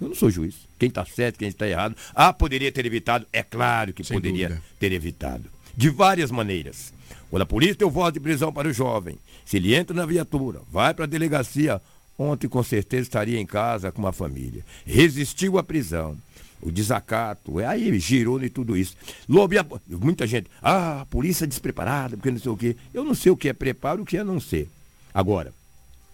Eu 0.00 0.08
não 0.08 0.14
sou 0.14 0.30
juiz. 0.30 0.54
Quem 0.78 0.88
está 0.88 1.04
certo, 1.04 1.38
quem 1.38 1.48
está 1.48 1.66
errado. 1.68 1.96
Ah, 2.14 2.32
poderia 2.32 2.72
ter 2.72 2.84
evitado? 2.86 3.26
É 3.32 3.42
claro 3.42 3.92
que 3.92 4.02
Sem 4.02 4.16
poderia 4.16 4.48
dúvida. 4.48 4.66
ter 4.78 4.92
evitado. 4.92 5.44
De 5.76 5.88
várias 5.90 6.30
maneiras. 6.30 6.92
Quando 7.30 7.42
a 7.42 7.46
polícia 7.46 7.76
deu 7.76 7.90
voz 7.90 8.12
de 8.12 8.20
prisão 8.20 8.52
para 8.52 8.68
o 8.68 8.72
jovem, 8.72 9.16
se 9.44 9.56
ele 9.56 9.74
entra 9.74 9.94
na 9.94 10.04
viatura, 10.04 10.60
vai 10.70 10.92
para 10.92 11.04
a 11.04 11.08
delegacia, 11.08 11.80
ontem 12.18 12.48
com 12.48 12.62
certeza 12.62 13.02
estaria 13.02 13.40
em 13.40 13.46
casa 13.46 13.90
com 13.90 14.02
uma 14.02 14.12
família. 14.12 14.64
Resistiu 14.84 15.56
à 15.58 15.62
prisão. 15.62 16.16
O 16.60 16.70
desacato, 16.70 17.58
é 17.58 17.66
aí 17.66 17.98
girou 17.98 18.42
e 18.42 18.48
tudo 18.48 18.76
isso. 18.76 18.96
Lobo, 19.28 19.54
muita 19.88 20.26
gente, 20.26 20.48
ah, 20.62 21.00
a 21.00 21.06
polícia 21.06 21.44
despreparada, 21.46 22.16
porque 22.16 22.30
não 22.30 22.38
sei 22.38 22.52
o 22.52 22.56
quê. 22.56 22.76
Eu 22.94 23.04
não 23.04 23.14
sei 23.14 23.32
o 23.32 23.36
que 23.36 23.48
é 23.48 23.52
preparo, 23.52 24.02
o 24.02 24.06
que 24.06 24.16
é 24.16 24.22
não 24.22 24.38
ser. 24.38 24.68
Agora, 25.12 25.52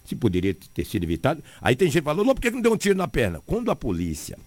se 0.09 0.17
poderia 0.17 0.55
ter 0.55 0.85
sido 0.85 1.05
evitado. 1.05 1.43
Aí 1.61 1.77
tem 1.77 1.91
gente 1.91 2.03
falando, 2.03 2.27
não, 2.27 2.35
por 2.35 2.41
que 2.41 2.51
não 2.51 2.61
deu 2.61 2.73
um 2.73 2.77
tiro 2.77 2.97
na 2.97 3.07
perna? 3.07 3.41
Quando 3.45 3.71
a 3.71 3.77
polícia 3.77 4.39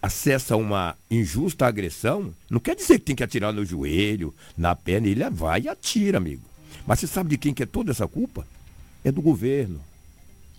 acessa 0.00 0.56
uma 0.56 0.96
injusta 1.10 1.66
agressão, 1.66 2.34
não 2.50 2.58
quer 2.58 2.74
dizer 2.74 2.98
que 2.98 3.04
tem 3.04 3.16
que 3.16 3.22
atirar 3.22 3.52
no 3.52 3.64
joelho, 3.64 4.34
na 4.56 4.74
perna, 4.74 5.08
ele 5.08 5.28
vai 5.30 5.62
e 5.62 5.68
atira, 5.68 6.18
amigo. 6.18 6.42
Mas 6.86 7.00
você 7.00 7.06
sabe 7.06 7.30
de 7.30 7.38
quem 7.38 7.54
que 7.54 7.62
é 7.62 7.66
toda 7.66 7.90
essa 7.90 8.08
culpa? 8.08 8.46
É 9.04 9.12
do 9.12 9.22
governo. 9.22 9.80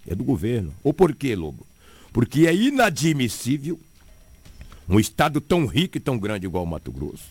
É 0.08 0.14
do 0.16 0.24
governo. 0.24 0.74
Ou 0.84 0.94
por 0.94 1.14
quê, 1.16 1.36
Lobo? 1.36 1.66
Porque 2.14 2.48
é 2.48 2.56
inadmissível 2.56 3.80
um 4.88 5.00
estado 5.00 5.42
tão 5.42 5.66
rico 5.66 5.98
e 5.98 6.00
tão 6.00 6.18
grande 6.18 6.46
igual 6.46 6.64
o 6.64 6.68
Mato 6.68 6.92
Grosso, 6.92 7.30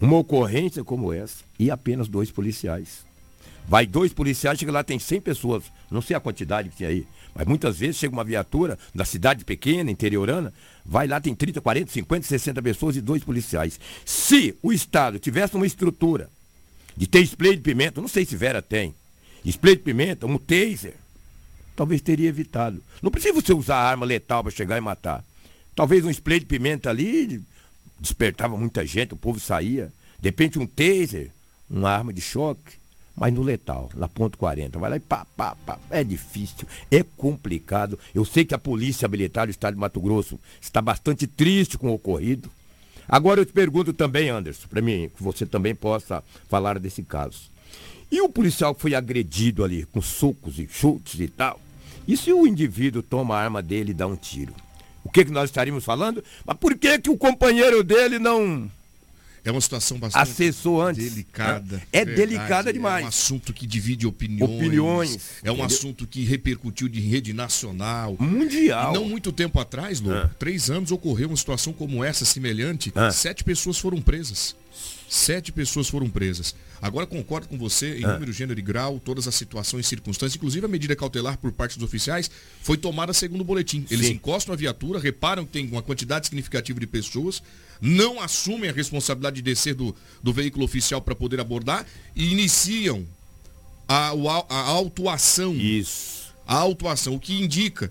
uma 0.00 0.18
ocorrência 0.18 0.82
como 0.82 1.12
essa 1.12 1.44
e 1.58 1.70
apenas 1.70 2.08
dois 2.08 2.30
policiais. 2.30 3.06
Vai 3.66 3.86
dois 3.86 4.12
policiais, 4.12 4.58
chega 4.58 4.70
lá, 4.70 4.84
tem 4.84 4.98
100 4.98 5.20
pessoas. 5.20 5.64
Não 5.90 6.02
sei 6.02 6.14
a 6.14 6.20
quantidade 6.20 6.68
que 6.68 6.76
tem 6.76 6.86
aí. 6.86 7.06
Mas 7.34 7.46
muitas 7.46 7.78
vezes 7.78 7.96
chega 7.96 8.12
uma 8.12 8.24
viatura 8.24 8.78
da 8.94 9.04
cidade 9.04 9.44
pequena, 9.44 9.90
interiorana, 9.90 10.52
vai 10.84 11.06
lá, 11.08 11.20
tem 11.20 11.34
30, 11.34 11.60
40, 11.60 11.90
50, 11.90 12.26
60 12.26 12.62
pessoas 12.62 12.96
e 12.96 13.00
dois 13.00 13.24
policiais. 13.24 13.80
Se 14.04 14.56
o 14.62 14.72
Estado 14.72 15.18
tivesse 15.18 15.56
uma 15.56 15.66
estrutura 15.66 16.30
de 16.96 17.06
ter 17.06 17.22
spray 17.22 17.56
de 17.56 17.62
pimenta, 17.62 18.00
não 18.00 18.06
sei 18.06 18.24
se 18.24 18.36
Vera 18.36 18.62
tem, 18.62 18.94
spray 19.44 19.74
de 19.74 19.82
pimenta, 19.82 20.26
um 20.26 20.38
taser, 20.38 20.94
talvez 21.74 22.00
teria 22.00 22.28
evitado. 22.28 22.80
Não 23.02 23.10
precisa 23.10 23.34
você 23.34 23.52
usar 23.52 23.78
arma 23.78 24.06
letal 24.06 24.44
para 24.44 24.52
chegar 24.52 24.78
e 24.78 24.80
matar. 24.80 25.24
Talvez 25.74 26.04
um 26.04 26.10
spray 26.10 26.38
de 26.38 26.46
pimenta 26.46 26.90
ali 26.90 27.42
despertava 27.98 28.56
muita 28.56 28.86
gente, 28.86 29.14
o 29.14 29.16
povo 29.16 29.40
saía. 29.40 29.92
De 30.20 30.28
repente 30.28 30.58
um 30.58 30.66
taser, 30.66 31.32
uma 31.68 31.90
arma 31.90 32.12
de 32.12 32.20
choque 32.20 32.83
mas 33.16 33.32
no 33.32 33.42
letal, 33.42 33.90
na 33.94 34.08
ponto 34.08 34.36
40. 34.36 34.78
Vai 34.78 34.90
lá 34.90 34.96
e 34.96 35.00
pá, 35.00 35.26
pá, 35.36 35.56
pá. 35.64 35.78
É 35.90 36.02
difícil, 36.02 36.66
é 36.90 37.02
complicado. 37.16 37.98
Eu 38.14 38.24
sei 38.24 38.44
que 38.44 38.54
a 38.54 38.58
Polícia 38.58 39.06
Militar 39.08 39.46
do 39.46 39.50
Estado 39.50 39.74
de 39.74 39.80
Mato 39.80 40.00
Grosso 40.00 40.38
está 40.60 40.82
bastante 40.82 41.26
triste 41.26 41.78
com 41.78 41.90
o 41.90 41.94
ocorrido. 41.94 42.50
Agora 43.08 43.40
eu 43.40 43.46
te 43.46 43.52
pergunto 43.52 43.92
também, 43.92 44.30
Anderson, 44.30 44.66
para 44.68 44.80
mim, 44.80 45.10
que 45.14 45.22
você 45.22 45.46
também 45.46 45.74
possa 45.74 46.24
falar 46.48 46.78
desse 46.78 47.02
caso. 47.02 47.50
E 48.10 48.20
o 48.20 48.28
policial 48.28 48.74
que 48.74 48.82
foi 48.82 48.94
agredido 48.94 49.62
ali 49.62 49.84
com 49.84 50.00
socos 50.00 50.58
e 50.58 50.66
chutes 50.68 51.20
e 51.20 51.28
tal? 51.28 51.60
E 52.06 52.16
se 52.16 52.32
o 52.32 52.46
indivíduo 52.46 53.02
toma 53.02 53.36
a 53.36 53.42
arma 53.42 53.62
dele 53.62 53.90
e 53.90 53.94
dá 53.94 54.06
um 54.06 54.16
tiro? 54.16 54.54
O 55.02 55.10
que, 55.10 55.24
que 55.24 55.30
nós 55.30 55.50
estaríamos 55.50 55.84
falando? 55.84 56.24
Mas 56.44 56.56
por 56.56 56.76
que, 56.76 56.98
que 56.98 57.10
o 57.10 57.16
companheiro 57.16 57.84
dele 57.84 58.18
não 58.18 58.70
é 59.44 59.50
uma 59.52 59.60
situação 59.60 59.98
bastante 59.98 60.22
Acessou 60.22 60.80
antes. 60.82 61.04
delicada. 61.10 61.82
É 61.92 62.04
verdade. 62.04 62.16
delicada 62.28 62.72
demais. 62.72 63.02
É 63.02 63.04
um 63.04 63.08
assunto 63.08 63.52
que 63.52 63.66
divide 63.66 64.06
opiniões. 64.06 64.50
Opiniões. 64.50 65.14
É 65.42 65.50
um 65.50 65.54
entendeu? 65.54 65.64
assunto 65.66 66.06
que 66.06 66.24
repercutiu 66.24 66.88
de 66.88 67.00
rede 67.00 67.32
nacional. 67.32 68.16
Mundial. 68.18 68.90
E 68.92 68.94
não 68.94 69.04
muito 69.08 69.30
tempo 69.30 69.60
atrás, 69.60 70.00
Lô, 70.00 70.12
ah. 70.12 70.30
três 70.38 70.70
anos, 70.70 70.90
ocorreu 70.90 71.28
uma 71.28 71.36
situação 71.36 71.72
como 71.72 72.02
essa, 72.02 72.24
semelhante. 72.24 72.90
Ah. 72.94 73.10
Sete 73.10 73.44
pessoas 73.44 73.78
foram 73.78 74.00
presas. 74.00 74.56
Sete 75.08 75.52
pessoas 75.52 75.88
foram 75.88 76.08
presas. 76.08 76.54
Agora 76.82 77.06
concordo 77.06 77.46
com 77.46 77.56
você 77.56 77.98
em 77.98 78.04
Ah. 78.04 78.14
número, 78.14 78.32
gênero 78.32 78.58
e 78.58 78.62
grau, 78.62 78.98
todas 78.98 79.28
as 79.28 79.34
situações 79.34 79.86
e 79.86 79.88
circunstâncias. 79.88 80.36
Inclusive 80.36 80.64
a 80.66 80.68
medida 80.68 80.96
cautelar 80.96 81.38
por 81.38 81.52
parte 81.52 81.78
dos 81.78 81.84
oficiais 81.86 82.30
foi 82.62 82.76
tomada 82.76 83.12
segundo 83.12 83.42
o 83.42 83.44
boletim. 83.44 83.86
Eles 83.90 84.06
Sim. 84.06 84.14
encostam 84.14 84.52
a 84.52 84.56
viatura, 84.56 84.98
reparam 84.98 85.44
que 85.44 85.52
tem 85.52 85.66
uma 85.68 85.82
quantidade 85.82 86.26
significativa 86.26 86.80
de 86.80 86.86
pessoas, 86.86 87.42
não 87.80 88.20
assumem 88.20 88.70
a 88.70 88.72
responsabilidade 88.72 89.36
de 89.36 89.42
descer 89.42 89.74
do, 89.74 89.94
do 90.22 90.32
veículo 90.32 90.64
oficial 90.64 91.00
para 91.00 91.14
poder 91.14 91.40
abordar 91.40 91.86
e 92.14 92.30
iniciam 92.30 93.04
a, 93.88 94.08
au- 94.08 94.46
a 94.48 94.58
autuação. 94.60 95.54
Isso. 95.54 96.32
A 96.46 96.56
autuação, 96.56 97.14
o 97.14 97.20
que 97.20 97.34
indica 97.34 97.90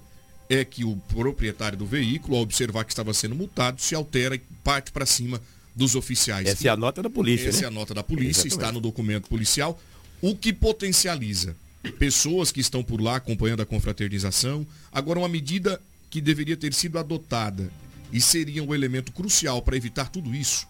é 0.49 0.63
que 0.63 0.83
o 0.83 0.95
proprietário 1.07 1.77
do 1.77 1.85
veículo, 1.85 2.35
ao 2.35 2.43
observar 2.43 2.83
que 2.83 2.91
estava 2.91 3.13
sendo 3.13 3.33
multado, 3.35 3.81
se 3.81 3.95
altera 3.95 4.35
e 4.35 4.39
parte 4.63 4.91
para 4.91 5.05
cima 5.05 5.41
dos 5.75 5.95
oficiais. 5.95 6.47
Essa 6.47 6.67
é 6.67 6.71
a 6.71 6.77
nota 6.77 7.01
da 7.01 7.09
polícia, 7.09 7.49
Essa 7.49 7.61
né? 7.61 7.63
é 7.65 7.67
a 7.67 7.71
nota 7.71 7.93
da 7.93 8.03
polícia, 8.03 8.41
Exatamente. 8.41 8.53
está 8.59 8.71
no 8.71 8.79
documento 8.79 9.27
policial, 9.27 9.79
o 10.21 10.35
que 10.35 10.53
potencializa 10.53 11.55
pessoas 11.97 12.51
que 12.51 12.61
estão 12.61 12.83
por 12.83 13.01
lá 13.01 13.15
acompanhando 13.15 13.61
a 13.61 13.65
confraternização. 13.65 14.65
Agora, 14.91 15.19
uma 15.19 15.27
medida 15.27 15.81
que 16.09 16.21
deveria 16.21 16.55
ter 16.55 16.73
sido 16.73 16.99
adotada 16.99 17.71
e 18.13 18.21
seria 18.21 18.63
um 18.63 18.75
elemento 18.75 19.11
crucial 19.11 19.59
para 19.61 19.75
evitar 19.75 20.07
tudo 20.07 20.35
isso, 20.35 20.67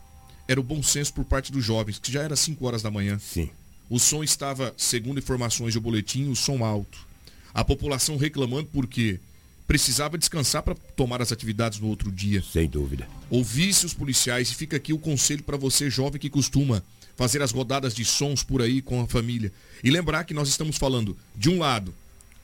era 0.48 0.60
o 0.60 0.64
bom 0.64 0.82
senso 0.82 1.14
por 1.14 1.26
parte 1.26 1.52
dos 1.52 1.64
jovens, 1.64 2.00
que 2.00 2.12
já 2.12 2.24
era 2.24 2.38
5 2.38 2.66
horas 2.66 2.82
da 2.82 2.90
manhã. 2.90 3.20
Sim. 3.20 3.50
O 3.90 4.00
som 4.00 4.24
estava, 4.24 4.74
segundo 4.78 5.20
informações 5.20 5.74
do 5.74 5.82
boletim, 5.82 6.30
o 6.30 6.36
som 6.36 6.64
alto. 6.64 7.06
A 7.54 7.64
população 7.64 8.16
reclamando 8.16 8.70
porque 8.72 9.20
precisava 9.68 10.18
descansar 10.18 10.64
para 10.64 10.74
tomar 10.96 11.22
as 11.22 11.34
atividades 11.34 11.80
no 11.80 11.88
outro 11.88 12.12
dia. 12.12 12.42
Sem 12.42 12.68
dúvida. 12.68 13.08
Ouvisse 13.30 13.86
os 13.86 13.94
policiais 13.94 14.50
e 14.50 14.56
fica 14.56 14.78
aqui 14.78 14.94
o 14.94 14.98
conselho 14.98 15.44
para 15.44 15.58
você, 15.58 15.90
jovem 15.90 16.20
que 16.20 16.30
costuma 16.30 16.82
fazer 17.16 17.42
as 17.42 17.52
rodadas 17.52 17.94
de 17.94 18.06
sons 18.06 18.42
por 18.42 18.62
aí 18.62 18.82
com 18.82 19.02
a 19.02 19.08
família. 19.08 19.52
E 19.84 19.92
lembrar 19.92 20.24
que 20.24 20.34
nós 20.34 20.48
estamos 20.48 20.78
falando, 20.78 21.18
de 21.36 21.50
um 21.50 21.60
lado, 21.60 21.94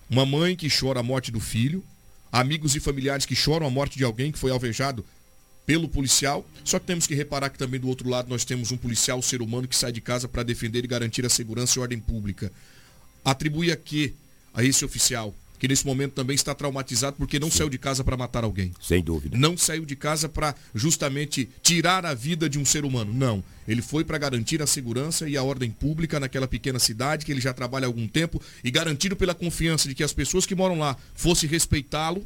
uma 0.09 0.25
mãe 0.25 0.55
que 0.55 0.67
chora 0.69 0.99
a 0.99 1.03
morte 1.03 1.31
do 1.31 1.39
filho, 1.39 1.83
amigos 2.31 2.75
e 2.75 2.79
familiares 2.79 3.25
que 3.25 3.35
choram 3.35 3.67
a 3.67 3.69
morte 3.69 3.97
de 3.97 4.03
alguém 4.03 4.31
que 4.31 4.39
foi 4.39 4.51
alvejado 4.51 5.05
pelo 5.65 5.87
policial. 5.87 6.45
Só 6.63 6.79
que 6.79 6.85
temos 6.87 7.05
que 7.05 7.13
reparar 7.13 7.49
que 7.49 7.57
também 7.57 7.79
do 7.79 7.87
outro 7.87 8.09
lado 8.09 8.29
nós 8.29 8.43
temos 8.43 8.71
um 8.71 8.77
policial, 8.77 9.21
ser 9.21 9.41
humano, 9.41 9.67
que 9.67 9.75
sai 9.75 9.91
de 9.91 10.01
casa 10.01 10.27
para 10.27 10.43
defender 10.43 10.83
e 10.83 10.87
garantir 10.87 11.25
a 11.25 11.29
segurança 11.29 11.77
e 11.77 11.81
ordem 11.81 11.99
pública. 11.99 12.51
Atribui 13.23 13.71
a 13.71 13.75
quê 13.75 14.13
a 14.53 14.63
esse 14.63 14.83
oficial? 14.83 15.33
Que 15.59 15.67
nesse 15.67 15.85
momento 15.85 16.13
também 16.13 16.33
está 16.33 16.55
traumatizado 16.55 17.17
porque 17.17 17.37
não 17.37 17.51
saiu 17.51 17.69
de 17.69 17.77
casa 17.77 18.01
para 18.03 18.15
matar 18.15 18.43
alguém 18.45 18.71
Sem 18.81 19.03
dúvida. 19.03 19.37
não 19.37 19.57
saiu 19.57 19.85
de 19.85 19.95
casa 19.95 20.29
para 20.29 20.55
justamente 20.73 21.49
tirar 21.61 22.05
a 22.05 22.13
vida 22.13 22.49
de 22.49 22.57
um 22.57 22.63
ser 22.63 22.85
humano. 22.85 23.13
Não. 23.13 23.43
Ele 23.67 23.81
foi 23.81 24.03
para 24.03 24.17
garantir 24.17 24.61
a 24.61 24.65
segurança 24.67 25.27
e 25.29 25.35
a 25.37 25.43
ordem 25.43 25.69
pública 25.69 26.19
naquela 26.19 26.47
pequena 26.47 26.79
cidade 26.79 27.25
que 27.25 27.31
ele 27.31 27.41
já 27.41 27.53
trabalha 27.53 27.85
há 27.85 27.87
algum 27.87 28.07
tempo 28.07 28.41
e 28.63 28.71
garantido 28.71 29.15
pela 29.15 29.35
confiança 29.35 29.87
de 29.89 29.93
que 29.93 30.03
as 30.03 30.13
pessoas 30.13 30.45
que 30.45 30.55
moram 30.55 30.79
lá 30.79 30.95
fossem 31.13 31.47
respeitá-lo, 31.49 32.25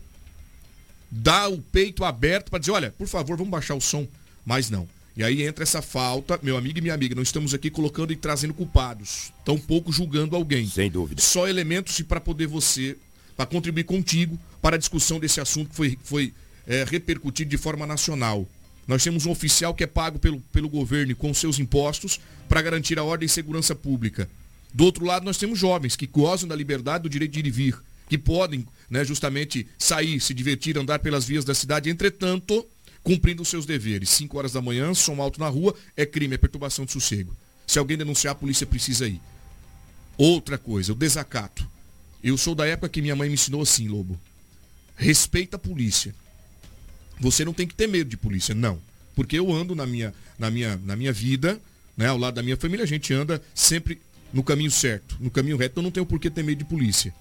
dar 1.11 1.47
o 1.49 1.57
peito 1.59 2.05
aberto 2.05 2.49
para 2.49 2.59
dizer, 2.59 2.71
olha, 2.71 2.91
por 2.91 3.07
favor, 3.07 3.35
vamos 3.35 3.51
baixar 3.51 3.75
o 3.75 3.81
som. 3.81 4.07
Mas 4.45 4.69
não. 4.69 4.87
E 5.15 5.23
aí 5.23 5.43
entra 5.43 5.63
essa 5.63 5.81
falta, 5.81 6.39
meu 6.41 6.57
amigo 6.57 6.79
e 6.79 6.81
minha 6.81 6.93
amiga, 6.93 7.13
não 7.13 7.21
estamos 7.21 7.53
aqui 7.53 7.69
colocando 7.69 8.11
e 8.11 8.15
trazendo 8.15 8.53
culpados, 8.53 9.31
tampouco 9.45 9.91
julgando 9.91 10.35
alguém. 10.35 10.67
Sem 10.67 10.89
dúvida. 10.89 11.21
Só 11.21 11.47
elementos 11.47 12.01
para 12.01 12.19
poder 12.19 12.47
você, 12.47 12.97
para 13.35 13.45
contribuir 13.45 13.83
contigo 13.83 14.39
para 14.61 14.75
a 14.75 14.79
discussão 14.79 15.19
desse 15.19 15.41
assunto 15.41 15.69
que 15.69 15.75
foi, 15.75 15.97
foi 16.03 16.33
é, 16.67 16.83
repercutido 16.83 17.49
de 17.49 17.57
forma 17.57 17.85
nacional. 17.85 18.47
Nós 18.87 19.03
temos 19.03 19.25
um 19.25 19.31
oficial 19.31 19.73
que 19.73 19.83
é 19.83 19.87
pago 19.87 20.19
pelo, 20.19 20.39
pelo 20.51 20.69
governo 20.69 21.15
com 21.15 21.33
seus 21.33 21.59
impostos 21.59 22.19
para 22.49 22.61
garantir 22.61 22.99
a 22.99 23.03
ordem 23.03 23.25
e 23.25 23.29
segurança 23.29 23.73
pública. 23.73 24.29
Do 24.73 24.83
outro 24.83 25.05
lado, 25.05 25.23
nós 25.23 25.37
temos 25.37 25.57
jovens 25.57 25.95
que 25.95 26.07
gozam 26.07 26.47
da 26.47 26.55
liberdade 26.55 27.03
do 27.03 27.09
direito 27.09 27.31
de 27.31 27.39
ir 27.39 27.47
e 27.47 27.51
vir, 27.51 27.77
que 28.09 28.17
podem 28.17 28.65
né, 28.89 29.05
justamente 29.05 29.67
sair, 29.77 30.19
se 30.19 30.33
divertir, 30.33 30.77
andar 30.77 30.99
pelas 30.99 31.25
vias 31.25 31.45
da 31.45 31.53
cidade, 31.53 31.89
entretanto, 31.89 32.65
cumprindo 33.03 33.41
os 33.41 33.47
seus 33.47 33.65
deveres. 33.65 34.09
5 34.09 34.37
horas 34.37 34.51
da 34.51 34.61
manhã, 34.61 34.93
som 34.93 35.21
alto 35.21 35.39
na 35.39 35.47
rua, 35.47 35.75
é 35.95 36.05
crime, 36.05 36.35
é 36.35 36.37
perturbação 36.37 36.85
de 36.85 36.91
sossego. 36.91 37.35
Se 37.67 37.79
alguém 37.79 37.97
denunciar, 37.97 38.33
a 38.33 38.35
polícia 38.35 38.65
precisa 38.65 39.07
ir. 39.07 39.21
Outra 40.17 40.57
coisa, 40.57 40.91
o 40.91 40.95
desacato. 40.95 41.67
Eu 42.23 42.37
sou 42.37 42.55
da 42.55 42.65
época 42.65 42.89
que 42.89 43.01
minha 43.01 43.15
mãe 43.15 43.27
me 43.27 43.33
ensinou 43.33 43.61
assim, 43.61 43.87
Lobo. 43.87 44.19
Respeita 44.95 45.57
a 45.57 45.59
polícia. 45.59 46.15
Você 47.19 47.43
não 47.43 47.53
tem 47.53 47.67
que 47.67 47.75
ter 47.75 47.87
medo 47.87 48.09
de 48.09 48.17
polícia, 48.17 48.55
não. 48.55 48.79
Porque 49.15 49.37
eu 49.37 49.51
ando 49.51 49.75
na 49.75 49.85
minha, 49.85 50.13
na 50.39 50.49
minha, 50.49 50.79
na 50.85 50.95
minha 50.95 51.11
vida, 51.11 51.59
né, 51.97 52.07
ao 52.07 52.17
lado 52.17 52.35
da 52.35 52.43
minha 52.43 52.57
família, 52.57 52.83
a 52.83 52.87
gente 52.87 53.13
anda 53.13 53.41
sempre 53.53 54.01
no 54.31 54.43
caminho 54.43 54.71
certo, 54.71 55.17
no 55.19 55.29
caminho 55.29 55.57
reto, 55.57 55.73
então 55.73 55.83
não 55.83 55.91
tenho 55.91 56.05
por 56.05 56.19
que 56.19 56.29
ter 56.29 56.43
medo 56.43 56.59
de 56.59 56.65
polícia. 56.65 57.13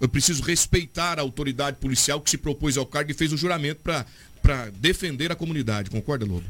Eu 0.00 0.08
preciso 0.08 0.42
respeitar 0.42 1.18
a 1.18 1.22
autoridade 1.22 1.78
policial 1.78 2.20
que 2.20 2.28
se 2.28 2.36
propôs 2.36 2.76
ao 2.76 2.84
cargo 2.84 3.10
e 3.10 3.14
fez 3.14 3.32
o 3.32 3.36
juramento 3.36 3.80
para 4.42 4.70
defender 4.70 5.32
a 5.32 5.36
comunidade. 5.36 5.88
Concorda, 5.88 6.26
Lobo? 6.26 6.44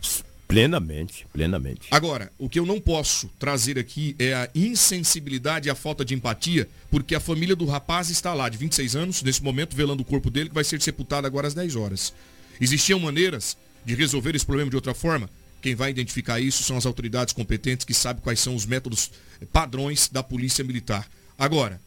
Plenamente, 0.46 1.26
plenamente. 1.32 1.88
Agora, 1.90 2.30
o 2.38 2.48
que 2.48 2.58
eu 2.58 2.66
não 2.66 2.80
posso 2.80 3.28
trazer 3.38 3.78
aqui 3.78 4.14
é 4.18 4.34
a 4.34 4.48
insensibilidade 4.54 5.68
e 5.68 5.70
a 5.70 5.74
falta 5.74 6.04
de 6.04 6.14
empatia, 6.14 6.68
porque 6.90 7.14
a 7.14 7.20
família 7.20 7.56
do 7.56 7.64
rapaz 7.64 8.10
está 8.10 8.34
lá, 8.34 8.48
de 8.48 8.58
26 8.58 8.94
anos, 8.94 9.22
nesse 9.22 9.42
momento, 9.42 9.74
velando 9.74 10.02
o 10.02 10.06
corpo 10.06 10.30
dele, 10.30 10.50
que 10.50 10.54
vai 10.54 10.64
ser 10.64 10.80
sepultado 10.82 11.26
agora 11.26 11.48
às 11.48 11.54
10 11.54 11.76
horas. 11.76 12.12
Existiam 12.60 13.00
maneiras 13.00 13.56
de 13.84 13.94
resolver 13.94 14.34
esse 14.34 14.46
problema 14.46 14.70
de 14.70 14.76
outra 14.76 14.94
forma? 14.94 15.28
Quem 15.60 15.74
vai 15.74 15.90
identificar 15.90 16.38
isso 16.38 16.62
são 16.62 16.76
as 16.76 16.84
autoridades 16.84 17.32
competentes 17.32 17.86
que 17.86 17.94
sabem 17.94 18.22
quais 18.22 18.38
são 18.38 18.54
os 18.54 18.66
métodos 18.66 19.10
padrões 19.50 20.08
da 20.08 20.22
polícia 20.22 20.62
militar. 20.62 21.08
Agora, 21.38 21.80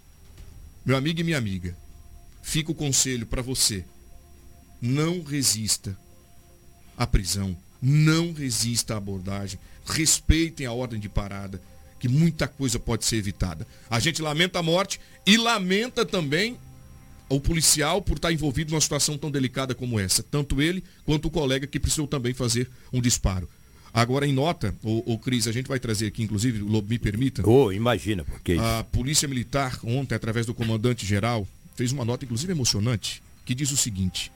meu 0.83 0.97
amigo 0.97 1.19
e 1.19 1.23
minha 1.23 1.37
amiga, 1.37 1.77
fica 2.41 2.71
o 2.71 2.75
conselho 2.75 3.27
para 3.27 3.41
você. 3.41 3.85
Não 4.81 5.21
resista 5.21 5.97
à 6.97 7.05
prisão. 7.05 7.55
Não 7.81 8.33
resista 8.33 8.93
à 8.93 8.97
abordagem. 8.97 9.59
Respeitem 9.85 10.65
a 10.65 10.73
ordem 10.73 10.99
de 10.99 11.07
parada, 11.07 11.61
que 11.99 12.07
muita 12.07 12.47
coisa 12.47 12.79
pode 12.79 13.05
ser 13.05 13.17
evitada. 13.17 13.65
A 13.89 13.99
gente 13.99 14.21
lamenta 14.21 14.59
a 14.59 14.63
morte 14.63 14.99
e 15.25 15.37
lamenta 15.37 16.05
também 16.05 16.57
o 17.29 17.39
policial 17.39 18.01
por 18.01 18.15
estar 18.15 18.31
envolvido 18.31 18.71
numa 18.71 18.81
situação 18.81 19.17
tão 19.17 19.29
delicada 19.29 19.75
como 19.75 19.99
essa. 19.99 20.23
Tanto 20.23 20.61
ele 20.61 20.83
quanto 21.05 21.25
o 21.25 21.31
colega 21.31 21.67
que 21.67 21.79
precisou 21.79 22.07
também 22.07 22.33
fazer 22.33 22.69
um 22.91 23.01
disparo. 23.01 23.49
Agora, 23.93 24.27
em 24.27 24.33
nota, 24.33 24.75
o, 24.83 25.13
o 25.13 25.17
Cris, 25.17 25.47
a 25.47 25.51
gente 25.51 25.67
vai 25.67 25.79
trazer 25.79 26.07
aqui, 26.07 26.21
inclusive, 26.21 26.61
o 26.61 26.67
Lobo 26.67 26.87
me 26.87 26.99
permita. 26.99 27.47
Oh, 27.47 27.71
imagina, 27.71 28.23
porque. 28.23 28.57
A 28.59 28.83
Polícia 28.83 29.27
Militar, 29.27 29.79
ontem, 29.83 30.13
através 30.13 30.45
do 30.45 30.53
comandante-geral, 30.53 31.47
fez 31.75 31.91
uma 31.91 32.05
nota, 32.05 32.23
inclusive 32.23 32.51
emocionante, 32.51 33.23
que 33.45 33.55
diz 33.55 33.71
o 33.71 33.77
seguinte. 33.77 34.31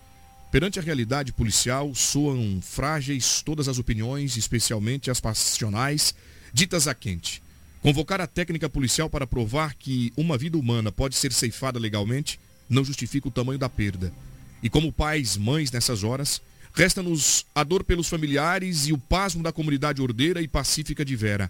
Perante 0.52 0.80
a 0.80 0.82
realidade 0.82 1.32
policial, 1.32 1.96
soam 1.96 2.60
frágeis 2.62 3.42
todas 3.42 3.70
as 3.70 3.80
opiniões, 3.80 4.36
especialmente 4.36 5.10
as 5.10 5.22
passionais, 5.22 6.14
ditas 6.54 6.90
a 6.90 6.94
quente. 6.94 7.42
Convocar 7.82 8.20
a 8.20 8.28
técnica 8.28 8.70
policial 8.70 9.10
para 9.10 9.26
provar 9.26 9.74
que 9.76 10.12
uma 10.18 10.38
vida 10.38 10.58
humana 10.58 10.92
pode 10.92 11.16
ser 11.16 11.32
ceifada 11.32 11.80
legalmente 11.80 12.38
não 12.70 12.84
justifica 12.84 13.30
o 13.30 13.32
tamanho 13.32 13.58
da 13.58 13.70
perda. 13.70 14.14
E 14.62 14.70
como 14.70 14.92
pais, 14.92 15.38
mães 15.38 15.72
nessas 15.72 16.04
horas, 16.04 16.42
resta-nos 16.74 17.46
a 17.56 17.64
dor 17.64 17.84
pelos 17.86 18.10
familiares 18.10 18.88
e 18.88 18.94
o 18.94 18.98
pasmo 18.98 19.42
da 19.42 19.54
comunidade 19.54 20.02
ordeira 20.02 20.42
e 20.42 20.50
pacífica 20.50 21.06
de 21.06 21.16
Vera. 21.16 21.50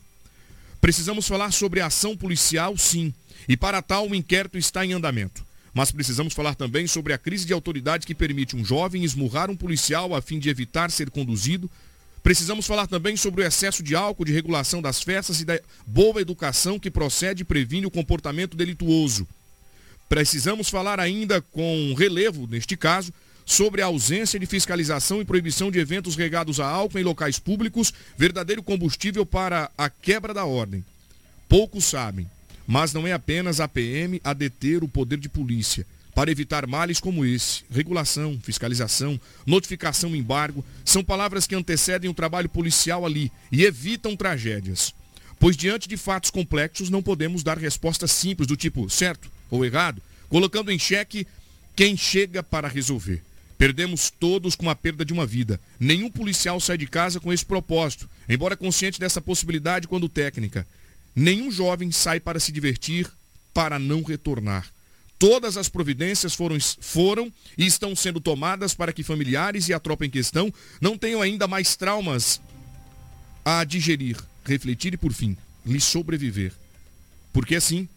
Precisamos 0.79 1.27
falar 1.27 1.51
sobre 1.51 1.79
a 1.79 1.87
ação 1.87 2.15
policial, 2.15 2.77
sim, 2.77 3.11
e 3.47 3.57
para 3.57 3.81
tal 3.81 4.09
o 4.09 4.15
inquérito 4.15 4.59
está 4.59 4.85
em 4.85 4.93
andamento. 4.93 5.43
Mas 5.73 5.91
precisamos 5.91 6.33
falar 6.33 6.55
também 6.55 6.85
sobre 6.85 7.13
a 7.13 7.17
crise 7.17 7.45
de 7.45 7.53
autoridade 7.53 8.05
que 8.05 8.13
permite 8.13 8.55
um 8.55 8.65
jovem 8.65 9.03
esmurrar 9.03 9.49
um 9.49 9.55
policial 9.55 10.13
a 10.13 10.21
fim 10.21 10.37
de 10.37 10.49
evitar 10.49 10.91
ser 10.91 11.09
conduzido. 11.09 11.69
Precisamos 12.21 12.67
falar 12.67 12.87
também 12.87 13.15
sobre 13.15 13.41
o 13.41 13.47
excesso 13.47 13.81
de 13.81 13.95
álcool, 13.95 14.25
de 14.25 14.33
regulação 14.33 14.81
das 14.81 15.01
festas 15.01 15.39
e 15.41 15.45
da 15.45 15.59
boa 15.87 16.21
educação 16.21 16.77
que 16.77 16.91
procede 16.91 17.41
e 17.41 17.45
previne 17.45 17.85
o 17.85 17.91
comportamento 17.91 18.55
delituoso. 18.55 19.27
Precisamos 20.07 20.69
falar 20.69 20.99
ainda 20.99 21.41
com 21.41 21.95
relevo, 21.97 22.45
neste 22.45 22.75
caso, 22.75 23.13
sobre 23.45 23.81
a 23.81 23.85
ausência 23.85 24.39
de 24.39 24.45
fiscalização 24.45 25.21
e 25.21 25.25
proibição 25.25 25.71
de 25.71 25.79
eventos 25.79 26.15
regados 26.15 26.59
a 26.59 26.67
álcool 26.67 26.99
em 26.99 27.03
locais 27.03 27.39
públicos, 27.39 27.93
verdadeiro 28.17 28.61
combustível 28.61 29.25
para 29.25 29.71
a 29.77 29.89
quebra 29.89 30.33
da 30.33 30.45
ordem. 30.45 30.83
Poucos 31.47 31.85
sabem, 31.85 32.29
mas 32.71 32.93
não 32.93 33.05
é 33.05 33.11
apenas 33.11 33.59
a 33.59 33.67
PM 33.67 34.21
a 34.23 34.31
deter 34.31 34.81
o 34.81 34.87
poder 34.87 35.19
de 35.19 35.27
polícia. 35.27 35.85
Para 36.15 36.31
evitar 36.31 36.65
males 36.65 37.01
como 37.01 37.25
esse, 37.25 37.65
regulação, 37.69 38.39
fiscalização, 38.41 39.19
notificação, 39.45 40.15
embargo, 40.15 40.63
são 40.85 41.03
palavras 41.03 41.45
que 41.45 41.53
antecedem 41.53 42.09
o 42.09 42.13
trabalho 42.13 42.47
policial 42.47 43.05
ali 43.05 43.29
e 43.51 43.65
evitam 43.65 44.15
tragédias. 44.15 44.93
Pois 45.37 45.57
diante 45.57 45.85
de 45.85 45.97
fatos 45.97 46.31
complexos 46.31 46.89
não 46.89 47.03
podemos 47.03 47.43
dar 47.43 47.57
respostas 47.57 48.09
simples 48.09 48.47
do 48.47 48.55
tipo 48.55 48.89
certo 48.89 49.29
ou 49.49 49.65
errado, 49.65 50.01
colocando 50.29 50.71
em 50.71 50.79
xeque 50.79 51.27
quem 51.75 51.97
chega 51.97 52.41
para 52.41 52.69
resolver. 52.69 53.21
Perdemos 53.57 54.09
todos 54.09 54.55
com 54.55 54.69
a 54.69 54.75
perda 54.75 55.03
de 55.03 55.11
uma 55.11 55.25
vida. 55.25 55.59
Nenhum 55.77 56.09
policial 56.09 56.57
sai 56.61 56.77
de 56.77 56.87
casa 56.87 57.19
com 57.19 57.33
esse 57.33 57.45
propósito, 57.45 58.09
embora 58.29 58.55
consciente 58.55 58.97
dessa 58.97 59.19
possibilidade 59.19 59.89
quando 59.89 60.07
técnica. 60.07 60.65
Nenhum 61.15 61.51
jovem 61.51 61.91
sai 61.91 62.19
para 62.19 62.39
se 62.39 62.51
divertir, 62.51 63.09
para 63.53 63.77
não 63.77 64.01
retornar. 64.03 64.67
Todas 65.19 65.55
as 65.55 65.69
providências 65.69 66.33
foram, 66.33 66.57
foram 66.79 67.31
e 67.57 67.65
estão 67.65 67.95
sendo 67.95 68.19
tomadas 68.19 68.73
para 68.73 68.91
que 68.91 69.03
familiares 69.03 69.69
e 69.69 69.73
a 69.73 69.79
tropa 69.79 70.05
em 70.05 70.09
questão 70.09 70.51
não 70.81 70.97
tenham 70.97 71.21
ainda 71.21 71.47
mais 71.47 71.75
traumas 71.75 72.41
a 73.45 73.63
digerir, 73.63 74.17
refletir 74.43 74.93
e, 74.93 74.97
por 74.97 75.13
fim, 75.13 75.37
lhe 75.65 75.79
sobreviver. 75.79 76.53
Porque 77.31 77.55
assim, 77.55 77.87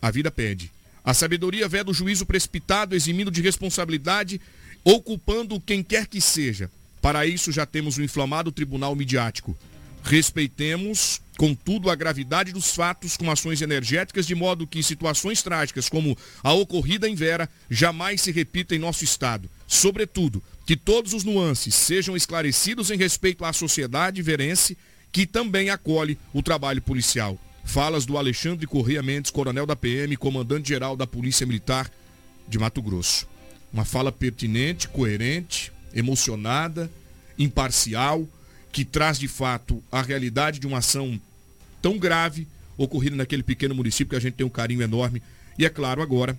a 0.00 0.10
vida 0.10 0.30
pede. 0.30 0.72
A 1.04 1.14
sabedoria 1.14 1.68
vê 1.68 1.82
do 1.84 1.94
juízo 1.94 2.26
precipitado, 2.26 2.94
eximindo 2.94 3.30
de 3.30 3.42
responsabilidade, 3.42 4.40
ocupando 4.84 5.60
quem 5.60 5.82
quer 5.82 6.06
que 6.06 6.20
seja. 6.20 6.70
Para 7.00 7.26
isso 7.26 7.50
já 7.50 7.66
temos 7.66 7.96
o 7.96 8.02
inflamado 8.02 8.52
tribunal 8.52 8.94
midiático. 8.94 9.56
Respeitemos, 10.02 11.20
contudo, 11.42 11.90
a 11.90 11.96
gravidade 11.96 12.52
dos 12.52 12.72
fatos 12.72 13.16
com 13.16 13.28
ações 13.28 13.60
energéticas, 13.60 14.28
de 14.28 14.32
modo 14.32 14.64
que 14.64 14.80
situações 14.80 15.42
trágicas 15.42 15.88
como 15.88 16.16
a 16.40 16.52
ocorrida 16.52 17.08
em 17.08 17.16
Vera 17.16 17.50
jamais 17.68 18.20
se 18.20 18.30
repitam 18.30 18.78
em 18.78 18.80
nosso 18.80 19.02
Estado. 19.02 19.50
Sobretudo, 19.66 20.40
que 20.64 20.76
todos 20.76 21.12
os 21.12 21.24
nuances 21.24 21.74
sejam 21.74 22.16
esclarecidos 22.16 22.92
em 22.92 22.96
respeito 22.96 23.44
à 23.44 23.52
sociedade 23.52 24.22
verense, 24.22 24.78
que 25.10 25.26
também 25.26 25.68
acolhe 25.68 26.16
o 26.32 26.44
trabalho 26.44 26.80
policial. 26.80 27.36
Falas 27.64 28.06
do 28.06 28.16
Alexandre 28.16 28.64
Correia 28.64 29.02
Mendes, 29.02 29.32
coronel 29.32 29.66
da 29.66 29.74
PM, 29.74 30.16
comandante-geral 30.16 30.96
da 30.96 31.08
Polícia 31.08 31.44
Militar 31.44 31.90
de 32.46 32.56
Mato 32.56 32.80
Grosso. 32.80 33.26
Uma 33.72 33.84
fala 33.84 34.12
pertinente, 34.12 34.86
coerente, 34.86 35.72
emocionada, 35.92 36.88
imparcial, 37.36 38.28
que 38.70 38.84
traz 38.84 39.18
de 39.18 39.26
fato 39.26 39.82
a 39.90 40.00
realidade 40.00 40.60
de 40.60 40.68
uma 40.68 40.78
ação 40.78 41.20
tão 41.82 41.98
grave 41.98 42.46
ocorrida 42.78 43.16
naquele 43.16 43.42
pequeno 43.42 43.74
município 43.74 44.10
que 44.10 44.16
a 44.16 44.20
gente 44.20 44.34
tem 44.34 44.46
um 44.46 44.50
carinho 44.50 44.80
enorme. 44.80 45.22
E 45.58 45.66
é 45.66 45.68
claro, 45.68 46.00
agora 46.00 46.38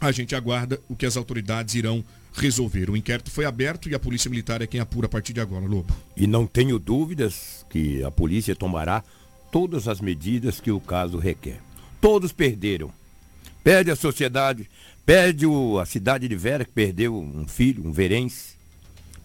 a 0.00 0.12
gente 0.12 0.34
aguarda 0.34 0.80
o 0.88 0.94
que 0.94 1.06
as 1.06 1.16
autoridades 1.16 1.74
irão 1.74 2.04
resolver. 2.32 2.88
O 2.90 2.96
inquérito 2.96 3.30
foi 3.30 3.44
aberto 3.44 3.88
e 3.88 3.94
a 3.94 3.98
Polícia 3.98 4.30
Militar 4.30 4.62
é 4.62 4.66
quem 4.66 4.80
apura 4.80 5.06
a 5.06 5.10
partir 5.10 5.32
de 5.32 5.40
agora, 5.40 5.66
Lobo. 5.66 5.94
E 6.16 6.26
não 6.26 6.46
tenho 6.46 6.78
dúvidas 6.78 7.66
que 7.68 8.02
a 8.04 8.10
polícia 8.10 8.54
tomará 8.54 9.02
todas 9.50 9.88
as 9.88 10.00
medidas 10.00 10.60
que 10.60 10.70
o 10.70 10.80
caso 10.80 11.18
requer. 11.18 11.60
Todos 12.00 12.32
perderam. 12.32 12.92
Perde 13.64 13.90
a 13.90 13.96
sociedade, 13.96 14.70
perde 15.04 15.46
o, 15.46 15.78
a 15.78 15.86
cidade 15.86 16.28
de 16.28 16.36
Vera, 16.36 16.64
que 16.64 16.70
perdeu 16.70 17.18
um 17.18 17.46
filho, 17.48 17.84
um 17.84 17.92
verense. 17.92 18.56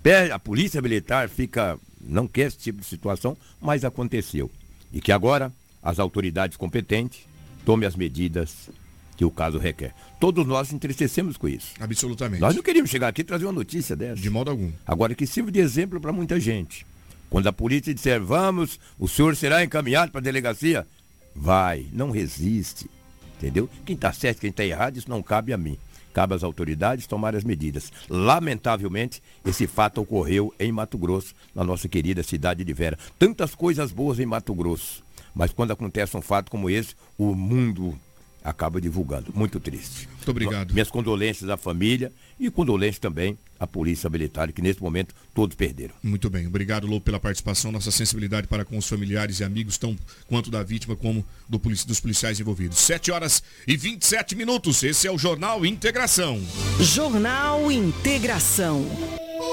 Perde, 0.01 0.31
a 0.31 0.39
polícia 0.39 0.81
militar 0.81 1.29
fica, 1.29 1.77
não 2.01 2.27
quer 2.27 2.47
esse 2.47 2.57
tipo 2.57 2.79
de 2.79 2.85
situação, 2.85 3.37
mas 3.61 3.85
aconteceu. 3.85 4.49
E 4.93 5.01
que 5.01 5.11
agora 5.11 5.51
as 5.81 5.99
autoridades 5.99 6.55
competentes 6.55 7.21
tomem 7.65 7.87
as 7.87 7.95
medidas 7.95 8.69
que 9.17 9.25
o 9.25 9.31
caso 9.31 9.57
requer. 9.57 9.93
Todos 10.19 10.45
nós 10.45 10.71
entristecemos 10.71 11.37
com 11.37 11.47
isso. 11.47 11.73
Absolutamente. 11.79 12.41
Nós 12.41 12.55
não 12.55 12.63
queríamos 12.63 12.89
chegar 12.89 13.09
aqui 13.09 13.21
e 13.21 13.25
trazer 13.25 13.45
uma 13.45 13.51
notícia 13.51 13.95
dessa. 13.95 14.21
De 14.21 14.29
modo 14.29 14.51
algum. 14.51 14.71
Agora 14.85 15.13
que 15.13 15.27
sirva 15.27 15.51
de 15.51 15.59
exemplo 15.59 15.99
para 15.99 16.11
muita 16.11 16.39
gente. 16.39 16.85
Quando 17.29 17.47
a 17.47 17.53
polícia 17.53 17.93
disser, 17.93 18.21
vamos, 18.21 18.79
o 18.99 19.07
senhor 19.07 19.35
será 19.35 19.63
encaminhado 19.63 20.11
para 20.11 20.19
a 20.19 20.23
delegacia, 20.23 20.87
vai, 21.35 21.87
não 21.91 22.11
resiste. 22.11 22.89
Entendeu? 23.37 23.69
Quem 23.85 23.95
está 23.95 24.13
certo, 24.13 24.39
quem 24.39 24.51
está 24.51 24.63
errado, 24.63 24.97
isso 24.97 25.09
não 25.09 25.23
cabe 25.23 25.51
a 25.51 25.57
mim. 25.57 25.77
Cabe 26.13 26.35
às 26.35 26.43
autoridades 26.43 27.07
tomar 27.07 27.35
as 27.35 27.43
medidas. 27.43 27.91
Lamentavelmente, 28.09 29.21
esse 29.43 29.65
fato 29.67 29.99
ocorreu 29.99 30.53
em 30.59 30.71
Mato 30.71 30.97
Grosso, 30.97 31.33
na 31.53 31.63
nossa 31.63 31.89
querida 31.89 32.21
cidade 32.23 32.63
de 32.63 32.73
Vera. 32.73 32.97
Tantas 33.17 33.55
coisas 33.55 33.91
boas 33.91 34.19
em 34.19 34.25
Mato 34.25 34.53
Grosso. 34.53 35.03
Mas 35.33 35.51
quando 35.51 35.71
acontece 35.71 36.15
um 36.15 36.21
fato 36.21 36.51
como 36.51 36.69
esse, 36.69 36.95
o 37.17 37.33
mundo 37.33 37.97
acaba 38.43 38.81
divulgando. 38.81 39.31
Muito 39.33 39.59
triste. 39.59 40.07
Muito 40.15 40.31
obrigado. 40.31 40.73
Minhas 40.73 40.91
condolências 40.91 41.49
à 41.49 41.57
família 41.57 42.11
e 42.39 42.51
condolências 42.51 42.99
também 42.99 43.37
à 43.59 43.65
Polícia 43.65 44.09
Militar, 44.09 44.51
que 44.51 44.61
nesse 44.61 44.81
momento 44.81 45.15
todos 45.33 45.55
perderam. 45.55 45.93
Muito 46.03 46.29
bem. 46.29 46.45
Obrigado, 46.47 46.85
Lou, 46.85 46.99
pela 46.99 47.19
participação. 47.19 47.71
Nossa 47.71 47.91
sensibilidade 47.91 48.47
para 48.47 48.65
com 48.65 48.77
os 48.77 48.87
familiares 48.87 49.39
e 49.39 49.43
amigos, 49.43 49.77
tão 49.77 49.97
quanto 50.27 50.51
da 50.51 50.61
vítima 50.61 50.95
como 50.95 51.25
do 51.47 51.59
polici 51.59 51.87
dos 51.87 51.99
policiais 51.99 52.39
envolvidos. 52.39 52.79
7 52.79 53.11
horas 53.11 53.41
e 53.67 53.77
27 53.77 54.35
minutos. 54.35 54.83
Esse 54.83 55.07
é 55.07 55.11
o 55.11 55.17
Jornal 55.17 55.65
Integração. 55.65 56.41
Jornal 56.79 57.71
Integração. 57.71 58.85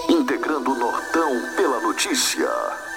Integrando 0.08 0.72
o 0.72 0.78
Nortão 0.78 1.56
pela 1.56 1.80
notícia. 1.80 2.89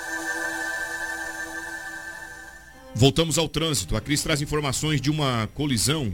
Voltamos 2.96 3.38
ao 3.38 3.50
trânsito. 3.50 3.96
A 3.96 4.02
Cris 4.02 4.22
traz 4.22 4.42
informações 4.42 5.02
de 5.02 5.10
uma 5.10 5.48
colisão 5.54 6.14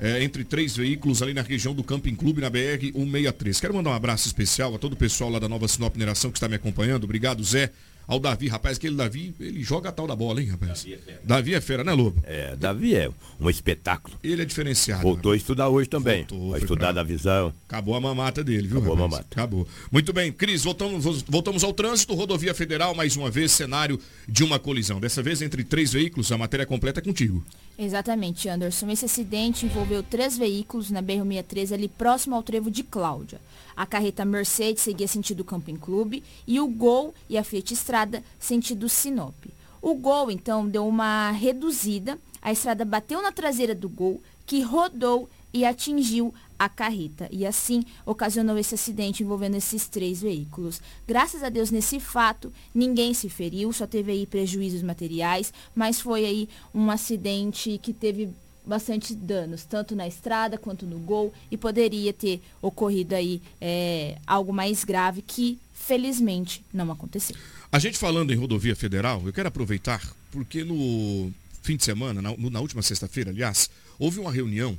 é, 0.00 0.22
entre 0.22 0.44
três 0.44 0.76
veículos 0.76 1.20
ali 1.20 1.34
na 1.34 1.42
região 1.42 1.74
do 1.74 1.82
Camping 1.82 2.14
Clube, 2.14 2.40
na 2.40 2.50
BR-163. 2.50 3.60
Quero 3.60 3.74
mandar 3.74 3.90
um 3.90 3.94
abraço 3.94 4.26
especial 4.26 4.74
a 4.74 4.78
todo 4.78 4.94
o 4.94 4.96
pessoal 4.96 5.30
lá 5.30 5.38
da 5.38 5.48
Nova 5.48 5.66
Sinop 5.68 5.94
Mineração 5.94 6.30
que 6.30 6.38
está 6.38 6.48
me 6.48 6.54
acompanhando. 6.54 7.04
Obrigado, 7.04 7.42
Zé 7.42 7.70
ao 8.10 8.18
Davi. 8.18 8.48
Rapaz, 8.48 8.76
aquele 8.76 8.96
Davi, 8.96 9.32
ele 9.38 9.62
joga 9.62 9.88
a 9.88 9.92
tal 9.92 10.04
da 10.04 10.16
bola, 10.16 10.42
hein, 10.42 10.48
rapaz? 10.48 10.82
Davi 10.82 10.94
é 10.94 10.98
fera, 10.98 11.20
Davi 11.24 11.54
é 11.54 11.60
fera 11.60 11.84
né, 11.84 11.92
Lobo? 11.92 12.20
É, 12.24 12.56
Davi 12.56 12.96
é 12.96 13.08
um 13.40 13.48
espetáculo. 13.48 14.18
Ele 14.22 14.42
é 14.42 14.44
diferenciado. 14.44 15.00
Voltou 15.02 15.30
rapaz. 15.30 15.34
a 15.34 15.36
estudar 15.36 15.68
hoje 15.68 15.88
também. 15.88 16.24
Voltou, 16.24 16.50
Vai 16.50 16.60
estudar 16.60 16.86
pra... 16.86 16.92
da 16.92 17.02
visão. 17.04 17.54
Acabou 17.68 17.94
a 17.94 18.00
mamata 18.00 18.42
dele, 18.42 18.66
viu, 18.66 18.78
Acabou 18.78 18.96
rapaz? 18.96 19.12
a 19.12 19.16
mamata. 19.16 19.28
Acabou. 19.30 19.68
Muito 19.92 20.12
bem, 20.12 20.32
Cris, 20.32 20.64
voltamos, 20.64 21.22
voltamos 21.22 21.62
ao 21.62 21.72
trânsito. 21.72 22.12
Rodovia 22.14 22.52
Federal, 22.52 22.96
mais 22.96 23.14
uma 23.16 23.30
vez, 23.30 23.52
cenário 23.52 24.00
de 24.28 24.42
uma 24.42 24.58
colisão. 24.58 24.98
Dessa 24.98 25.22
vez 25.22 25.40
entre 25.40 25.62
três 25.62 25.92
veículos. 25.92 26.32
A 26.32 26.36
matéria 26.36 26.66
completa 26.66 26.98
é 26.98 27.02
contigo. 27.02 27.44
Exatamente, 27.78 28.48
Anderson. 28.48 28.90
Esse 28.90 29.04
acidente 29.04 29.64
envolveu 29.64 30.02
três 30.02 30.36
veículos 30.36 30.90
na 30.90 31.00
BR-63 31.00 31.72
ali 31.72 31.88
próximo 31.88 32.34
ao 32.34 32.42
trevo 32.42 32.70
de 32.70 32.82
Cláudia. 32.82 33.40
A 33.80 33.86
carreta 33.86 34.26
Mercedes 34.26 34.82
seguia 34.82 35.08
sentido 35.08 35.42
Camping 35.42 35.76
Clube 35.76 36.22
e 36.46 36.60
o 36.60 36.68
Gol 36.68 37.14
e 37.30 37.38
a 37.38 37.42
Fiat 37.42 37.72
Estrada 37.72 38.22
sentido 38.38 38.90
Sinop. 38.90 39.34
O 39.80 39.94
Gol, 39.94 40.30
então, 40.30 40.68
deu 40.68 40.86
uma 40.86 41.30
reduzida, 41.30 42.18
a 42.42 42.52
estrada 42.52 42.84
bateu 42.84 43.22
na 43.22 43.32
traseira 43.32 43.74
do 43.74 43.88
Gol, 43.88 44.20
que 44.44 44.60
rodou 44.60 45.30
e 45.50 45.64
atingiu 45.64 46.34
a 46.58 46.68
carreta. 46.68 47.26
E 47.32 47.46
assim 47.46 47.82
ocasionou 48.04 48.58
esse 48.58 48.74
acidente 48.74 49.22
envolvendo 49.22 49.56
esses 49.56 49.88
três 49.88 50.20
veículos. 50.20 50.82
Graças 51.08 51.42
a 51.42 51.48
Deus, 51.48 51.70
nesse 51.70 51.98
fato, 51.98 52.52
ninguém 52.74 53.14
se 53.14 53.30
feriu, 53.30 53.72
só 53.72 53.86
teve 53.86 54.12
aí 54.12 54.26
prejuízos 54.26 54.82
materiais, 54.82 55.54
mas 55.74 55.98
foi 55.98 56.26
aí 56.26 56.48
um 56.74 56.90
acidente 56.90 57.80
que 57.82 57.94
teve 57.94 58.28
bastante 58.70 59.16
danos, 59.16 59.64
tanto 59.64 59.96
na 59.96 60.06
estrada 60.06 60.56
quanto 60.56 60.86
no 60.86 60.98
gol, 61.00 61.34
e 61.50 61.56
poderia 61.56 62.12
ter 62.12 62.40
ocorrido 62.62 63.16
aí 63.16 63.42
é, 63.60 64.16
algo 64.24 64.52
mais 64.52 64.84
grave 64.84 65.22
que, 65.22 65.58
felizmente, 65.74 66.64
não 66.72 66.90
aconteceu. 66.92 67.34
A 67.72 67.80
gente 67.80 67.98
falando 67.98 68.32
em 68.32 68.36
rodovia 68.36 68.76
federal, 68.76 69.22
eu 69.26 69.32
quero 69.32 69.48
aproveitar, 69.48 70.00
porque 70.30 70.62
no 70.62 71.32
fim 71.62 71.76
de 71.76 71.84
semana, 71.84 72.22
na, 72.22 72.36
na 72.36 72.60
última 72.60 72.80
sexta-feira, 72.80 73.30
aliás, 73.30 73.68
houve 73.98 74.20
uma 74.20 74.30
reunião 74.30 74.78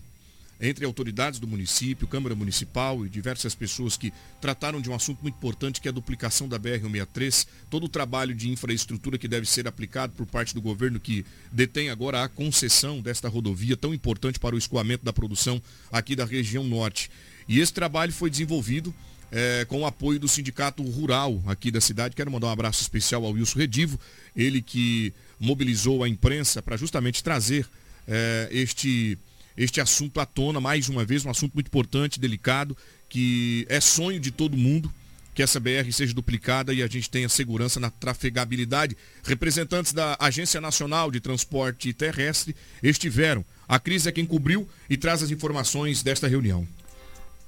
entre 0.62 0.86
autoridades 0.86 1.40
do 1.40 1.48
município, 1.48 2.08
Câmara 2.08 2.36
Municipal 2.36 3.04
e 3.04 3.10
diversas 3.10 3.56
pessoas 3.56 3.98
que 3.98 4.14
trataram 4.40 4.80
de 4.80 4.92
um 4.92 4.96
assunto 4.96 5.24
muito 5.24 5.36
importante 5.36 5.82
que 5.82 5.88
é 5.88 5.92
a 5.92 5.94
duplicação 5.94 6.48
da 6.48 6.60
BR-163, 6.60 7.48
todo 7.70 7.86
o 7.86 7.90
trabalho 7.90 8.36
de 8.36 8.48
infraestrutura 8.50 9.18
que 9.18 9.28
deve 9.28 9.48
ser 9.48 9.68
aplicado 9.68 10.14
por 10.14 10.28
parte 10.28 10.54
do 10.54 10.62
governo 10.62 11.00
que 11.00 11.26
detém 11.52 11.90
agora 11.90 12.24
a 12.24 12.30
concessão 12.30 13.02
desta 13.02 13.28
rodovia 13.28 13.76
tão 13.76 13.92
importante 13.92 14.40
para 14.40 14.56
o 14.56 14.58
escoamento 14.58 15.04
da 15.04 15.12
produção 15.12 15.60
aqui 15.92 16.16
da 16.16 16.26
região 16.26 16.64
norte. 16.64 17.10
E 17.48 17.60
esse 17.60 17.74
trabalho 17.74 18.14
foi 18.14 18.30
desenvolvido 18.30 18.94
é, 19.32 19.66
com 19.66 19.82
o 19.82 19.86
apoio 19.86 20.20
do 20.20 20.28
Sindicato 20.28 20.84
Rural 20.84 21.42
aqui 21.48 21.72
da 21.72 21.82
cidade. 21.82 22.16
Quero 22.16 22.30
mandar 22.30 22.48
um 22.48 22.52
abraço 22.52 22.82
especial 22.82 23.26
ao 23.26 23.32
Wilson 23.32 23.58
Redivo, 23.58 24.00
ele 24.36 24.62
que 24.62 25.12
mobilizou 25.40 26.04
a 26.04 26.10
imprensa 26.10 26.62
para 26.62 26.78
justamente 26.78 27.24
trazer 27.24 27.68
é, 28.08 28.48
este 28.52 29.18
este 29.64 29.80
assunto 29.80 30.20
à 30.20 30.26
tona 30.26 30.60
mais 30.60 30.90
uma 30.90 31.06
vez, 31.06 31.24
um 31.24 31.30
assunto 31.30 31.54
muito 31.54 31.68
importante, 31.68 32.20
delicado, 32.20 32.76
que 33.08 33.66
é 33.70 33.80
sonho 33.80 34.20
de 34.20 34.32
todo 34.32 34.58
mundo 34.58 34.92
que 35.34 35.42
essa 35.42 35.60
BR 35.60 35.90
seja 35.92 36.14
duplicada 36.14 36.74
e 36.74 36.84
a 36.84 36.88
gente 36.88 37.10
tenha 37.10 37.30
segurança 37.30 37.80
na 37.80 37.90
trafegabilidade. 37.90 38.98
Representantes 39.24 39.94
da 39.94 40.18
Agência 40.20 40.60
Nacional 40.60 41.10
de 41.10 41.22
Transporte 41.22 41.94
Terrestre 41.94 42.56
estiveram. 42.84 43.46
A 43.68 43.80
Cris 43.80 44.06
é 44.06 44.12
quem 44.12 44.26
cobriu 44.26 44.68
e 44.90 44.98
traz 44.98 45.24
as 45.24 45.32
informações 45.32 46.04
desta 46.04 46.28
reunião. 46.28 46.68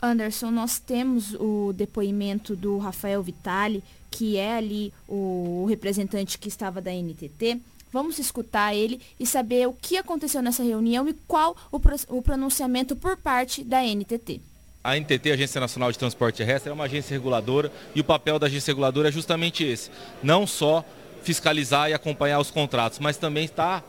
Anderson, 0.01 0.51
nós 0.51 0.79
temos 0.79 1.33
o 1.35 1.73
depoimento 1.73 2.55
do 2.55 2.77
Rafael 2.77 3.23
Vitali, 3.23 3.83
que 4.11 4.37
é 4.37 4.57
ali 4.57 4.93
o 5.07 5.65
representante 5.67 6.37
que 6.37 6.47
estava 6.47 6.81
da 6.81 6.91
NTT. 6.91 7.61
Vamos 7.93 8.17
escutar 8.17 8.73
ele 8.73 8.99
e 9.19 9.25
saber 9.27 9.67
o 9.67 9.73
que 9.73 9.97
aconteceu 9.97 10.41
nessa 10.41 10.63
reunião 10.63 11.07
e 11.07 11.13
qual 11.27 11.55
o, 11.71 11.79
pronunciamento 12.23 12.95
por 12.95 13.15
parte 13.15 13.63
da 13.63 13.83
NTT. 13.83 14.41
A 14.83 14.97
NTT, 14.97 15.31
Agência 15.31 15.61
Nacional 15.61 15.91
de 15.91 15.99
Transporte 15.99 16.37
Terrestre, 16.37 16.71
é 16.71 16.73
uma 16.73 16.85
agência 16.85 17.13
reguladora 17.13 17.71
e 17.93 18.01
o 18.01 18.03
papel 18.03 18.39
da 18.39 18.47
agência 18.47 18.71
reguladora 18.71 19.09
é 19.09 19.11
justamente 19.11 19.63
esse. 19.63 19.91
Não 20.23 20.47
só 20.47 20.83
fiscalizar 21.21 21.87
e 21.91 21.93
acompanhar 21.93 22.39
os 22.39 22.49
contratos, 22.49 22.97
mas 22.97 23.15
também 23.15 23.45
estar 23.45 23.83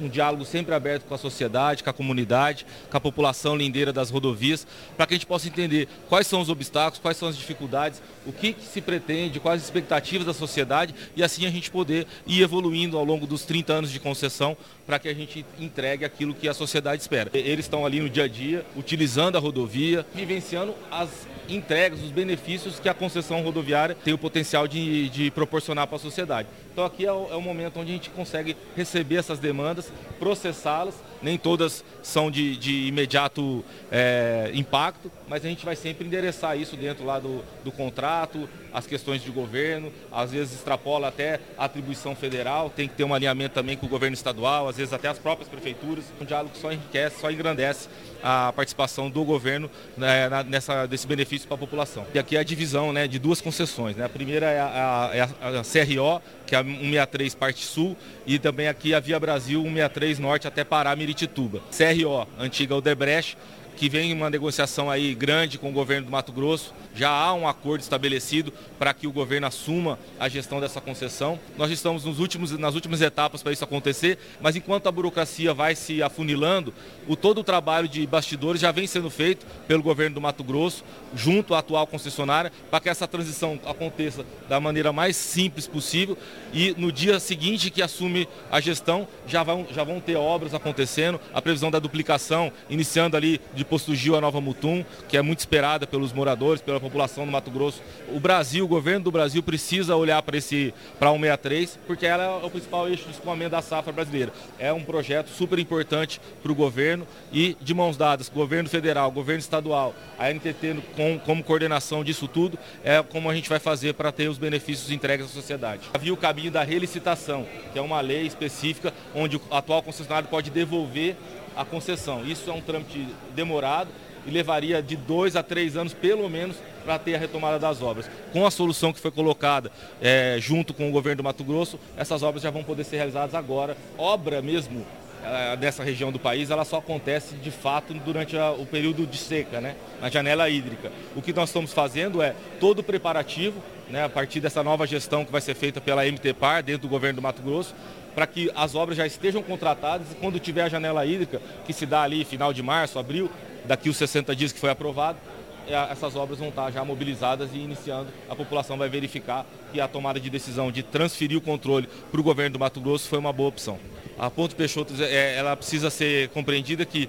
um 0.00 0.08
diálogo 0.08 0.44
sempre 0.44 0.74
aberto 0.74 1.04
com 1.04 1.14
a 1.14 1.18
sociedade, 1.18 1.82
com 1.82 1.90
a 1.90 1.92
comunidade, 1.92 2.66
com 2.90 2.96
a 2.96 3.00
população 3.00 3.56
lindeira 3.56 3.92
das 3.92 4.10
rodovias, 4.10 4.66
para 4.96 5.06
que 5.06 5.14
a 5.14 5.16
gente 5.16 5.26
possa 5.26 5.48
entender 5.48 5.88
quais 6.08 6.26
são 6.26 6.40
os 6.40 6.48
obstáculos, 6.48 6.98
quais 6.98 7.16
são 7.16 7.28
as 7.28 7.36
dificuldades, 7.36 8.02
o 8.26 8.32
que, 8.32 8.52
que, 8.52 8.64
se 8.64 8.80
pretende, 8.80 9.40
quais 9.40 9.60
as 9.62 9.66
expectativas 9.66 10.26
da 10.26 10.34
sociedade 10.34 10.94
e 11.16 11.22
assim 11.22 11.46
a 11.46 11.50
gente 11.50 11.70
poder 11.70 12.06
ir 12.26 12.42
evoluindo 12.42 12.96
ao 12.96 13.04
longo 13.04 13.26
dos 13.26 13.44
30 13.44 13.72
anos 13.72 13.90
de 13.90 14.00
concessão 14.00 14.56
para 14.86 14.98
que 14.98 15.08
a 15.08 15.14
gente 15.14 15.44
entregue 15.58 16.04
aquilo 16.04 16.34
que 16.34 16.48
a 16.48 16.54
sociedade 16.54 17.02
espera. 17.02 17.30
Eles 17.34 17.64
estão 17.64 17.84
ali 17.84 18.00
no 18.00 18.08
dia 18.08 18.24
a 18.24 18.28
dia, 18.28 18.64
utilizando 18.76 19.36
a 19.36 19.38
rodovia, 19.40 20.06
vivenciando 20.14 20.74
as 20.90 21.26
entregas, 21.48 22.00
os 22.02 22.10
benefícios 22.10 22.78
que 22.78 22.88
a 22.88 22.94
concessão 22.94 23.42
rodoviária 23.42 23.94
tem 23.94 24.12
o 24.12 24.18
potencial 24.18 24.68
de, 24.68 25.08
de 25.08 25.30
proporcionar 25.30 25.86
para 25.86 25.96
a 25.96 26.00
sociedade. 26.00 26.48
Então 26.72 26.84
aqui 26.84 27.04
é 27.04 27.12
o, 27.12 27.26
é 27.30 27.34
o 27.34 27.42
momento 27.42 27.80
onde 27.80 27.90
a 27.90 27.94
gente 27.94 28.10
consegue 28.10 28.56
receber 28.76 29.16
essas 29.16 29.38
demandas, 29.38 29.87
processá-las. 30.18 30.94
Nem 31.20 31.36
todas 31.36 31.84
são 32.00 32.30
de, 32.30 32.56
de 32.56 32.86
imediato 32.86 33.64
é, 33.90 34.52
impacto, 34.54 35.10
mas 35.28 35.44
a 35.44 35.48
gente 35.48 35.64
vai 35.64 35.74
sempre 35.74 36.06
endereçar 36.06 36.56
isso 36.56 36.76
dentro 36.76 37.04
lá 37.04 37.18
do, 37.18 37.42
do 37.64 37.72
contrato, 37.72 38.48
as 38.72 38.86
questões 38.86 39.22
de 39.22 39.30
governo, 39.30 39.92
às 40.12 40.32
vezes 40.32 40.54
extrapola 40.54 41.08
até 41.08 41.40
a 41.56 41.64
atribuição 41.64 42.14
federal, 42.14 42.70
tem 42.70 42.88
que 42.88 42.94
ter 42.94 43.04
um 43.04 43.14
alinhamento 43.14 43.54
também 43.54 43.76
com 43.76 43.86
o 43.86 43.88
governo 43.88 44.14
estadual, 44.14 44.68
às 44.68 44.76
vezes 44.76 44.92
até 44.92 45.08
as 45.08 45.18
próprias 45.18 45.48
prefeituras. 45.48 46.04
Um 46.20 46.24
diálogo 46.24 46.56
só 46.56 46.72
enriquece, 46.72 47.20
só 47.20 47.30
engrandece 47.30 47.88
a 48.22 48.52
participação 48.52 49.08
do 49.08 49.24
governo 49.24 49.70
né, 49.96 50.28
nessa, 50.48 50.86
desse 50.86 51.06
benefício 51.06 51.46
para 51.46 51.54
a 51.54 51.58
população. 51.58 52.06
E 52.12 52.18
aqui 52.18 52.36
é 52.36 52.40
a 52.40 52.44
divisão 52.44 52.92
né, 52.92 53.06
de 53.06 53.18
duas 53.18 53.40
concessões. 53.40 53.96
Né? 53.96 54.04
A 54.04 54.08
primeira 54.08 54.46
é 54.46 54.60
a, 54.60 55.10
é 55.14 55.20
a 55.20 55.62
CRO, 55.62 56.22
que 56.46 56.54
é 56.54 56.58
a 56.58 56.64
163 56.64 57.34
parte 57.34 57.64
sul, 57.64 57.96
e 58.26 58.38
também 58.38 58.68
aqui 58.68 58.94
a 58.94 59.00
Via 59.00 59.18
Brasil 59.20 59.62
163 59.62 60.18
norte 60.18 60.48
até 60.48 60.64
Pará, 60.64 60.94
Miritituba. 60.96 61.60
CRO, 61.70 62.26
antiga 62.38 62.74
Odebrecht, 62.74 63.36
que 63.78 63.88
vem 63.88 64.12
uma 64.12 64.28
negociação 64.28 64.90
aí 64.90 65.14
grande 65.14 65.56
com 65.56 65.70
o 65.70 65.72
governo 65.72 66.06
do 66.06 66.10
Mato 66.10 66.32
Grosso. 66.32 66.74
Já 66.96 67.10
há 67.10 67.32
um 67.32 67.46
acordo 67.46 67.80
estabelecido 67.80 68.52
para 68.76 68.92
que 68.92 69.06
o 69.06 69.12
governo 69.12 69.46
assuma 69.46 69.96
a 70.18 70.28
gestão 70.28 70.60
dessa 70.60 70.80
concessão. 70.80 71.38
Nós 71.56 71.70
estamos 71.70 72.04
nos 72.04 72.18
últimos, 72.18 72.50
nas 72.58 72.74
últimas 72.74 73.00
etapas 73.00 73.40
para 73.40 73.52
isso 73.52 73.62
acontecer, 73.62 74.18
mas 74.40 74.56
enquanto 74.56 74.88
a 74.88 74.92
burocracia 74.92 75.54
vai 75.54 75.76
se 75.76 76.02
afunilando, 76.02 76.74
o 77.06 77.14
todo 77.14 77.38
o 77.38 77.44
trabalho 77.44 77.86
de 77.86 78.04
bastidores 78.04 78.60
já 78.60 78.72
vem 78.72 78.84
sendo 78.84 79.08
feito 79.08 79.46
pelo 79.68 79.80
governo 79.80 80.16
do 80.16 80.20
Mato 80.20 80.42
Grosso, 80.42 80.82
junto 81.14 81.54
à 81.54 81.60
atual 81.60 81.86
concessionária, 81.86 82.50
para 82.68 82.80
que 82.80 82.88
essa 82.88 83.06
transição 83.06 83.60
aconteça 83.64 84.26
da 84.48 84.58
maneira 84.58 84.92
mais 84.92 85.16
simples 85.16 85.68
possível 85.68 86.18
e 86.52 86.74
no 86.76 86.90
dia 86.90 87.20
seguinte 87.20 87.70
que 87.70 87.80
assume 87.80 88.28
a 88.50 88.60
gestão 88.60 89.06
já 89.24 89.44
vão, 89.44 89.64
já 89.70 89.84
vão 89.84 90.00
ter 90.00 90.16
obras 90.16 90.52
acontecendo, 90.52 91.20
a 91.32 91.40
previsão 91.40 91.70
da 91.70 91.78
duplicação 91.78 92.50
iniciando 92.68 93.16
ali 93.16 93.40
de 93.54 93.67
Posto 93.68 93.94
Gil 93.94 94.16
a 94.16 94.20
Nova 94.20 94.40
Mutum, 94.40 94.84
que 95.08 95.16
é 95.16 95.22
muito 95.22 95.40
esperada 95.40 95.86
pelos 95.86 96.12
moradores, 96.12 96.62
pela 96.62 96.80
população 96.80 97.24
do 97.24 97.32
Mato 97.32 97.50
Grosso. 97.50 97.82
O 98.12 98.20
Brasil, 98.20 98.64
o 98.64 98.68
governo 98.68 99.04
do 99.04 99.10
Brasil 99.10 99.42
precisa 99.42 99.96
olhar 99.96 100.22
para 100.22 100.36
esse 100.36 100.72
para 100.98 101.10
163, 101.10 101.78
porque 101.86 102.06
ela 102.06 102.24
é 102.24 102.46
o 102.46 102.50
principal 102.50 102.88
eixo 102.88 103.04
de 103.04 103.10
escoamento 103.10 103.50
da 103.50 103.62
safra 103.62 103.92
brasileira. 103.92 104.32
É 104.58 104.72
um 104.72 104.82
projeto 104.82 105.28
super 105.28 105.58
importante 105.58 106.20
para 106.42 106.52
o 106.52 106.54
governo 106.54 107.06
e 107.32 107.56
de 107.60 107.74
mãos 107.74 107.96
dadas, 107.96 108.28
governo 108.28 108.68
federal, 108.68 109.10
governo 109.10 109.40
estadual, 109.40 109.94
a 110.18 110.32
NTT 110.32 110.82
com, 110.96 111.18
como 111.18 111.44
coordenação 111.44 112.02
disso 112.02 112.26
tudo, 112.26 112.58
é 112.82 113.02
como 113.02 113.30
a 113.30 113.34
gente 113.34 113.48
vai 113.48 113.58
fazer 113.58 113.94
para 113.94 114.12
ter 114.12 114.28
os 114.28 114.38
benefícios 114.38 114.90
entregues 114.90 115.26
à 115.26 115.28
sociedade. 115.28 115.82
Havia 115.92 116.12
o 116.12 116.16
caminho 116.16 116.50
da 116.50 116.62
relicitação, 116.62 117.46
que 117.72 117.78
é 117.78 117.82
uma 117.82 118.00
lei 118.00 118.26
específica 118.26 118.92
onde 119.14 119.36
o 119.36 119.40
atual 119.50 119.82
concessionário 119.82 120.28
pode 120.28 120.50
devolver 120.50 121.16
a 121.58 121.64
concessão. 121.64 122.24
Isso 122.24 122.48
é 122.48 122.52
um 122.52 122.60
trâmite 122.60 123.08
demorado 123.34 123.90
e 124.24 124.30
levaria 124.30 124.80
de 124.80 124.96
dois 124.96 125.34
a 125.34 125.42
três 125.42 125.76
anos, 125.76 125.92
pelo 125.92 126.28
menos, 126.30 126.56
para 126.84 126.98
ter 126.98 127.16
a 127.16 127.18
retomada 127.18 127.58
das 127.58 127.82
obras. 127.82 128.08
Com 128.32 128.46
a 128.46 128.50
solução 128.50 128.92
que 128.92 129.00
foi 129.00 129.10
colocada 129.10 129.70
é, 130.00 130.36
junto 130.38 130.72
com 130.72 130.88
o 130.88 130.92
governo 130.92 131.18
do 131.18 131.24
Mato 131.24 131.42
Grosso, 131.42 131.78
essas 131.96 132.22
obras 132.22 132.42
já 132.42 132.50
vão 132.50 132.62
poder 132.62 132.84
ser 132.84 132.96
realizadas 132.96 133.34
agora. 133.34 133.76
Obra 133.96 134.40
mesmo 134.40 134.86
é, 135.24 135.56
dessa 135.56 135.82
região 135.82 136.12
do 136.12 136.18
país, 136.18 136.50
ela 136.50 136.64
só 136.64 136.76
acontece 136.76 137.34
de 137.34 137.50
fato 137.50 137.92
durante 137.92 138.36
a, 138.36 138.52
o 138.52 138.64
período 138.64 139.04
de 139.04 139.18
seca, 139.18 139.60
né? 139.60 139.74
na 140.00 140.08
janela 140.08 140.48
hídrica. 140.48 140.92
O 141.16 141.22
que 141.22 141.32
nós 141.32 141.48
estamos 141.48 141.72
fazendo 141.72 142.22
é 142.22 142.34
todo 142.60 142.80
o 142.80 142.82
preparativo, 142.84 143.60
né, 143.88 144.04
a 144.04 144.08
partir 144.08 144.38
dessa 144.40 144.62
nova 144.62 144.86
gestão 144.86 145.24
que 145.24 145.32
vai 145.32 145.40
ser 145.40 145.54
feita 145.54 145.80
pela 145.80 146.04
MTPAR, 146.04 146.62
dentro 146.62 146.82
do 146.82 146.88
governo 146.88 147.16
do 147.16 147.22
Mato 147.22 147.42
Grosso, 147.42 147.74
para 148.18 148.26
que 148.26 148.50
as 148.56 148.74
obras 148.74 148.96
já 148.96 149.06
estejam 149.06 149.40
contratadas 149.44 150.10
e 150.10 150.16
quando 150.16 150.40
tiver 150.40 150.62
a 150.62 150.68
janela 150.68 151.06
hídrica, 151.06 151.40
que 151.64 151.72
se 151.72 151.86
dá 151.86 152.02
ali 152.02 152.24
final 152.24 152.52
de 152.52 152.60
março, 152.64 152.98
abril, 152.98 153.30
daqui 153.64 153.88
os 153.88 153.96
60 153.96 154.34
dias 154.34 154.50
que 154.50 154.58
foi 154.58 154.70
aprovado, 154.70 155.20
é, 155.68 155.74
essas 155.92 156.16
obras 156.16 156.40
vão 156.40 156.48
estar 156.48 156.68
já 156.72 156.84
mobilizadas 156.84 157.50
e 157.54 157.58
iniciando. 157.58 158.08
A 158.28 158.34
população 158.34 158.76
vai 158.76 158.88
verificar 158.88 159.46
que 159.72 159.80
a 159.80 159.86
tomada 159.86 160.18
de 160.18 160.28
decisão 160.28 160.72
de 160.72 160.82
transferir 160.82 161.38
o 161.38 161.40
controle 161.40 161.88
para 162.10 162.20
o 162.20 162.24
governo 162.24 162.54
do 162.54 162.58
Mato 162.58 162.80
Grosso 162.80 163.08
foi 163.08 163.20
uma 163.20 163.32
boa 163.32 163.50
opção. 163.50 163.78
A 164.18 164.28
Ponto 164.28 164.56
Peixoto, 164.56 164.94
é, 165.00 165.36
ela 165.36 165.54
precisa 165.54 165.88
ser 165.88 166.28
compreendida 166.30 166.84
que 166.84 167.08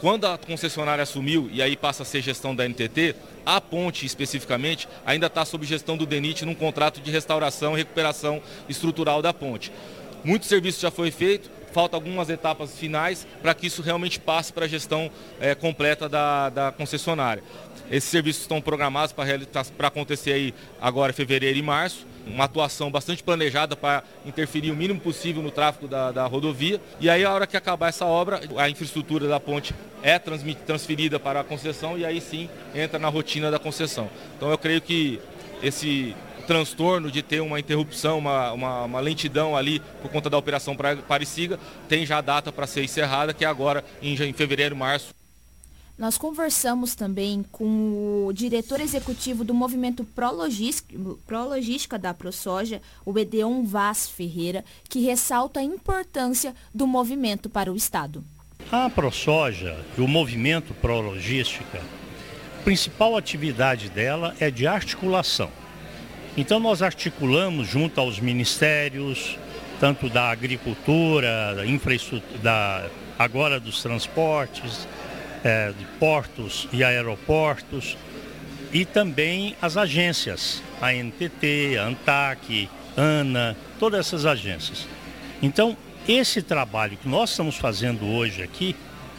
quando 0.00 0.26
a 0.26 0.38
concessionária 0.38 1.02
assumiu 1.02 1.50
e 1.52 1.60
aí 1.60 1.76
passa 1.76 2.04
a 2.04 2.06
ser 2.06 2.22
gestão 2.22 2.56
da 2.56 2.66
NTT, 2.66 3.14
a 3.44 3.60
ponte 3.60 4.06
especificamente 4.06 4.88
ainda 5.04 5.26
está 5.26 5.44
sob 5.44 5.66
gestão 5.66 5.96
do 5.96 6.06
DENIT 6.06 6.44
num 6.44 6.54
contrato 6.54 7.00
de 7.00 7.10
restauração 7.10 7.74
e 7.74 7.76
recuperação 7.78 8.42
estrutural 8.68 9.20
da 9.20 9.32
ponte. 9.34 9.70
Muito 10.24 10.46
serviço 10.46 10.80
já 10.80 10.90
foi 10.90 11.10
feito, 11.10 11.50
falta 11.72 11.96
algumas 11.96 12.28
etapas 12.28 12.78
finais 12.78 13.26
para 13.40 13.54
que 13.54 13.66
isso 13.66 13.82
realmente 13.82 14.20
passe 14.20 14.52
para 14.52 14.66
a 14.66 14.68
gestão 14.68 15.10
é, 15.40 15.54
completa 15.54 16.08
da, 16.08 16.48
da 16.48 16.72
concessionária. 16.72 17.42
Esses 17.90 18.08
serviços 18.08 18.42
estão 18.42 18.60
programados 18.60 19.12
para 19.12 19.88
acontecer 19.88 20.32
aí 20.32 20.54
agora 20.80 21.12
fevereiro 21.12 21.58
e 21.58 21.62
março. 21.62 22.06
Uma 22.26 22.44
atuação 22.44 22.88
bastante 22.88 23.20
planejada 23.22 23.74
para 23.74 24.04
interferir 24.24 24.70
o 24.70 24.76
mínimo 24.76 25.00
possível 25.00 25.42
no 25.42 25.50
tráfego 25.50 25.88
da, 25.88 26.12
da, 26.12 26.24
rodovia. 26.24 26.80
E 27.00 27.10
aí, 27.10 27.24
a 27.24 27.32
hora 27.32 27.48
que 27.48 27.56
acabar 27.56 27.88
essa 27.88 28.06
obra, 28.06 28.40
a 28.56 28.70
infraestrutura 28.70 29.26
da 29.26 29.40
ponte 29.40 29.74
é 30.04 30.18
transferida 30.18 31.18
para 31.18 31.40
a 31.40 31.44
concessão 31.44 31.98
e 31.98 32.06
aí 32.06 32.20
sim 32.20 32.48
entra 32.74 32.98
na 32.98 33.08
rotina 33.08 33.50
da 33.50 33.58
concessão. 33.58 34.08
Então, 34.36 34.50
eu 34.50 34.56
creio 34.56 34.80
que 34.80 35.20
esse 35.62 36.14
transtorno 36.42 37.10
de 37.10 37.22
ter 37.22 37.40
uma 37.40 37.58
interrupção, 37.58 38.18
uma, 38.18 38.52
uma, 38.52 38.84
uma 38.84 39.00
lentidão 39.00 39.56
ali 39.56 39.80
por 40.00 40.10
conta 40.10 40.28
da 40.28 40.36
operação 40.36 40.76
Parisiga, 41.08 41.58
tem 41.88 42.04
já 42.04 42.18
a 42.18 42.20
data 42.20 42.52
para 42.52 42.66
ser 42.66 42.84
encerrada, 42.84 43.32
que 43.32 43.44
é 43.44 43.48
agora 43.48 43.84
em, 44.00 44.14
em 44.14 44.32
fevereiro, 44.32 44.76
março. 44.76 45.14
Nós 45.98 46.18
conversamos 46.18 46.94
também 46.94 47.44
com 47.52 48.26
o 48.26 48.32
diretor 48.32 48.80
executivo 48.80 49.44
do 49.44 49.54
movimento 49.54 50.04
Prologística 51.26 51.98
da 51.98 52.14
ProSoja, 52.14 52.80
o 53.04 53.16
Edeon 53.18 53.62
Vaz 53.62 54.08
Ferreira, 54.08 54.64
que 54.88 55.00
ressalta 55.00 55.60
a 55.60 55.62
importância 55.62 56.54
do 56.74 56.86
movimento 56.86 57.48
para 57.48 57.70
o 57.70 57.76
Estado. 57.76 58.24
A 58.70 58.88
ProSoja 58.88 59.78
e 59.96 60.00
o 60.00 60.08
movimento 60.08 60.74
Prologística, 60.74 61.78
a 61.78 62.62
principal 62.64 63.16
atividade 63.16 63.90
dela 63.90 64.34
é 64.40 64.50
de 64.50 64.66
articulação 64.66 65.50
então 66.36 66.58
nós 66.58 66.82
articulamos 66.82 67.68
junto 67.68 68.00
aos 68.00 68.18
ministérios, 68.18 69.38
tanto 69.78 70.08
da 70.08 70.30
agricultura, 70.30 71.54
da 71.56 71.66
infraestrutura, 71.66 72.38
da, 72.42 72.86
agora 73.18 73.58
dos 73.58 73.82
transportes, 73.82 74.86
é, 75.44 75.72
de 75.76 75.84
portos 75.98 76.68
e 76.72 76.84
aeroportos, 76.84 77.96
e 78.72 78.84
também 78.84 79.56
as 79.60 79.76
agências, 79.76 80.62
a 80.80 80.92
NTT, 80.92 81.76
a 81.78 81.84
ANTAC, 81.84 82.68
ANA, 82.96 83.56
todas 83.78 84.00
essas 84.06 84.24
agências. 84.24 84.86
Então, 85.42 85.76
esse 86.08 86.42
trabalho 86.42 86.96
que 86.96 87.08
nós 87.08 87.30
estamos 87.30 87.56
fazendo 87.56 88.06
hoje 88.06 88.42
aqui, 88.42 88.74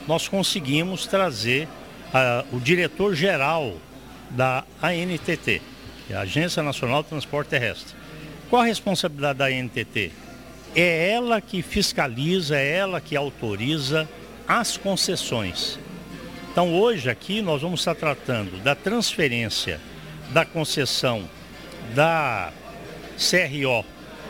nós 0.08 0.28
conseguimos 0.28 1.06
trazer 1.06 1.68
uh, 1.68 2.56
o 2.56 2.60
diretor-geral 2.60 3.76
da 4.30 4.64
ANTT, 4.82 5.62
é 6.10 6.16
a 6.16 6.22
Agência 6.22 6.62
Nacional 6.62 7.04
de 7.04 7.10
Transporte 7.10 7.50
Terrestre. 7.50 7.96
Qual 8.50 8.62
a 8.62 8.66
responsabilidade 8.66 9.40
da 9.40 9.50
NTT? 9.50 10.12
É 10.76 11.12
ela 11.12 11.40
que 11.40 11.62
fiscaliza, 11.62 12.58
é 12.58 12.78
ela 12.78 13.00
que 13.00 13.16
autoriza 13.16 14.08
as 14.48 14.78
concessões. 14.78 15.80
Então 16.52 16.74
hoje 16.74 17.10
aqui 17.10 17.42
nós 17.42 17.62
vamos 17.62 17.82
estar 17.82 17.96
tratando 17.96 18.62
da 18.64 18.76
transferência 18.76 19.80
da 20.32 20.46
concessão 20.46 21.28
da 21.94 22.52
CRO 23.18 23.86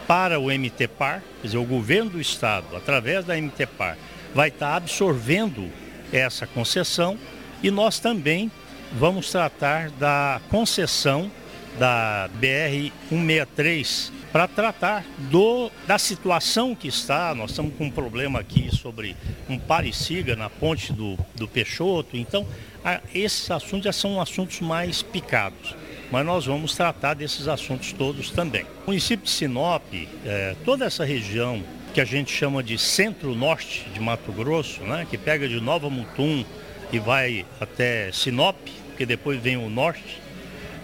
para 0.07 0.39
o 0.39 0.47
MTPAR, 0.47 1.23
quer 1.41 1.47
dizer, 1.47 1.57
o 1.57 1.65
governo 1.65 2.11
do 2.11 2.21
estado, 2.21 2.75
através 2.75 3.25
da 3.25 3.35
MTPAR, 3.35 3.97
vai 4.35 4.49
estar 4.49 4.75
absorvendo 4.75 5.69
essa 6.11 6.45
concessão 6.45 7.17
e 7.61 7.71
nós 7.71 7.99
também 7.99 8.51
vamos 8.91 9.31
tratar 9.31 9.89
da 9.91 10.41
concessão 10.49 11.31
da 11.77 12.29
BR-163 12.39 14.11
para 14.31 14.47
tratar 14.47 15.05
do, 15.29 15.71
da 15.85 15.97
situação 15.97 16.75
que 16.75 16.87
está. 16.87 17.35
Nós 17.35 17.51
estamos 17.51 17.75
com 17.75 17.85
um 17.85 17.91
problema 17.91 18.39
aqui 18.39 18.75
sobre 18.75 19.15
um 19.47 19.59
pareciga 19.59 20.35
na 20.35 20.49
ponte 20.49 20.91
do, 20.91 21.17
do 21.35 21.47
Peixoto. 21.47 22.17
Então, 22.17 22.47
a, 22.83 22.99
esses 23.13 23.49
assuntos 23.51 23.85
já 23.85 23.93
são 23.93 24.19
assuntos 24.19 24.59
mais 24.59 25.03
picados. 25.03 25.75
Mas 26.11 26.25
nós 26.25 26.45
vamos 26.45 26.75
tratar 26.75 27.13
desses 27.13 27.47
assuntos 27.47 27.91
todos 27.93 28.31
também. 28.31 28.63
O 28.85 28.87
município 28.87 29.25
de 29.25 29.31
Sinop, 29.31 29.83
é, 30.25 30.55
toda 30.65 30.85
essa 30.85 31.05
região 31.05 31.63
que 31.93 32.01
a 32.01 32.05
gente 32.05 32.31
chama 32.31 32.63
de 32.63 32.77
centro-norte 32.77 33.85
de 33.93 33.99
Mato 33.99 34.31
Grosso, 34.31 34.81
né, 34.81 35.05
que 35.09 35.17
pega 35.17 35.47
de 35.47 35.59
Nova 35.59 35.89
Mutum 35.91 36.43
e 36.91 36.97
vai 36.97 37.45
até 37.61 38.11
Sinop, 38.11 38.57
que 38.97 39.05
depois 39.05 39.39
vem 39.39 39.57
o 39.57 39.69
norte, 39.69 40.22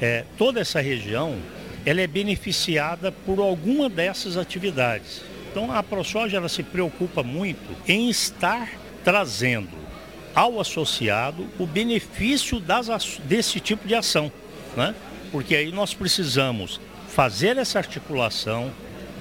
é, 0.02 0.24
toda 0.38 0.60
essa 0.60 0.80
região 0.80 1.38
ela 1.86 2.02
é 2.02 2.08
beneficiada 2.08 3.12
por 3.12 3.40
alguma 3.40 3.90
dessas 3.90 4.38
atividades. 4.38 5.22
Então 5.50 5.72
a 5.72 5.82
ProSoja 5.82 6.38
ela 6.38 6.50
se 6.50 6.62
preocupa 6.62 7.24
muito 7.24 7.76
em 7.88 8.10
estar 8.10 8.70
trazendo 9.04 9.78
ao 10.36 10.60
associado 10.60 11.48
o 11.58 11.66
benefício 11.66 12.60
das, 12.60 13.20
desse 13.24 13.60
tipo 13.60 13.88
de 13.88 13.96
ação, 13.96 14.32
né? 14.76 14.94
Porque 15.32 15.56
aí 15.56 15.72
nós 15.72 15.94
precisamos 15.94 16.80
fazer 17.08 17.58
essa 17.58 17.80
articulação, 17.80 18.72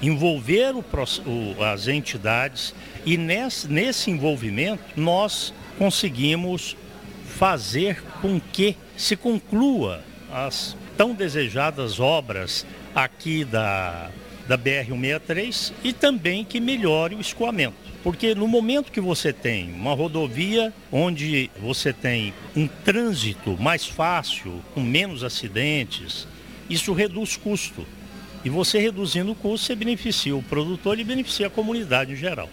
envolver 0.01 0.75
o, 0.75 0.79
o, 0.79 1.63
as 1.63 1.87
entidades 1.87 2.73
e 3.05 3.17
nesse, 3.17 3.67
nesse 3.67 4.11
envolvimento 4.11 4.83
nós 4.95 5.53
conseguimos 5.77 6.77
fazer 7.25 8.01
com 8.21 8.39
que 8.39 8.75
se 8.95 9.15
conclua 9.15 10.03
as 10.31 10.75
tão 10.97 11.13
desejadas 11.13 11.99
obras 11.99 12.65
aqui 12.93 13.43
da, 13.43 14.09
da 14.47 14.57
BR-163 14.57 15.73
e 15.83 15.93
também 15.93 16.43
que 16.43 16.59
melhore 16.59 17.15
o 17.15 17.21
escoamento. 17.21 17.77
Porque 18.03 18.33
no 18.33 18.47
momento 18.47 18.91
que 18.91 19.01
você 19.01 19.33
tem 19.33 19.71
uma 19.73 19.93
rodovia 19.93 20.73
onde 20.91 21.51
você 21.61 21.91
tem 21.91 22.33
um 22.55 22.67
trânsito 22.67 23.57
mais 23.59 23.85
fácil, 23.85 24.61
com 24.73 24.81
menos 24.81 25.23
acidentes, 25.23 26.27
isso 26.69 26.93
reduz 26.93 27.35
custo. 27.35 27.85
E 28.43 28.49
você 28.49 28.79
reduzindo 28.79 29.31
o 29.31 29.35
custo, 29.35 29.67
você 29.67 29.75
beneficia 29.75 30.35
o 30.35 30.43
produtor 30.43 30.97
e 30.97 31.03
beneficia 31.03 31.47
a 31.47 31.49
comunidade 31.49 32.13
em 32.13 32.15
geral. 32.15 32.49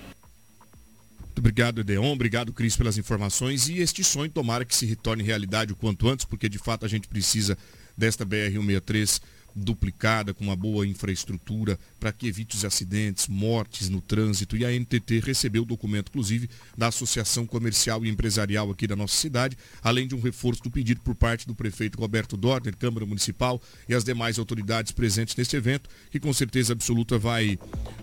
Obrigado, 1.46 1.80
Edeon. 1.80 2.12
Obrigado, 2.12 2.52
Cris, 2.52 2.76
pelas 2.76 2.98
informações. 2.98 3.68
E 3.68 3.78
este 3.78 4.02
sonho, 4.02 4.28
tomara 4.28 4.64
que 4.64 4.74
se 4.74 4.84
retorne 4.84 5.22
realidade 5.22 5.72
o 5.72 5.76
quanto 5.76 6.08
antes, 6.08 6.24
porque 6.24 6.48
de 6.48 6.58
fato 6.58 6.84
a 6.84 6.88
gente 6.88 7.06
precisa 7.06 7.56
desta 7.96 8.26
BR-163 8.26 9.22
duplicada, 9.56 10.34
com 10.34 10.44
uma 10.44 10.54
boa 10.54 10.86
infraestrutura, 10.86 11.78
para 11.98 12.12
que 12.12 12.28
evite 12.28 12.54
os 12.54 12.64
acidentes, 12.64 13.26
mortes 13.26 13.88
no 13.88 14.02
trânsito. 14.02 14.56
E 14.56 14.64
a 14.64 14.70
NTT 14.70 15.20
recebeu 15.20 15.62
o 15.62 15.66
documento, 15.66 16.10
inclusive, 16.10 16.50
da 16.76 16.88
Associação 16.88 17.46
Comercial 17.46 18.04
e 18.04 18.08
Empresarial 18.10 18.70
aqui 18.70 18.86
da 18.86 18.94
nossa 18.94 19.16
cidade, 19.16 19.56
além 19.82 20.06
de 20.06 20.14
um 20.14 20.20
reforço 20.20 20.62
do 20.62 20.70
pedido 20.70 21.00
por 21.00 21.14
parte 21.14 21.46
do 21.46 21.54
prefeito 21.54 21.98
Roberto 21.98 22.36
Dorner, 22.36 22.76
Câmara 22.76 23.06
Municipal 23.06 23.60
e 23.88 23.94
as 23.94 24.04
demais 24.04 24.38
autoridades 24.38 24.92
presentes 24.92 25.34
neste 25.34 25.56
evento, 25.56 25.88
que 26.10 26.20
com 26.20 26.32
certeza 26.32 26.74
absoluta 26.74 27.18
vai 27.18 27.58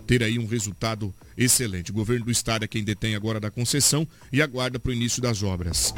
ter 0.06 0.22
aí 0.22 0.38
um 0.38 0.46
resultado 0.46 1.14
excelente. 1.36 1.90
O 1.90 1.94
governo 1.94 2.24
do 2.24 2.30
estado 2.30 2.64
é 2.64 2.68
quem 2.68 2.82
detém 2.82 3.14
agora 3.14 3.38
da 3.38 3.50
concessão 3.50 4.06
e 4.32 4.42
aguarda 4.42 4.80
para 4.80 4.90
o 4.90 4.94
início 4.94 5.22
das 5.22 5.42
obras. 5.42 5.94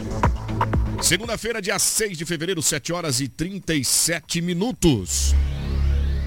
Segunda-feira, 1.02 1.60
dia 1.62 1.78
6 1.78 2.18
de 2.18 2.24
fevereiro, 2.24 2.62
7 2.62 2.92
horas 2.92 3.20
e 3.20 3.28
37 3.28 4.40
minutos. 4.40 5.34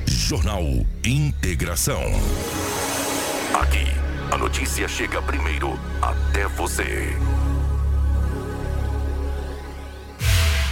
Jornal 0.08 0.64
Integração. 1.04 2.04
Aqui, 3.54 3.86
a 4.32 4.38
notícia 4.38 4.88
chega 4.88 5.22
primeiro 5.22 5.78
até 6.02 6.48
você. 6.48 7.16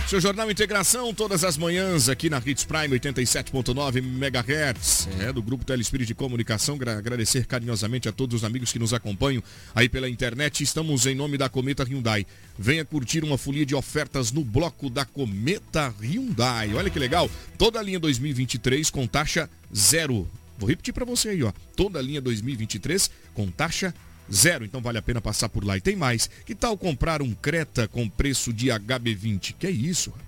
Seu 0.08 0.22
Jornal 0.22 0.50
Integração, 0.50 1.14
todas 1.14 1.44
as 1.44 1.58
manhãs 1.58 2.08
aqui 2.08 2.30
na 2.30 2.38
Hits 2.38 2.64
Prime 2.64 2.98
87.9 2.98 3.98
MHz. 3.98 5.10
É 5.20 5.34
do 5.34 5.42
Grupo 5.42 5.66
Telespírito 5.66 6.08
de 6.08 6.16
Comunicação. 6.16 6.80
Agradecer 6.98 7.46
carinhosamente 7.46 8.08
a 8.08 8.14
todos 8.14 8.38
os 8.38 8.44
amigos 8.46 8.72
que 8.72 8.80
nos 8.80 8.94
acompanham 8.94 9.44
aí 9.76 9.90
pela 9.90 10.08
internet. 10.08 10.64
Estamos 10.64 11.06
em 11.06 11.14
nome 11.14 11.38
da 11.38 11.50
Cometa 11.50 11.84
Hyundai. 11.84 12.26
Venha 12.58 12.86
curtir 12.86 13.22
uma 13.26 13.38
folia 13.38 13.66
de 13.66 13.76
ofertas 13.76 14.32
no 14.32 14.46
bloco 14.46 14.90
da 14.90 15.04
Cometa 15.04 15.94
Hyundai. 16.02 16.74
Olha 16.74 16.90
que 16.90 17.00
legal. 17.00 17.30
Toda 17.58 17.78
a 17.78 17.84
linha 17.84 18.00
2023 18.00 18.90
com 18.90 19.06
taxa 19.06 19.50
zero. 19.76 20.26
Vou 20.58 20.70
repetir 20.70 20.94
para 20.94 21.04
você 21.04 21.30
aí, 21.30 21.44
ó. 21.44 21.52
Toda 21.76 22.00
a 22.00 22.02
linha 22.02 22.22
2023 22.22 23.12
com 23.34 23.52
taxa 23.52 23.88
zero 23.88 24.07
Zero, 24.32 24.66
então 24.66 24.82
vale 24.82 24.98
a 24.98 25.02
pena 25.02 25.22
passar 25.22 25.50
por 25.50 25.64
lá. 25.64 25.78
E 25.78 25.82
tem 25.82 25.96
mais. 25.96 26.30
Que 26.46 26.54
tal 26.56 26.78
comprar 26.78 27.22
um 27.22 27.34
Creta 27.34 27.88
com 27.88 28.10
preço 28.10 28.52
de 28.52 28.68
HB20? 28.68 29.56
Que 29.58 29.68
é 29.68 29.72
isso, 29.72 30.12
rapaz? 30.12 30.27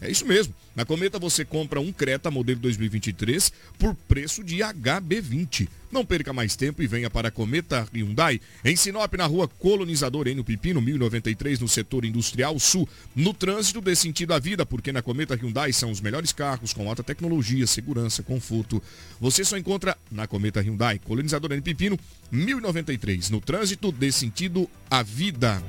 É 0.00 0.10
isso 0.10 0.24
mesmo. 0.24 0.54
Na 0.74 0.84
Cometa 0.84 1.18
você 1.18 1.44
compra 1.44 1.80
um 1.80 1.92
Creta 1.92 2.30
modelo 2.30 2.58
2023 2.60 3.52
por 3.78 3.94
preço 3.94 4.42
de 4.42 4.58
HB20. 4.58 5.68
Não 5.92 6.06
perca 6.06 6.32
mais 6.32 6.56
tempo 6.56 6.82
e 6.82 6.86
venha 6.86 7.10
para 7.10 7.28
a 7.28 7.30
Cometa 7.30 7.86
Hyundai, 7.92 8.40
em 8.64 8.76
Sinop, 8.76 9.12
na 9.14 9.26
rua 9.26 9.48
Colonizador 9.48 10.28
Enio 10.28 10.44
Pipino, 10.44 10.80
1093, 10.80 11.58
no 11.58 11.68
setor 11.68 12.04
industrial 12.04 12.58
sul. 12.58 12.88
No 13.14 13.34
trânsito 13.34 13.80
dê 13.80 13.96
sentido 13.96 14.32
à 14.32 14.38
vida, 14.38 14.64
porque 14.64 14.92
na 14.92 15.02
Cometa 15.02 15.34
Hyundai 15.34 15.72
são 15.72 15.90
os 15.90 16.00
melhores 16.00 16.32
carros 16.32 16.72
com 16.72 16.88
alta 16.88 17.02
tecnologia, 17.02 17.66
segurança, 17.66 18.22
conforto. 18.22 18.80
Você 19.20 19.44
só 19.44 19.58
encontra 19.58 19.96
na 20.10 20.26
Cometa 20.26 20.60
Hyundai, 20.60 21.00
Colonizador 21.00 21.50
Enio 21.50 21.64
Pipino, 21.64 21.98
1093. 22.30 23.28
No 23.30 23.40
trânsito 23.40 23.90
dê 23.90 24.12
sentido 24.12 24.70
à 24.88 25.02
vida. 25.02 25.60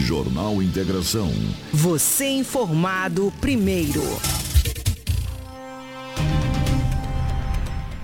Jornal 0.00 0.62
Integração. 0.62 1.32
Você 1.72 2.26
informado 2.26 3.32
primeiro. 3.40 4.02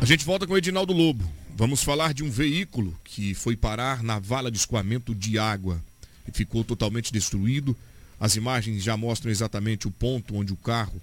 A 0.01 0.05
gente 0.05 0.24
volta 0.24 0.47
com 0.47 0.55
o 0.55 0.59
Edinaldo 0.59 0.93
Lobo. 0.93 1.24
Vamos 1.57 1.82
falar 1.82 2.14
de 2.14 2.24
um 2.24 2.30
veículo 2.30 2.97
que 3.05 3.34
foi 3.34 3.57
parar 3.57 4.03
na 4.03 4.18
vala 4.18 4.51
de 4.51 4.57
escoamento 4.57 5.14
de 5.14 5.38
água 5.38 5.82
e 6.26 6.32
ficou 6.32 6.64
totalmente 6.64 7.12
destruído. 7.12 7.76
As 8.18 8.36
imagens 8.36 8.82
já 8.82 8.97
mostram 8.97 9.30
exatamente 9.30 9.86
o 9.86 9.91
ponto 9.91 10.36
onde 10.36 10.53
o 10.53 10.57
carro 10.57 11.01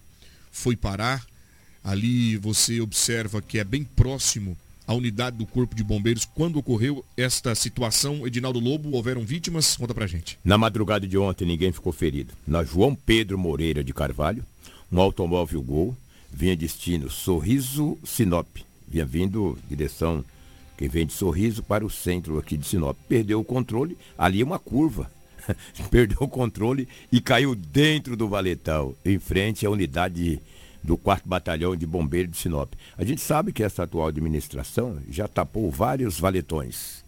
foi 0.51 0.75
parar. 0.75 1.25
Ali 1.83 2.37
você 2.37 2.81
observa 2.81 3.41
que 3.41 3.59
é 3.59 3.63
bem 3.63 3.83
próximo 3.83 4.57
à 4.87 4.93
unidade 4.93 5.37
do 5.37 5.45
Corpo 5.45 5.75
de 5.75 5.83
Bombeiros. 5.83 6.25
Quando 6.25 6.57
ocorreu 6.57 7.05
esta 7.15 7.53
situação, 7.53 8.25
Edinaldo 8.25 8.59
Lobo, 8.59 8.95
houveram 8.95 9.21
vítimas? 9.21 9.75
Conta 9.75 9.93
pra 9.93 10.07
gente. 10.07 10.39
Na 10.43 10.57
madrugada 10.57 11.05
de 11.05 11.17
ontem, 11.17 11.45
ninguém 11.45 11.71
ficou 11.71 11.91
ferido. 11.91 12.33
Na 12.47 12.63
João 12.63 12.95
Pedro 12.95 13.37
Moreira 13.37 13.83
de 13.83 13.93
Carvalho, 13.93 14.43
um 14.91 14.99
automóvel 14.99 15.61
Gol 15.61 15.97
vinha 16.31 16.55
destino 16.55 17.09
Sorriso 17.09 17.97
Sinop 18.03 18.47
vinha 18.87 19.05
vindo 19.05 19.57
direção 19.69 20.23
quem 20.77 20.87
vem 20.87 21.05
de 21.05 21.13
Sorriso 21.13 21.63
para 21.63 21.83
o 21.83 21.89
centro 21.89 22.37
aqui 22.37 22.55
de 22.55 22.67
Sinop. 22.67 22.95
Perdeu 23.09 23.39
o 23.39 23.43
controle, 23.43 23.97
ali 24.15 24.41
é 24.41 24.45
uma 24.45 24.59
curva. 24.59 25.11
Perdeu 25.89 26.19
o 26.21 26.27
controle 26.27 26.87
e 27.11 27.19
caiu 27.19 27.55
dentro 27.55 28.15
do 28.15 28.27
valetão, 28.27 28.95
em 29.03 29.17
frente 29.17 29.65
à 29.65 29.71
unidade 29.71 30.39
do 30.87 30.95
4 30.95 31.27
Batalhão 31.27 31.75
de 31.75 31.85
Bombeiros 31.85 32.31
de 32.31 32.37
Sinop. 32.37 32.73
A 32.97 33.03
gente 33.03 33.19
sabe 33.19 33.51
que 33.51 33.61
essa 33.61 33.83
atual 33.83 34.07
administração 34.07 34.99
já 35.09 35.27
tapou 35.27 35.69
vários 35.69 36.17
valetões. 36.17 37.03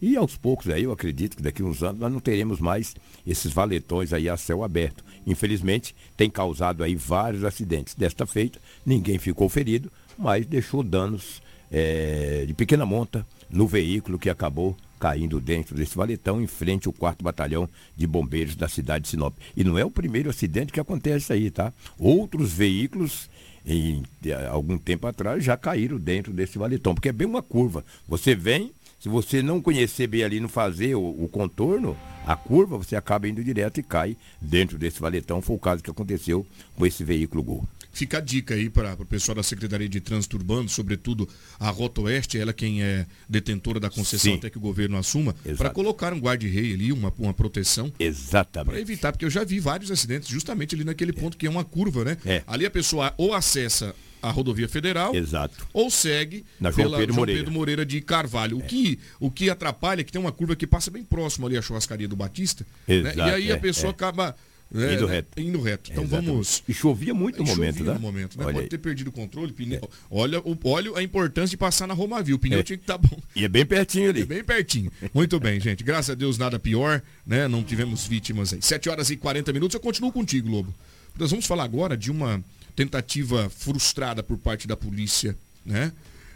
E 0.00 0.16
aos 0.16 0.36
poucos 0.36 0.68
aí, 0.68 0.84
eu 0.84 0.92
acredito 0.92 1.36
que 1.36 1.42
daqui 1.42 1.60
a 1.60 1.64
uns 1.64 1.82
anos 1.82 2.00
nós 2.00 2.12
não 2.12 2.20
teremos 2.20 2.60
mais 2.60 2.94
esses 3.26 3.52
valetões 3.52 4.12
aí 4.12 4.28
a 4.28 4.36
céu 4.36 4.62
aberto. 4.62 5.04
Infelizmente, 5.26 5.96
tem 6.16 6.30
causado 6.30 6.84
aí 6.84 6.94
vários 6.94 7.42
acidentes. 7.42 7.96
Desta 7.96 8.24
feita, 8.24 8.60
ninguém 8.86 9.18
ficou 9.18 9.48
ferido, 9.48 9.90
mas 10.16 10.46
deixou 10.46 10.84
danos 10.84 11.42
é, 11.72 12.44
de 12.46 12.54
pequena 12.54 12.86
monta 12.86 13.26
no 13.50 13.66
veículo 13.66 14.16
que 14.16 14.30
acabou 14.30 14.76
caindo 15.04 15.38
dentro 15.38 15.76
desse 15.76 15.94
valetão 15.94 16.40
em 16.40 16.46
frente 16.46 16.88
ao 16.88 16.92
4 16.94 17.22
Batalhão 17.22 17.68
de 17.94 18.06
Bombeiros 18.06 18.56
da 18.56 18.70
cidade 18.70 19.04
de 19.04 19.10
Sinop. 19.10 19.36
E 19.54 19.62
não 19.62 19.76
é 19.76 19.84
o 19.84 19.90
primeiro 19.90 20.30
acidente 20.30 20.72
que 20.72 20.80
acontece 20.80 21.30
aí, 21.30 21.50
tá? 21.50 21.74
Outros 21.98 22.54
veículos 22.54 23.28
em 23.66 24.02
algum 24.50 24.78
tempo 24.78 25.06
atrás 25.06 25.44
já 25.44 25.58
caíram 25.58 25.98
dentro 25.98 26.32
desse 26.32 26.56
valetão, 26.56 26.94
porque 26.94 27.10
é 27.10 27.12
bem 27.12 27.26
uma 27.26 27.42
curva. 27.42 27.84
Você 28.08 28.34
vem, 28.34 28.72
se 28.98 29.10
você 29.10 29.42
não 29.42 29.60
conhecer 29.60 30.06
bem 30.06 30.24
ali, 30.24 30.40
não 30.40 30.48
fazer 30.48 30.94
o, 30.94 31.02
o 31.02 31.28
contorno, 31.28 31.94
a 32.26 32.34
curva, 32.34 32.78
você 32.78 32.96
acaba 32.96 33.28
indo 33.28 33.44
direto 33.44 33.80
e 33.80 33.82
cai 33.82 34.16
dentro 34.40 34.78
desse 34.78 35.00
valetão. 35.00 35.42
Foi 35.42 35.56
o 35.56 35.58
caso 35.58 35.82
que 35.82 35.90
aconteceu 35.90 36.46
com 36.74 36.86
esse 36.86 37.04
veículo 37.04 37.42
Gol. 37.42 37.68
Fica 37.94 38.18
a 38.18 38.20
dica 38.20 38.54
aí 38.54 38.68
para 38.68 38.94
o 38.94 39.06
pessoal 39.06 39.36
da 39.36 39.42
Secretaria 39.42 39.88
de 39.88 40.00
Trânsito 40.00 40.36
Urbano, 40.36 40.68
sobretudo 40.68 41.28
a 41.58 41.70
Rota 41.70 42.00
Oeste, 42.02 42.36
ela 42.38 42.52
quem 42.52 42.82
é 42.82 43.06
detentora 43.28 43.78
da 43.78 43.88
concessão 43.88 44.32
Sim. 44.32 44.38
até 44.38 44.50
que 44.50 44.58
o 44.58 44.60
governo 44.60 44.98
assuma, 44.98 45.34
para 45.56 45.70
colocar 45.70 46.12
um 46.12 46.18
guarda-rei 46.18 46.74
ali, 46.74 46.92
uma, 46.92 47.12
uma 47.18 47.32
proteção. 47.32 47.90
Para 47.90 48.04
Exatamente. 48.04 48.80
evitar, 48.80 49.12
porque 49.12 49.24
eu 49.24 49.30
já 49.30 49.44
vi 49.44 49.60
vários 49.60 49.90
acidentes 49.90 50.28
justamente 50.28 50.74
ali 50.74 50.84
naquele 50.84 51.12
ponto 51.12 51.36
que 51.36 51.46
é 51.46 51.50
uma 51.50 51.64
curva, 51.64 52.04
né? 52.04 52.18
É. 52.26 52.42
Ali 52.46 52.66
a 52.66 52.70
pessoa 52.70 53.14
ou 53.16 53.32
acessa 53.32 53.94
a 54.20 54.30
rodovia 54.30 54.68
federal 54.68 55.14
Exato. 55.14 55.66
ou 55.72 55.90
segue 55.90 56.46
Na 56.58 56.70
João 56.70 56.96
Pedro 56.96 57.14
Moreira. 57.14 57.38
É. 57.38 57.42
Pedro 57.42 57.54
Moreira 57.54 57.86
de 57.86 58.00
Carvalho. 58.00 58.58
O, 58.58 58.62
que, 58.62 58.98
o 59.20 59.30
que 59.30 59.50
atrapalha 59.50 60.00
é 60.00 60.04
que 60.04 60.10
tem 60.10 60.20
uma 60.20 60.32
curva 60.32 60.56
que 60.56 60.66
passa 60.66 60.90
bem 60.90 61.04
próximo 61.04 61.46
ali 61.46 61.58
à 61.58 61.62
churrascaria 61.62 62.08
do 62.08 62.16
Batista. 62.16 62.66
né? 62.88 62.96
Exato, 62.96 63.18
E 63.18 63.22
aí 63.22 63.52
a 63.52 63.54
é, 63.54 63.58
pessoa 63.58 63.88
é. 63.88 63.90
acaba 63.90 64.34
né, 64.70 64.94
Indo 64.94 65.06
reto. 65.06 65.40
Indo 65.40 65.60
reto. 65.60 65.90
Então 65.92 66.04
Exatamente. 66.04 66.30
vamos. 66.30 66.62
E 66.68 66.74
chovia 66.74 67.14
muito 67.14 67.38
no 67.40 67.46
Chovia 67.46 67.64
momento, 67.66 67.84
né? 67.84 67.94
no 67.94 68.00
momento, 68.00 68.38
né? 68.38 68.44
Olha 68.44 68.54
Pode 68.54 68.64
aí. 68.64 68.68
ter 68.70 68.78
perdido 68.78 69.08
o 69.08 69.12
controle, 69.12 69.52
pneu. 69.52 69.88
Olha, 70.10 70.40
o, 70.40 70.58
olha 70.64 70.96
a 70.98 71.02
importância 71.02 71.50
de 71.50 71.56
passar 71.56 71.86
na 71.86 71.94
Romavil. 71.94 72.36
O 72.36 72.38
pneu 72.38 72.58
É. 72.58 72.62
tinha 72.62 72.76
que 72.76 72.82
estar 72.82 72.98
bom. 72.98 73.18
E 73.36 73.44
é 73.44 73.48
bem 73.48 73.64
pertinho 73.64 74.10
ali. 74.10 74.22
É 74.22 74.26
bem 74.26 74.42
pertinho. 74.42 74.90
Muito 75.12 75.38
bem, 75.38 75.60
gente. 75.60 75.84
Graças 75.84 76.10
a 76.10 76.14
Deus, 76.14 76.38
nada 76.38 76.58
pior, 76.58 77.00
né? 77.26 77.46
Não 77.46 77.62
tivemos 77.62 78.06
vítimas 78.06 78.52
aí. 78.52 78.60
7 78.62 78.88
horas 78.88 79.10
e 79.10 79.16
40 79.16 79.52
minutos. 79.52 79.74
Eu 79.74 79.80
continuo 79.80 80.10
contigo, 80.10 80.48
Lobo. 80.48 80.74
Nós 81.16 81.30
vamos 81.30 81.46
falar 81.46 81.64
agora 81.64 81.96
de 81.96 82.10
uma 82.10 82.42
tentativa 82.74 83.48
frustrada 83.50 84.22
por 84.22 84.36
parte 84.36 84.66
da 84.66 84.76
polícia, 84.76 85.36
né? 85.64 85.92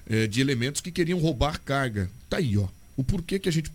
É, 0.08 0.26
de 0.26 0.40
elementos 0.40 0.80
que 0.80 0.90
queriam 0.92 1.18
roubar 1.18 1.60
carga. 1.60 2.08
Tá 2.30 2.36
aí, 2.38 2.56
ó. 2.56 2.68
O 2.96 3.02
porquê 3.04 3.38
que 3.38 3.48
a 3.48 3.52
gente 3.52 3.70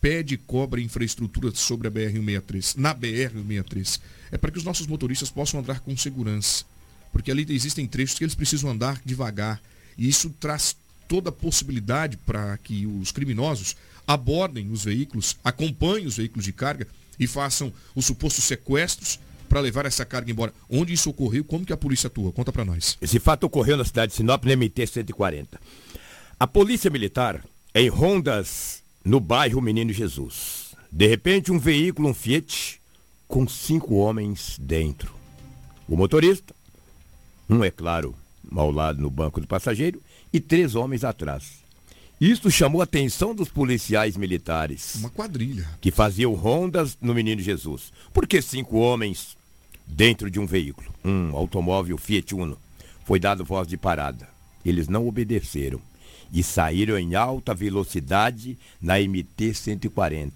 pede 0.00 0.34
e 0.34 0.38
cobra 0.38 0.80
infraestrutura 0.80 1.50
sobre 1.54 1.88
a 1.88 1.90
BR-163, 1.90 2.76
na 2.76 2.94
BR-163. 2.94 4.00
É 4.30 4.38
para 4.38 4.50
que 4.50 4.58
os 4.58 4.64
nossos 4.64 4.86
motoristas 4.86 5.30
possam 5.30 5.60
andar 5.60 5.80
com 5.80 5.96
segurança. 5.96 6.64
Porque 7.12 7.30
ali 7.30 7.46
existem 7.48 7.86
trechos 7.86 8.18
que 8.18 8.24
eles 8.24 8.34
precisam 8.34 8.70
andar 8.70 9.00
devagar. 9.04 9.60
E 9.96 10.08
isso 10.08 10.30
traz 10.38 10.76
toda 11.08 11.30
a 11.30 11.32
possibilidade 11.32 12.16
para 12.18 12.56
que 12.58 12.86
os 12.86 13.10
criminosos 13.10 13.76
abordem 14.06 14.70
os 14.70 14.84
veículos, 14.84 15.36
acompanhem 15.42 16.06
os 16.06 16.16
veículos 16.16 16.44
de 16.44 16.52
carga 16.52 16.86
e 17.18 17.26
façam 17.26 17.72
os 17.94 18.06
supostos 18.06 18.44
sequestros 18.44 19.18
para 19.48 19.60
levar 19.60 19.86
essa 19.86 20.04
carga 20.04 20.30
embora. 20.30 20.52
Onde 20.68 20.92
isso 20.92 21.10
ocorreu? 21.10 21.42
Como 21.42 21.64
que 21.64 21.72
a 21.72 21.76
polícia 21.76 22.06
atua? 22.06 22.30
Conta 22.32 22.52
para 22.52 22.64
nós. 22.64 22.98
Esse 23.00 23.18
fato 23.18 23.44
ocorreu 23.44 23.76
na 23.76 23.84
cidade 23.84 24.12
de 24.12 24.16
Sinop, 24.16 24.44
no 24.44 24.52
MT-140. 24.52 25.46
A 26.38 26.46
polícia 26.46 26.90
militar, 26.90 27.42
em 27.74 27.88
rondas 27.88 28.82
no 29.08 29.20
bairro 29.20 29.62
Menino 29.62 29.90
Jesus. 29.90 30.74
De 30.92 31.06
repente, 31.06 31.50
um 31.50 31.58
veículo, 31.58 32.10
um 32.10 32.14
Fiat, 32.14 32.78
com 33.26 33.48
cinco 33.48 33.94
homens 33.94 34.58
dentro. 34.60 35.14
O 35.88 35.96
motorista, 35.96 36.54
um, 37.48 37.64
é 37.64 37.70
claro, 37.70 38.14
ao 38.54 38.70
lado 38.70 39.00
no 39.00 39.08
banco 39.08 39.40
do 39.40 39.46
passageiro, 39.46 40.02
e 40.30 40.38
três 40.38 40.74
homens 40.74 41.04
atrás. 41.04 41.64
Isso 42.20 42.50
chamou 42.50 42.82
a 42.82 42.84
atenção 42.84 43.34
dos 43.34 43.48
policiais 43.48 44.14
militares. 44.14 44.96
Uma 44.96 45.08
quadrilha. 45.08 45.66
Que 45.80 45.90
faziam 45.90 46.34
rondas 46.34 46.98
no 47.00 47.14
Menino 47.14 47.40
Jesus. 47.40 47.90
Por 48.12 48.26
que 48.26 48.42
cinco 48.42 48.76
homens 48.76 49.38
dentro 49.86 50.30
de 50.30 50.38
um 50.38 50.44
veículo? 50.44 50.92
Um 51.02 51.34
automóvel 51.34 51.96
Fiat 51.96 52.34
Uno. 52.34 52.58
Foi 53.06 53.18
dado 53.18 53.42
voz 53.42 53.66
de 53.66 53.78
parada. 53.78 54.28
Eles 54.62 54.86
não 54.86 55.08
obedeceram 55.08 55.80
e 56.32 56.42
saíram 56.42 56.98
em 56.98 57.14
alta 57.14 57.54
velocidade 57.54 58.58
na 58.80 58.98
MT-140. 58.98 60.32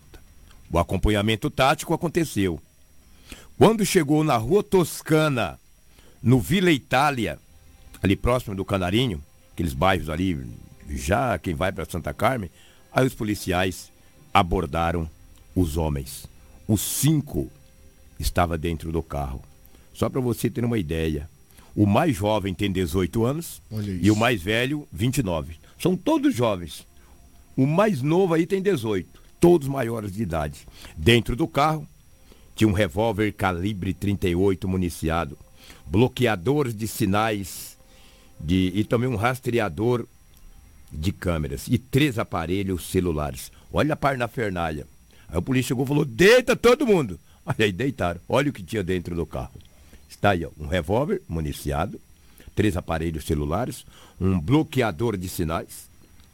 O 0.71 0.79
acompanhamento 0.79 1.51
tático 1.51 1.93
aconteceu. 1.93 2.61
Quando 3.59 3.85
chegou 3.85 4.25
na 4.25 4.37
Rua 4.37 4.63
Toscana, 4.63 5.59
no 6.23 6.41
Vila 6.41 6.71
Itália, 6.71 7.39
ali 8.03 8.17
próximo 8.17 8.55
do 8.55 8.65
Canarinho, 8.65 9.23
aqueles 9.53 9.75
bairros 9.75 10.09
ali, 10.09 10.47
já 10.89 11.39
quem 11.39 11.55
vai 11.55 11.71
para 11.71 11.85
Santa 11.85 12.15
Carmen, 12.15 12.51
aí 12.93 13.07
os 13.07 13.15
policiais 13.15 13.93
abordaram 14.33 15.09
os 15.55 15.77
homens. 15.77 16.27
Os 16.67 16.81
cinco 16.81 17.51
estavam 18.19 18.57
dentro 18.59 18.91
do 18.91 19.03
carro. 19.03 19.43
Só 19.93 20.09
para 20.09 20.21
você 20.21 20.49
ter 20.49 20.65
uma 20.65 20.79
ideia, 20.79 21.29
o 21.75 21.87
mais 21.87 22.17
jovem 22.17 22.53
tem 22.53 22.71
18 22.71 23.25
anos 23.25 23.63
e 24.01 24.11
o 24.11 24.17
mais 24.17 24.43
velho 24.43 24.87
29. 24.93 25.57
São 25.79 25.97
todos 25.97 26.35
jovens. 26.35 26.87
O 27.57 27.67
mais 27.67 28.03
novo 28.03 28.35
aí 28.35 28.47
tem 28.47 28.63
18, 28.63 29.09
todos 29.41 29.69
maiores 29.69 30.13
de 30.13 30.23
idade. 30.23 30.67
Dentro 30.97 31.37
do 31.37 31.47
carro 31.47 31.87
tinha 32.55 32.69
um 32.69 32.73
revólver 32.73 33.33
calibre 33.33 33.95
38 33.95 34.69
municiado, 34.69 35.39
bloqueadores 35.87 36.75
de 36.75 36.87
sinais 36.87 37.77
de, 38.39 38.73
e 38.75 38.85
também 38.85 39.09
um 39.09 39.17
rastreador 39.17 40.07
de 40.93 41.13
câmeras 41.13 41.67
e 41.69 41.79
três 41.79 42.19
aparelhos 42.19 42.91
celulares. 42.91 43.51
Olha 43.73 43.95
a 43.95 43.97
parnafernália. 43.97 44.87
Aí 45.29 45.39
o 45.39 45.43
polícia 45.43 45.69
chegou 45.69 45.85
e 45.85 45.89
falou: 45.89 46.05
deita 46.05 46.55
todo 46.55 46.87
mundo. 46.87 47.19
Aí, 47.59 47.73
deitaram. 47.73 48.21
Olha 48.29 48.51
o 48.51 48.53
que 48.53 48.63
tinha 48.63 48.85
dentro 48.85 49.17
do 49.17 49.27
carro. 49.27 49.53
Está 50.13 50.33
aí, 50.33 50.45
ó, 50.45 50.51
um 50.59 50.67
revólver 50.67 51.23
municiado, 51.27 51.99
três 52.55 52.77
aparelhos 52.77 53.25
celulares, 53.25 53.87
um 54.21 54.39
bloqueador 54.39 55.17
de 55.17 55.27
sinais 55.27 55.89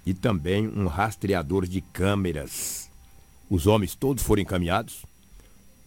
e 0.05 0.13
também 0.13 0.67
um 0.67 0.89
rastreador 0.89 1.65
de 1.65 1.81
câmeras. 1.81 2.91
Os 3.49 3.69
homens 3.69 3.95
todos 3.95 4.25
foram 4.25 4.43
encaminhados 4.43 5.05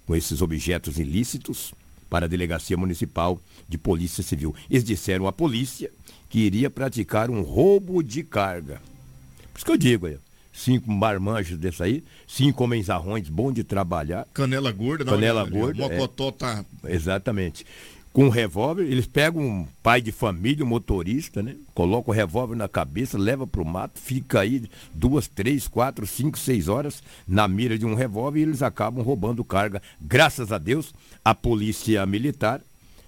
com 0.08 0.16
esses 0.16 0.42
objetos 0.42 0.98
ilícitos 0.98 1.74
para 2.10 2.28
a 2.28 2.30
Delegacia 2.30 2.78
Municipal 2.78 3.42
de 3.68 3.78
Polícia 3.78 4.24
Civil. 4.24 4.56
Eles 4.70 4.86
disseram 4.86 5.28
à 5.28 5.34
polícia 5.34 5.92
que 6.30 6.40
iria 6.40 6.70
praticar 6.70 7.30
um 7.30 7.42
roubo 7.42 8.02
de 8.02 8.24
carga. 8.24 8.82
Por 9.52 9.58
isso 9.58 9.66
que 9.66 9.72
eu 9.72 9.78
digo, 9.78 10.08
aí, 10.08 10.18
cinco 10.52 10.92
marmanjos 10.92 11.58
desse 11.58 11.82
aí, 11.84 12.04
cinco 12.28 12.64
homens 12.64 12.90
arrões, 12.90 13.30
bom 13.30 13.52
de 13.52 13.64
trabalhar. 13.64 14.28
Canela 14.34 14.72
gorda, 14.72 15.06
Canela 15.06 15.42
olhada 15.44 15.50
ali, 15.50 15.58
ó. 15.58 15.66
gorda. 15.66 15.84
é. 15.86 15.98
Mocotó 15.98 16.32
tá. 16.32 16.66
Exatamente. 16.86 17.66
Com 18.14 18.26
um 18.26 18.30
revólver, 18.30 18.84
eles 18.84 19.06
pegam 19.06 19.42
um 19.42 19.68
pai 19.82 20.02
de 20.02 20.12
família, 20.12 20.66
um 20.66 20.68
motorista, 20.68 21.42
né? 21.42 21.56
Coloca 21.74 22.12
o 22.12 22.14
revólver 22.14 22.56
na 22.58 22.68
cabeça, 22.68 23.18
leva 23.18 23.48
pro 23.48 23.64
mato, 23.64 24.02
fica 24.02 24.42
aí 24.42 24.64
duas, 24.94 25.30
três, 25.30 25.66
quatro, 25.66 26.06
cinco, 26.06 26.38
seis 26.38 26.68
horas 26.68 27.02
na 27.26 27.48
mira 27.48 27.78
de 27.78 27.86
um 27.86 27.96
revólver 27.96 28.40
e 28.40 28.44
eles 28.44 28.62
acabam 28.62 29.02
roubando 29.02 29.46
carga. 29.46 29.82
Graças 30.02 30.52
a 30.52 30.58
Deus, 30.58 30.94
a 31.24 31.34
polícia 31.34 32.06
militar 32.06 32.62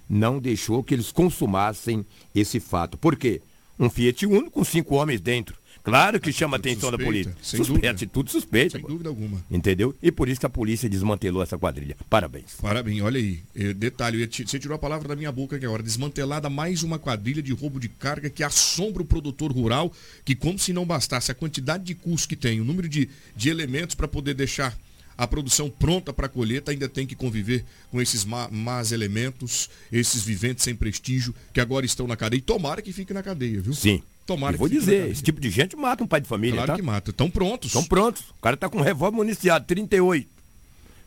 não 0.08 0.38
deixou 0.38 0.82
que 0.82 0.94
eles 0.94 1.12
consumassem 1.12 2.04
esse 2.34 2.58
fato. 2.58 2.96
Por 2.96 3.14
quê? 3.14 3.42
Um 3.78 3.90
Fiat 3.90 4.24
Uno 4.24 4.50
com 4.50 4.64
cinco 4.64 4.94
homens 4.94 5.20
dentro. 5.20 5.54
Claro 5.84 6.18
que 6.18 6.32
chama 6.32 6.56
a 6.56 6.58
atenção 6.58 6.90
da 6.90 6.96
suspeita, 6.96 7.04
polícia. 7.30 7.36
sem 7.42 7.58
Suspeita, 7.58 7.92
dúvida. 7.92 8.10
tudo 8.10 8.30
suspeito. 8.30 8.72
Sem 8.72 8.80
dúvida 8.80 9.10
alguma. 9.10 9.44
Entendeu? 9.50 9.94
E 10.02 10.10
por 10.10 10.30
isso 10.30 10.40
que 10.40 10.46
a 10.46 10.50
polícia 10.50 10.88
desmantelou 10.88 11.42
essa 11.42 11.58
quadrilha. 11.58 11.94
Parabéns. 12.08 12.54
Parabéns, 12.60 13.02
olha 13.02 13.20
aí. 13.20 13.40
Eh, 13.54 13.74
Detalhe, 13.74 14.26
você 14.26 14.58
tirou 14.58 14.74
a 14.74 14.78
palavra 14.78 15.08
da 15.08 15.14
minha 15.14 15.30
boca 15.30 15.56
aqui 15.56 15.66
agora. 15.66 15.82
Desmantelada 15.82 16.48
mais 16.48 16.82
uma 16.82 16.98
quadrilha 16.98 17.42
de 17.42 17.52
roubo 17.52 17.78
de 17.78 17.90
carga 17.90 18.30
que 18.30 18.42
assombra 18.42 19.02
o 19.02 19.04
produtor 19.04 19.52
rural, 19.52 19.92
que 20.24 20.34
como 20.34 20.58
se 20.58 20.72
não 20.72 20.86
bastasse 20.86 21.30
a 21.30 21.34
quantidade 21.34 21.84
de 21.84 21.94
custos 21.94 22.24
que 22.26 22.34
tem, 22.36 22.62
o 22.62 22.64
número 22.64 22.88
de, 22.88 23.08
de 23.36 23.50
elementos 23.50 23.94
para 23.94 24.08
poder 24.08 24.32
deixar 24.32 24.74
a 25.18 25.26
produção 25.28 25.68
pronta 25.70 26.12
para 26.14 26.26
a 26.26 26.30
colheita, 26.30 26.70
ainda 26.72 26.88
tem 26.88 27.06
que 27.06 27.14
conviver 27.14 27.62
com 27.90 28.00
esses 28.00 28.24
ma- 28.24 28.48
más 28.50 28.90
elementos, 28.90 29.68
esses 29.92 30.22
viventes 30.24 30.64
sem 30.64 30.74
prestígio, 30.74 31.34
que 31.52 31.60
agora 31.60 31.84
estão 31.86 32.06
na 32.08 32.16
cadeia. 32.16 32.38
E 32.38 32.42
tomara 32.42 32.80
que 32.80 32.90
fique 32.92 33.12
na 33.12 33.22
cadeia, 33.22 33.60
viu? 33.60 33.74
Sim. 33.74 34.02
Tomara 34.26 34.54
Eu 34.54 34.58
vou 34.58 34.68
dizer, 34.68 35.10
esse 35.10 35.22
tipo 35.22 35.40
de 35.40 35.50
gente 35.50 35.76
mata 35.76 36.02
um 36.02 36.06
pai 36.06 36.20
de 36.20 36.26
família, 36.28 36.56
Claro 36.56 36.72
tá? 36.72 36.76
que 36.76 36.82
mata. 36.82 37.10
Estão 37.10 37.30
prontos. 37.30 37.66
Estão 37.68 37.84
prontos. 37.84 38.22
O 38.30 38.40
cara 38.42 38.56
tá 38.56 38.68
com 38.68 38.78
um 38.78 38.82
revólver 38.82 39.16
municiado, 39.16 39.66
38. 39.66 40.26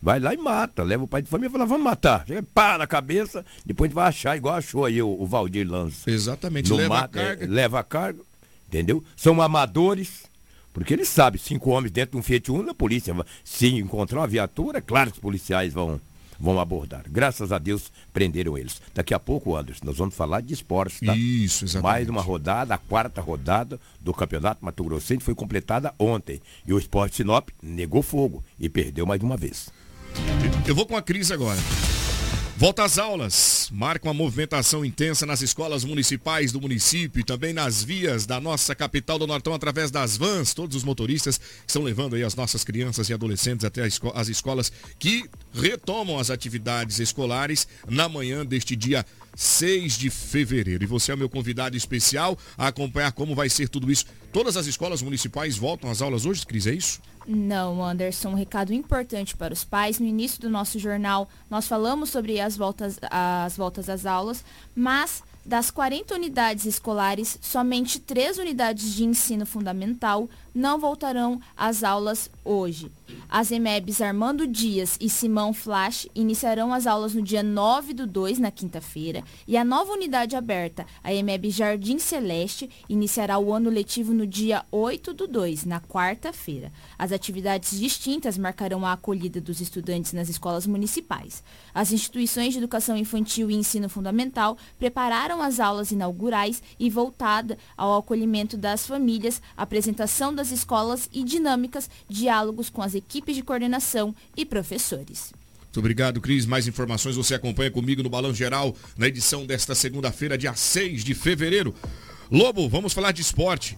Vai 0.01 0.20
lá 0.20 0.34
e 0.34 0.38
mata. 0.38 0.84
Leva 0.84 1.03
o 1.03 1.07
pai 1.07 1.24
de 1.24 1.30
família 1.30 1.49
e 1.49 1.51
fala, 1.51 1.65
vamos 1.65 1.84
matar. 1.84 2.24
Chega, 2.28 2.43
pá 2.53 2.78
na 2.78 2.86
cabeça, 2.86 3.43
depois 3.65 3.88
a 3.88 3.89
gente 3.89 3.95
vai 3.95 4.07
achar, 4.07 4.38
igual 4.38 4.55
achou 4.55 4.86
aí 4.86 5.01
o, 5.01 5.09
o 5.09 5.26
Valdir 5.26 5.68
Lanza. 5.68 5.97
Exatamente. 6.05 6.70
No 6.70 6.76
Leva 6.76 6.95
a 6.95 7.01
mato, 7.01 7.18
é, 7.18 7.24
carga. 7.26 7.47
leva 7.47 7.80
a 7.80 7.84
carga, 7.84 8.20
entendeu? 8.68 9.03
São 9.15 9.41
amadores, 9.41 10.24
porque 10.72 10.93
eles 10.93 11.07
sabem, 11.07 11.41
cinco 11.41 11.72
homens 11.72 11.91
dentro 11.91 12.11
de 12.11 12.18
um 12.18 12.22
Fiat 12.22 12.51
Uno, 12.51 12.70
a 12.70 12.76
polícia, 12.76 13.11
vai- 13.15 13.26
se 13.43 13.68
encontrar 13.74 14.20
uma 14.20 14.28
viatura, 14.28 14.78
é 14.78 14.82
claro 14.82 15.09
que 15.09 15.18
os 15.18 15.22
policiais 15.22 15.74
vão, 15.74 15.99
vão 16.40 16.60
abordar. 16.60 17.04
Graças 17.10 17.52
a 17.52 17.58
Deus, 17.58 17.92
prenderam 18.14 18.58
eles. 18.58 18.82
Daqui 18.94 19.14
a 19.14 19.20
pouco, 19.20 19.56
Anderson, 19.56 19.86
nós 19.86 19.98
vamos 19.98 20.16
falar 20.16 20.42
de 20.42 20.54
esportes, 20.54 21.00
tá? 21.00 21.16
Isso, 21.16 21.66
exatamente. 21.66 21.84
Mais 21.84 22.10
uma 22.10 22.22
rodada, 22.22 22.74
a 22.74 22.78
quarta 22.78 23.22
rodada 23.22 23.80
do 24.00 24.14
Campeonato 24.14 24.64
Mato 24.64 24.84
Grossense 24.84 25.24
foi 25.24 25.36
completada 25.36 25.94
ontem. 26.00 26.42
E 26.66 26.74
o 26.74 26.80
Esporte 26.80 27.16
Sinop 27.16 27.50
negou 27.62 28.02
fogo 28.02 28.44
e 28.60 28.70
perdeu 28.70 29.06
mais 29.06 29.22
uma 29.22 29.38
vez. 29.38 29.70
Eu 30.68 30.76
vou 30.76 30.86
com 30.86 30.96
a 30.96 31.02
Cris 31.02 31.32
agora. 31.32 31.60
Volta 32.60 32.84
às 32.84 32.97
aulas. 32.97 33.70
Marca 33.72 34.08
uma 34.08 34.16
movimentação 34.16 34.84
intensa 34.84 35.28
nas 35.28 35.43
escolas 35.43 35.84
municipais 35.84 36.51
do 36.51 36.60
município 36.60 37.20
e 37.20 37.24
também 37.24 37.53
nas 37.53 37.84
vias 37.84 38.26
da 38.26 38.41
nossa 38.41 38.74
capital 38.74 39.20
do 39.20 39.28
Nortão 39.28 39.53
através 39.53 39.91
das 39.91 40.18
vans. 40.18 40.55
Todos 40.55 40.76
os 40.76 40.84
motoristas 40.84 41.39
estão 41.68 41.84
levando 41.84 42.16
aí 42.16 42.24
as 42.24 42.34
nossas 42.34 42.64
crianças 42.64 43.10
e 43.10 43.14
adolescentes 43.14 43.64
até 43.64 43.84
as 43.84 44.28
escolas 44.28 44.72
que 44.97 45.30
retomam 45.53 46.18
as 46.18 46.32
atividades 46.32 46.97
escolares 46.97 47.68
na 47.88 48.10
manhã 48.10 48.43
deste 48.43 48.76
dia 48.76 49.05
6 49.36 49.95
de 49.95 50.10
fevereiro. 50.10 50.84
E 50.84 50.88
você 50.88 51.12
é 51.12 51.16
o 51.16 51.18
meu 51.18 51.30
convidado 51.30 51.78
especial 51.78 52.36
a 52.58 52.70
acompanhar 52.70 53.12
como 53.12 53.36
vai 53.36 53.49
ser 53.49 53.70
tudo 53.70 53.91
isso. 53.91 54.05
Todas 54.34 54.58
as 54.58 54.66
escolas 54.66 55.03
municipais 55.03 55.58
voltam 55.58 55.91
às 55.91 56.01
aulas 56.01 56.26
hoje, 56.26 56.43
Cris, 56.43 56.66
é 56.66 56.74
isso? 56.74 56.99
Não, 57.30 57.84
Anderson, 57.84 58.30
um 58.30 58.36
recado 58.36 58.74
importante 58.74 59.36
para 59.36 59.54
os 59.54 59.66
pais. 59.66 60.00
No 60.00 60.06
início 60.06 60.40
do 60.40 60.50
nosso 60.50 60.80
jornal, 60.80 61.28
nós 61.50 61.68
falamos 61.68 62.10
sobre 62.10 62.40
as 62.40 62.56
voltas, 62.56 62.98
as 63.12 63.58
voltas 63.58 63.90
às 63.90 64.06
aulas, 64.06 64.46
mas 64.74 65.22
das 65.46 65.70
40 65.70 66.16
unidades 66.16 66.66
escolares, 66.66 67.38
somente 67.42 68.00
três 68.00 68.38
unidades 68.38 68.94
de 68.94 69.04
ensino 69.04 69.46
fundamental 69.46 70.30
não 70.58 70.80
voltarão 70.80 71.39
às 71.55 71.84
aulas 71.84 72.32
hoje. 72.43 72.91
As 73.30 73.51
EMEBs 73.51 74.01
Armando 74.01 74.47
Dias 74.47 74.97
e 74.99 75.10
Simão 75.10 75.53
Flash 75.53 76.08
iniciarão 76.16 76.74
as 76.74 76.88
aulas 76.88 77.14
no 77.14 77.22
dia 77.22 77.43
9 77.43 77.93
do 77.93 78.08
2, 78.08 78.39
na 78.39 78.49
quinta-feira, 78.49 79.24
e 79.47 79.55
a 79.55 79.64
nova 79.64 79.91
unidade 79.91 80.36
aberta, 80.36 80.86
a 81.03 81.14
EMEB 81.14 81.49
Jardim 81.51 81.99
Celeste, 81.99 82.70
iniciará 82.89 83.38
o 83.38 83.53
ano 83.53 83.70
letivo 83.70 84.14
no 84.14 84.26
dia 84.26 84.66
8 84.72 85.14
do 85.14 85.28
2, 85.28 85.66
na 85.66 85.80
quarta-feira. 85.80 86.72
As 86.97 87.12
atividades 87.12 87.78
distintas 87.80 88.38
marcarão 88.38 88.86
a 88.86 88.93
acolhida 88.93 89.39
dos 89.39 89.62
estudantes 89.62 90.14
nas 90.14 90.30
escolas 90.30 90.66
municipais. 90.66 91.43
As 91.74 91.91
instituições 91.91 92.53
de 92.53 92.60
educação 92.60 92.97
infantil 92.97 93.51
e 93.51 93.55
ensino 93.55 93.89
fundamental 93.89 94.58
prepararam 94.80 95.41
as 95.41 95.60
aulas 95.60 95.91
inaugurais 95.91 96.64
e 96.80 96.89
voltada 96.89 97.58
ao 97.76 97.97
acolhimento 97.97 98.58
das 98.58 98.88
famílias, 98.88 99.41
apresentação 99.55 100.34
das 100.34 100.47
escolas 100.52 101.10
e 101.14 101.24
dinâmicas, 101.24 101.89
diálogos 102.10 102.70
com 102.70 102.82
as 102.82 102.95
equipes 102.95 103.36
de 103.36 103.43
coordenação 103.43 104.16
e 104.36 104.45
professores. 104.45 105.34
Muito 105.64 105.80
obrigado, 105.80 106.20
Cris. 106.20 106.45
Mais 106.45 106.68
informações 106.68 107.16
você 107.16 107.36
acompanha 107.36 107.70
comigo 107.70 108.02
no 108.02 108.10
Balão 108.10 108.34
Geral, 108.34 108.76
na 108.98 109.08
edição 109.08 109.45
desta 109.45 109.76
segunda-feira, 109.76 110.38
dia 110.38 110.56
6 110.56 111.04
de 111.04 111.14
fevereiro. 111.14 111.76
Lobo, 112.32 112.68
vamos 112.68 112.93
falar 112.93 113.12
de 113.12 113.22
esporte. 113.22 113.78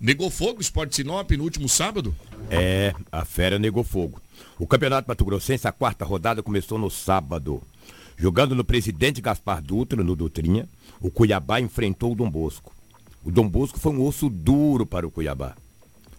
Negou 0.00 0.30
fogo 0.30 0.58
o 0.58 0.62
Esporte 0.62 0.96
Sinop 0.96 1.30
no 1.32 1.44
último 1.44 1.68
sábado? 1.68 2.14
É, 2.48 2.94
a 3.12 3.24
fera 3.24 3.58
negou 3.58 3.84
fogo. 3.84 4.22
O 4.58 4.66
Campeonato 4.66 5.08
Mato 5.08 5.24
Grossense, 5.24 5.68
a 5.68 5.72
quarta 5.72 6.04
rodada, 6.04 6.42
começou 6.42 6.78
no 6.78 6.90
sábado. 6.90 7.62
Jogando 8.16 8.54
no 8.54 8.64
presidente 8.64 9.20
Gaspar 9.20 9.60
Dutra, 9.60 10.02
no 10.02 10.16
Dutrinha, 10.16 10.68
o 11.00 11.10
Cuiabá 11.10 11.60
enfrentou 11.60 12.12
o 12.12 12.14
Dom 12.14 12.30
Bosco. 12.30 12.72
O 13.24 13.30
Dom 13.30 13.48
Bosco 13.48 13.78
foi 13.78 13.92
um 13.92 14.02
osso 14.02 14.30
duro 14.30 14.86
para 14.86 15.06
o 15.06 15.10
Cuiabá. 15.10 15.54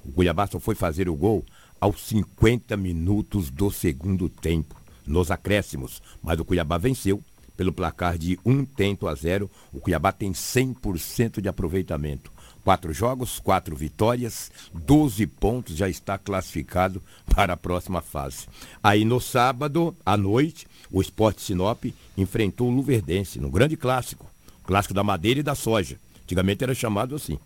O 0.05 0.11
Cuiabá 0.11 0.47
só 0.47 0.59
foi 0.59 0.75
fazer 0.75 1.07
o 1.09 1.15
gol 1.15 1.45
aos 1.79 2.01
50 2.01 2.77
minutos 2.77 3.49
do 3.49 3.71
segundo 3.71 4.29
tempo, 4.29 4.75
nos 5.05 5.31
acréscimos. 5.31 6.01
Mas 6.21 6.39
o 6.39 6.45
Cuiabá 6.45 6.77
venceu 6.77 7.23
pelo 7.57 7.73
placar 7.73 8.17
de 8.17 8.39
um 8.45 8.63
tento 8.63 9.07
a 9.07 9.15
zero. 9.15 9.49
O 9.73 9.79
Cuiabá 9.79 10.11
tem 10.11 10.31
100% 10.31 11.41
de 11.41 11.49
aproveitamento. 11.49 12.31
Quatro 12.63 12.93
jogos, 12.93 13.39
quatro 13.39 13.75
vitórias, 13.75 14.51
12 14.73 15.25
pontos, 15.25 15.75
já 15.75 15.89
está 15.89 16.17
classificado 16.17 17.01
para 17.33 17.53
a 17.53 17.57
próxima 17.57 18.01
fase. 18.01 18.47
Aí 18.83 19.03
no 19.03 19.19
sábado, 19.19 19.95
à 20.05 20.15
noite, 20.15 20.67
o 20.91 21.01
Esporte 21.01 21.41
Sinop 21.41 21.85
enfrentou 22.15 22.67
o 22.67 22.71
Luverdense, 22.75 23.39
no 23.39 23.49
grande 23.49 23.75
clássico. 23.75 24.29
Clássico 24.63 24.93
da 24.93 25.03
madeira 25.03 25.39
e 25.39 25.43
da 25.43 25.55
soja. 25.55 25.99
Antigamente 26.23 26.63
era 26.63 26.75
chamado 26.75 27.15
assim. 27.15 27.39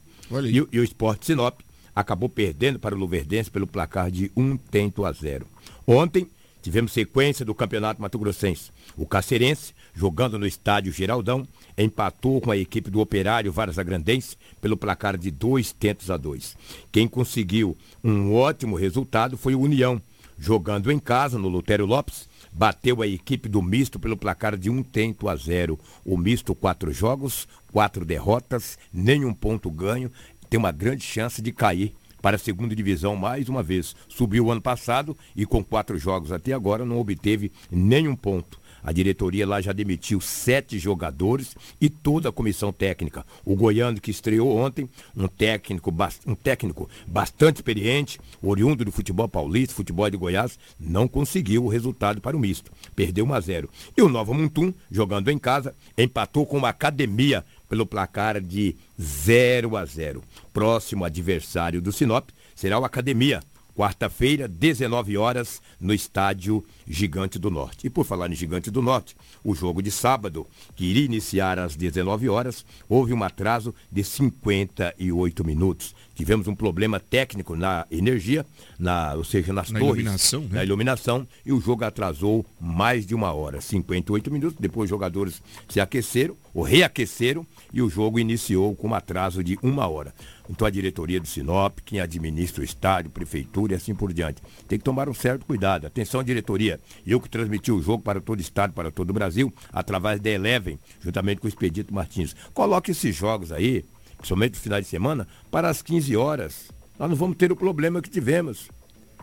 E, 0.44 0.76
e 0.76 0.80
o 0.80 0.84
Esporte 0.84 1.26
Sinop 1.26 1.62
acabou 1.96 2.28
perdendo 2.28 2.78
para 2.78 2.94
o 2.94 2.98
Luverdense 2.98 3.50
pelo 3.50 3.66
placar 3.66 4.12
de 4.12 4.32
um 4.36 4.58
tento 4.58 5.06
a 5.06 5.12
zero. 5.12 5.48
Ontem, 5.88 6.28
tivemos 6.62 6.92
sequência 6.92 7.46
do 7.46 7.56
Campeonato 7.56 8.02
Mato 8.02 8.20
Grossense. 8.20 8.72
O 8.98 9.06
Cacerense, 9.06 9.74
jogando 9.94 10.38
no 10.38 10.48
estádio 10.48 10.92
Geraldão, 10.92 11.48
empatou 11.78 12.42
com 12.42 12.52
a 12.52 12.58
equipe 12.58 12.90
do 12.90 13.00
Operário 13.00 13.52
Varas 13.52 13.78
Agrandense 13.78 14.36
pelo 14.60 14.76
placar 14.76 15.18
de 15.18 15.30
dois 15.30 15.72
tentos 15.72 16.10
a 16.10 16.18
dois. 16.18 16.58
Quem 16.92 17.08
conseguiu 17.08 17.78
um 18.04 18.34
ótimo 18.34 18.76
resultado 18.76 19.38
foi 19.38 19.56
o 19.56 19.62
União, 19.62 20.02
jogando 20.38 20.92
em 20.92 21.00
casa 21.00 21.38
no 21.38 21.48
Lutério 21.48 21.86
Lopes, 21.86 22.28
bateu 22.52 23.02
a 23.02 23.08
equipe 23.08 23.50
do 23.50 23.62
Misto 23.62 24.00
pelo 24.00 24.16
placar 24.16 24.58
de 24.58 24.70
um 24.70 24.82
tento 24.82 25.28
a 25.28 25.36
zero. 25.36 25.78
O 26.06 26.18
Misto, 26.18 26.56
quatro 26.56 26.92
jogos, 26.92 27.48
quatro 27.72 28.06
derrotas, 28.06 28.80
nenhum 28.94 29.34
ponto 29.34 29.70
ganho, 29.70 30.10
tem 30.50 30.58
uma 30.58 30.72
grande 30.72 31.04
chance 31.04 31.42
de 31.42 31.52
cair 31.52 31.94
para 32.22 32.38
a 32.38 32.40
segunda 32.40 32.76
divisão 32.76 33.16
mais 33.16 33.50
uma 33.50 33.62
vez. 33.62 33.96
Subiu 34.08 34.46
o 34.46 34.52
ano 34.52 34.62
passado 34.62 35.16
e 35.36 35.46
com 35.46 35.64
quatro 35.64 35.98
jogos 35.98 36.32
até 36.32 36.54
agora 36.54 36.84
não 36.84 37.00
obteve 37.00 37.52
nenhum 37.70 38.16
ponto. 38.16 38.60
A 38.86 38.92
diretoria 38.92 39.48
lá 39.48 39.60
já 39.60 39.74
demitiu 39.74 40.22
sete 40.22 40.78
jogadores 40.78 41.56
e 41.82 41.90
toda 41.90 42.30
a 42.30 42.32
comissão 42.32 42.72
técnica. 42.72 43.26
O 43.44 43.56
Goiano 43.56 44.00
que 44.00 44.12
estreou 44.12 44.56
ontem, 44.56 44.88
um 45.18 45.28
técnico, 45.28 45.92
um 46.28 46.36
técnico 46.36 46.88
bastante 47.08 47.58
experiente, 47.58 48.20
oriundo 48.44 48.86
do 48.86 48.92
futebol 48.92 49.28
paulista, 49.28 49.74
futebol 49.74 50.08
de 50.08 50.18
Goiás, 50.18 50.60
não 50.80 51.08
conseguiu 51.08 51.66
o 51.66 51.68
resultado 51.68 52.22
para 52.22 52.38
o 52.38 52.40
misto. 52.40 52.72
Perdeu 52.96 53.26
1 53.26 53.34
a 53.34 53.40
0. 53.40 53.70
E 53.98 54.02
o 54.04 54.10
Nova 54.10 54.36
Muntum, 54.36 54.72
jogando 54.92 55.30
em 55.30 55.40
casa, 55.40 55.74
empatou 55.98 56.46
com 56.46 56.58
uma 56.58 56.70
academia 56.70 57.44
pelo 57.68 57.88
placar 57.88 58.40
de 58.40 58.76
0 59.00 59.78
a 59.78 59.86
0. 59.86 60.24
Próximo 60.54 61.06
adversário 61.06 61.82
do 61.82 61.92
Sinop 61.92 62.30
será 62.56 62.80
o 62.80 62.86
Academia, 62.86 63.42
quarta-feira, 63.76 64.48
19 64.48 65.18
horas, 65.18 65.62
no 65.80 65.94
estádio 65.94 66.64
Gigante 66.88 67.38
do 67.38 67.52
Norte. 67.52 67.88
E 67.88 67.90
por 67.90 68.06
falar 68.06 68.32
em 68.32 68.36
Gigante 68.36 68.72
do 68.72 68.82
Norte, 68.82 69.16
o 69.44 69.54
jogo 69.54 69.82
de 69.82 69.92
sábado, 69.92 70.48
que 70.76 70.86
iria 70.86 71.04
iniciar 71.04 71.60
às 71.60 71.76
19 71.76 72.30
horas, 72.30 72.66
houve 72.88 73.14
um 73.14 73.24
atraso 73.24 73.76
de 73.92 74.04
58 74.04 75.44
minutos. 75.44 75.94
Tivemos 76.16 76.48
um 76.48 76.56
problema 76.56 77.00
técnico 77.00 77.56
na 77.56 77.86
energia, 77.92 78.46
na, 78.80 79.14
ou 79.14 79.24
seja, 79.24 79.52
nas 79.52 79.70
na 79.70 79.80
torres, 79.80 80.00
iluminação, 80.00 80.42
né? 80.42 80.50
na 80.52 80.64
iluminação, 80.64 81.28
e 81.46 81.52
o 81.52 81.60
jogo 81.60 81.84
atrasou 81.84 82.46
mais 82.60 83.06
de 83.06 83.14
uma 83.14 83.34
hora, 83.34 83.60
58 83.60 84.32
minutos. 84.32 84.58
Depois 84.60 84.86
os 84.86 84.90
jogadores 84.90 85.42
se 85.68 85.80
aqueceram, 85.80 86.36
ou 86.54 86.64
reaqueceram, 86.64 87.46
e 87.74 87.82
o 87.82 87.90
jogo 87.90 88.18
iniciou 88.18 88.74
com 88.76 88.88
um 88.88 88.94
atraso 88.94 89.44
de 89.44 89.60
uma 89.62 89.88
hora. 89.88 90.14
Então 90.50 90.68
a 90.68 90.70
diretoria 90.70 91.20
do 91.20 91.28
Sinop, 91.28 91.80
quem 91.84 92.00
administra 92.00 92.62
o 92.62 92.66
estádio, 92.66 93.12
prefeitura 93.12 93.74
e 93.74 93.76
assim 93.76 93.96
por 93.96 94.14
diante, 94.14 94.42
tem 94.68 94.78
que 94.78 94.86
tomar 94.86 95.10
um 95.10 95.14
certo 95.14 95.46
cuidado. 95.46 95.86
Atenção, 95.88 96.24
diretoria. 96.24 96.80
Eu 97.06 97.20
que 97.20 97.30
transmiti 97.30 97.72
o 97.72 97.82
jogo 97.82 98.04
para 98.04 98.22
todo 98.22 98.40
o 98.40 98.42
estado, 98.42 98.74
para 98.74 98.92
todo 98.92 99.10
o 99.10 99.14
Brasil, 99.14 99.54
através 99.72 100.20
da 100.20 100.30
Eleven, 100.30 100.80
juntamente 101.02 101.42
com 101.42 101.48
o 101.48 101.50
Expedito 101.50 101.94
Martins. 101.94 102.36
Coloque 102.54 102.92
esses 102.92 103.16
jogos 103.16 103.52
aí, 103.52 103.84
principalmente 104.18 104.56
no 104.56 104.62
final 104.62 104.82
de 104.82 104.88
semana, 104.88 105.28
para 105.52 105.70
as 105.70 105.82
15 105.82 106.16
horas. 106.16 106.72
Nós 106.98 107.10
não 107.10 107.16
vamos 107.16 107.38
ter 107.38 107.52
o 107.52 107.56
problema 107.56 108.02
que 108.02 108.10
tivemos. 108.10 108.70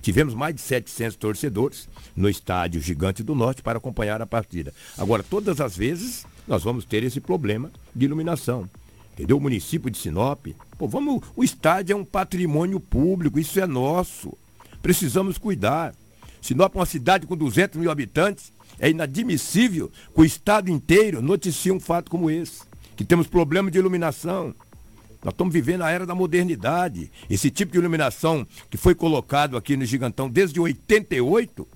Tivemos 0.01 0.35
mais 0.35 0.55
de 0.55 0.61
700 0.61 1.17
torcedores 1.17 1.89
no 2.17 2.29
estádio 2.29 2.81
Gigante 2.81 3.23
do 3.23 3.35
Norte 3.35 3.63
para 3.63 3.79
acompanhar 3.79 4.21
a 4.21 4.27
partida. 4.27 4.75
Agora, 4.99 5.23
todas 5.23 5.61
as 5.61 5.77
vezes, 5.77 6.27
nós 6.47 6.63
vamos 6.63 6.85
ter 6.85 7.05
esse 7.05 7.21
problema 7.21 7.71
de 7.95 8.05
iluminação 8.05 8.69
entendeu? 9.13 9.37
O 9.37 9.41
município 9.41 9.91
de 9.91 9.99
Sinop. 9.99 10.47
Pô, 10.79 10.89
vamos, 10.89 11.23
o 11.37 11.45
estádio 11.45 11.95
é 11.95 11.97
um 11.97 12.05
patrimônio 12.05 12.81
público, 12.81 13.39
isso 13.39 13.61
é 13.61 13.67
nosso. 13.67 14.37
Precisamos 14.83 15.39
cuidar. 15.39 15.95
Sinop 16.41 16.75
é 16.75 16.79
uma 16.79 16.87
cidade 16.87 17.27
com 17.27 17.37
200 17.37 17.79
mil 17.79 17.91
habitantes. 17.91 18.53
É 18.79 18.91
inadmissível 18.91 19.91
que 20.15 20.21
o 20.21 20.25
estado 20.25 20.71
inteiro 20.71 21.23
noticie 21.23 21.71
um 21.71 21.79
fato 21.79 22.11
como 22.11 22.31
esse. 22.31 22.63
Que 22.97 23.05
temos 23.05 23.27
problema 23.27 23.71
de 23.71 23.79
iluminação. 23.79 24.55
Nós 25.25 25.33
estamos 25.33 25.53
vivendo 25.53 25.83
a 25.83 25.91
era 25.91 26.05
da 26.05 26.15
modernidade. 26.15 27.11
Esse 27.31 27.51
tipo 27.51 27.73
de 27.73 27.79
iluminação 27.79 28.47
que 28.69 28.77
foi 28.77 28.95
colocado 28.95 29.57
aqui 29.57 29.77
no 29.77 29.85
Gigantão 29.85 30.29
desde 30.29 30.59
88, 30.59 31.67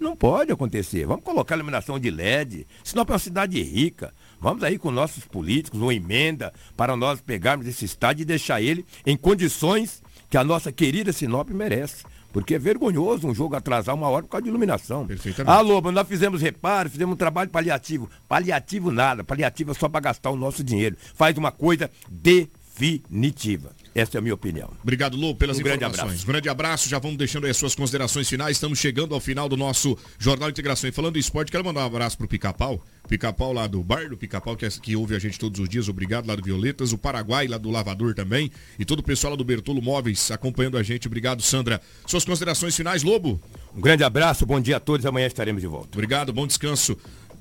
não 0.00 0.16
pode 0.16 0.52
acontecer. 0.52 1.06
Vamos 1.06 1.24
colocar 1.24 1.54
iluminação 1.54 1.98
de 1.98 2.10
LED. 2.10 2.66
Sinop 2.82 3.10
é 3.10 3.12
uma 3.12 3.18
cidade 3.18 3.62
rica. 3.62 4.12
Vamos 4.40 4.62
aí 4.62 4.78
com 4.78 4.90
nossos 4.90 5.24
políticos, 5.24 5.80
uma 5.80 5.94
emenda 5.94 6.52
para 6.76 6.96
nós 6.96 7.20
pegarmos 7.20 7.66
esse 7.66 7.84
estádio 7.84 8.22
e 8.22 8.26
deixar 8.26 8.60
ele 8.60 8.84
em 9.06 9.16
condições 9.16 10.02
que 10.28 10.36
a 10.36 10.44
nossa 10.44 10.72
querida 10.72 11.12
Sinop 11.12 11.50
merece. 11.50 12.04
Porque 12.32 12.56
é 12.56 12.58
vergonhoso 12.58 13.28
um 13.28 13.34
jogo 13.34 13.54
atrasar 13.54 13.94
uma 13.94 14.08
hora 14.08 14.24
por 14.24 14.30
causa 14.30 14.42
de 14.42 14.48
iluminação. 14.48 15.06
Ah, 15.46 15.60
Lobo, 15.60 15.92
nós 15.92 16.08
fizemos 16.08 16.42
reparo, 16.42 16.90
fizemos 16.90 17.14
um 17.14 17.16
trabalho 17.16 17.48
paliativo. 17.48 18.10
Paliativo 18.26 18.90
nada, 18.90 19.22
paliativo 19.22 19.70
é 19.70 19.74
só 19.74 19.88
para 19.88 20.00
gastar 20.00 20.30
o 20.30 20.36
nosso 20.36 20.64
dinheiro. 20.64 20.96
Faz 21.14 21.38
uma 21.38 21.52
coisa 21.52 21.88
de 22.10 22.48
definitiva. 22.78 23.72
Essa 23.94 24.16
é 24.16 24.18
a 24.18 24.20
minha 24.20 24.34
opinião. 24.34 24.70
Obrigado, 24.82 25.16
Lô, 25.16 25.34
pelas 25.36 25.58
Um 25.58 25.62
grande 25.62 25.84
informações. 25.84 26.08
abraço. 26.08 26.26
Grande 26.26 26.48
abraço. 26.48 26.88
Já 26.88 26.98
vamos 26.98 27.16
deixando 27.16 27.44
aí 27.44 27.50
as 27.50 27.56
suas 27.56 27.74
considerações 27.76 28.28
finais. 28.28 28.56
Estamos 28.56 28.78
chegando 28.80 29.14
ao 29.14 29.20
final 29.20 29.48
do 29.48 29.56
nosso 29.56 29.96
Jornal 30.18 30.50
Integração. 30.50 30.88
E 30.88 30.92
falando 30.92 31.16
em 31.16 31.20
esporte, 31.20 31.52
quero 31.52 31.64
mandar 31.64 31.82
um 31.82 31.86
abraço 31.86 32.18
pro 32.18 32.26
Pica-Pau. 32.26 32.84
Pica-Pau 33.08 33.52
lá 33.52 33.68
do 33.68 33.82
bar 33.84 34.08
do 34.08 34.16
Pica-Pau, 34.16 34.56
que, 34.56 34.66
é- 34.66 34.70
que 34.70 34.96
ouve 34.96 35.14
a 35.14 35.18
gente 35.20 35.38
todos 35.38 35.60
os 35.60 35.68
dias. 35.68 35.88
Obrigado 35.88 36.26
lá 36.26 36.34
do 36.34 36.42
Violetas. 36.42 36.92
O 36.92 36.98
Paraguai 36.98 37.46
lá 37.46 37.56
do 37.56 37.70
Lavador 37.70 38.14
também. 38.14 38.50
E 38.78 38.84
todo 38.84 38.98
o 38.98 39.02
pessoal 39.02 39.32
lá 39.32 39.36
do 39.36 39.44
Bertolo 39.44 39.80
Móveis 39.80 40.30
acompanhando 40.32 40.76
a 40.76 40.82
gente. 40.82 41.06
Obrigado, 41.06 41.40
Sandra. 41.42 41.80
Suas 42.06 42.24
considerações 42.24 42.74
finais, 42.74 43.04
Lobo. 43.04 43.40
Um 43.76 43.80
grande 43.80 44.02
abraço, 44.02 44.44
bom 44.44 44.60
dia 44.60 44.78
a 44.78 44.80
todos. 44.80 45.06
Amanhã 45.06 45.26
estaremos 45.28 45.62
de 45.62 45.68
volta. 45.68 45.90
Obrigado, 45.92 46.32
bom 46.32 46.46
descanso. 46.46 46.96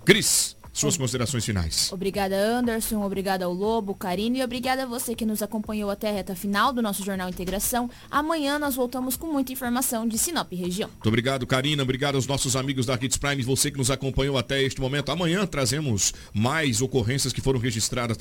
Cris, 0.05 0.55
suas 0.73 0.97
considerações 0.97 1.45
finais. 1.45 1.91
Obrigada, 1.93 2.35
Anderson. 2.35 3.03
Obrigada 3.03 3.45
ao 3.45 3.53
Lobo, 3.53 3.93
Karine. 3.93 4.39
E 4.39 4.43
obrigada 4.43 4.83
a 4.83 4.85
você 4.85 5.15
que 5.15 5.25
nos 5.25 5.41
acompanhou 5.41 5.89
até 5.89 6.09
a 6.09 6.13
reta 6.13 6.35
final 6.35 6.73
do 6.73 6.81
nosso 6.81 7.03
Jornal 7.03 7.29
Integração. 7.29 7.89
Amanhã 8.09 8.57
nós 8.57 8.75
voltamos 8.75 9.15
com 9.15 9.31
muita 9.31 9.53
informação 9.53 10.07
de 10.07 10.17
Sinop 10.17 10.51
região. 10.51 10.89
Muito 10.89 11.07
obrigado, 11.07 11.45
Karina. 11.45 11.83
Obrigado 11.83 12.15
aos 12.15 12.25
nossos 12.25 12.55
amigos 12.55 12.85
da 12.85 12.95
Hits 12.99 13.17
Prime, 13.17 13.43
você 13.43 13.69
que 13.69 13.77
nos 13.77 13.91
acompanhou 13.91 14.37
até 14.37 14.63
este 14.63 14.81
momento. 14.81 15.11
Amanhã 15.11 15.45
trazemos 15.45 16.13
mais 16.33 16.81
ocorrências 16.81 17.31
que 17.31 17.41
foram 17.41 17.59
registradas. 17.59 18.17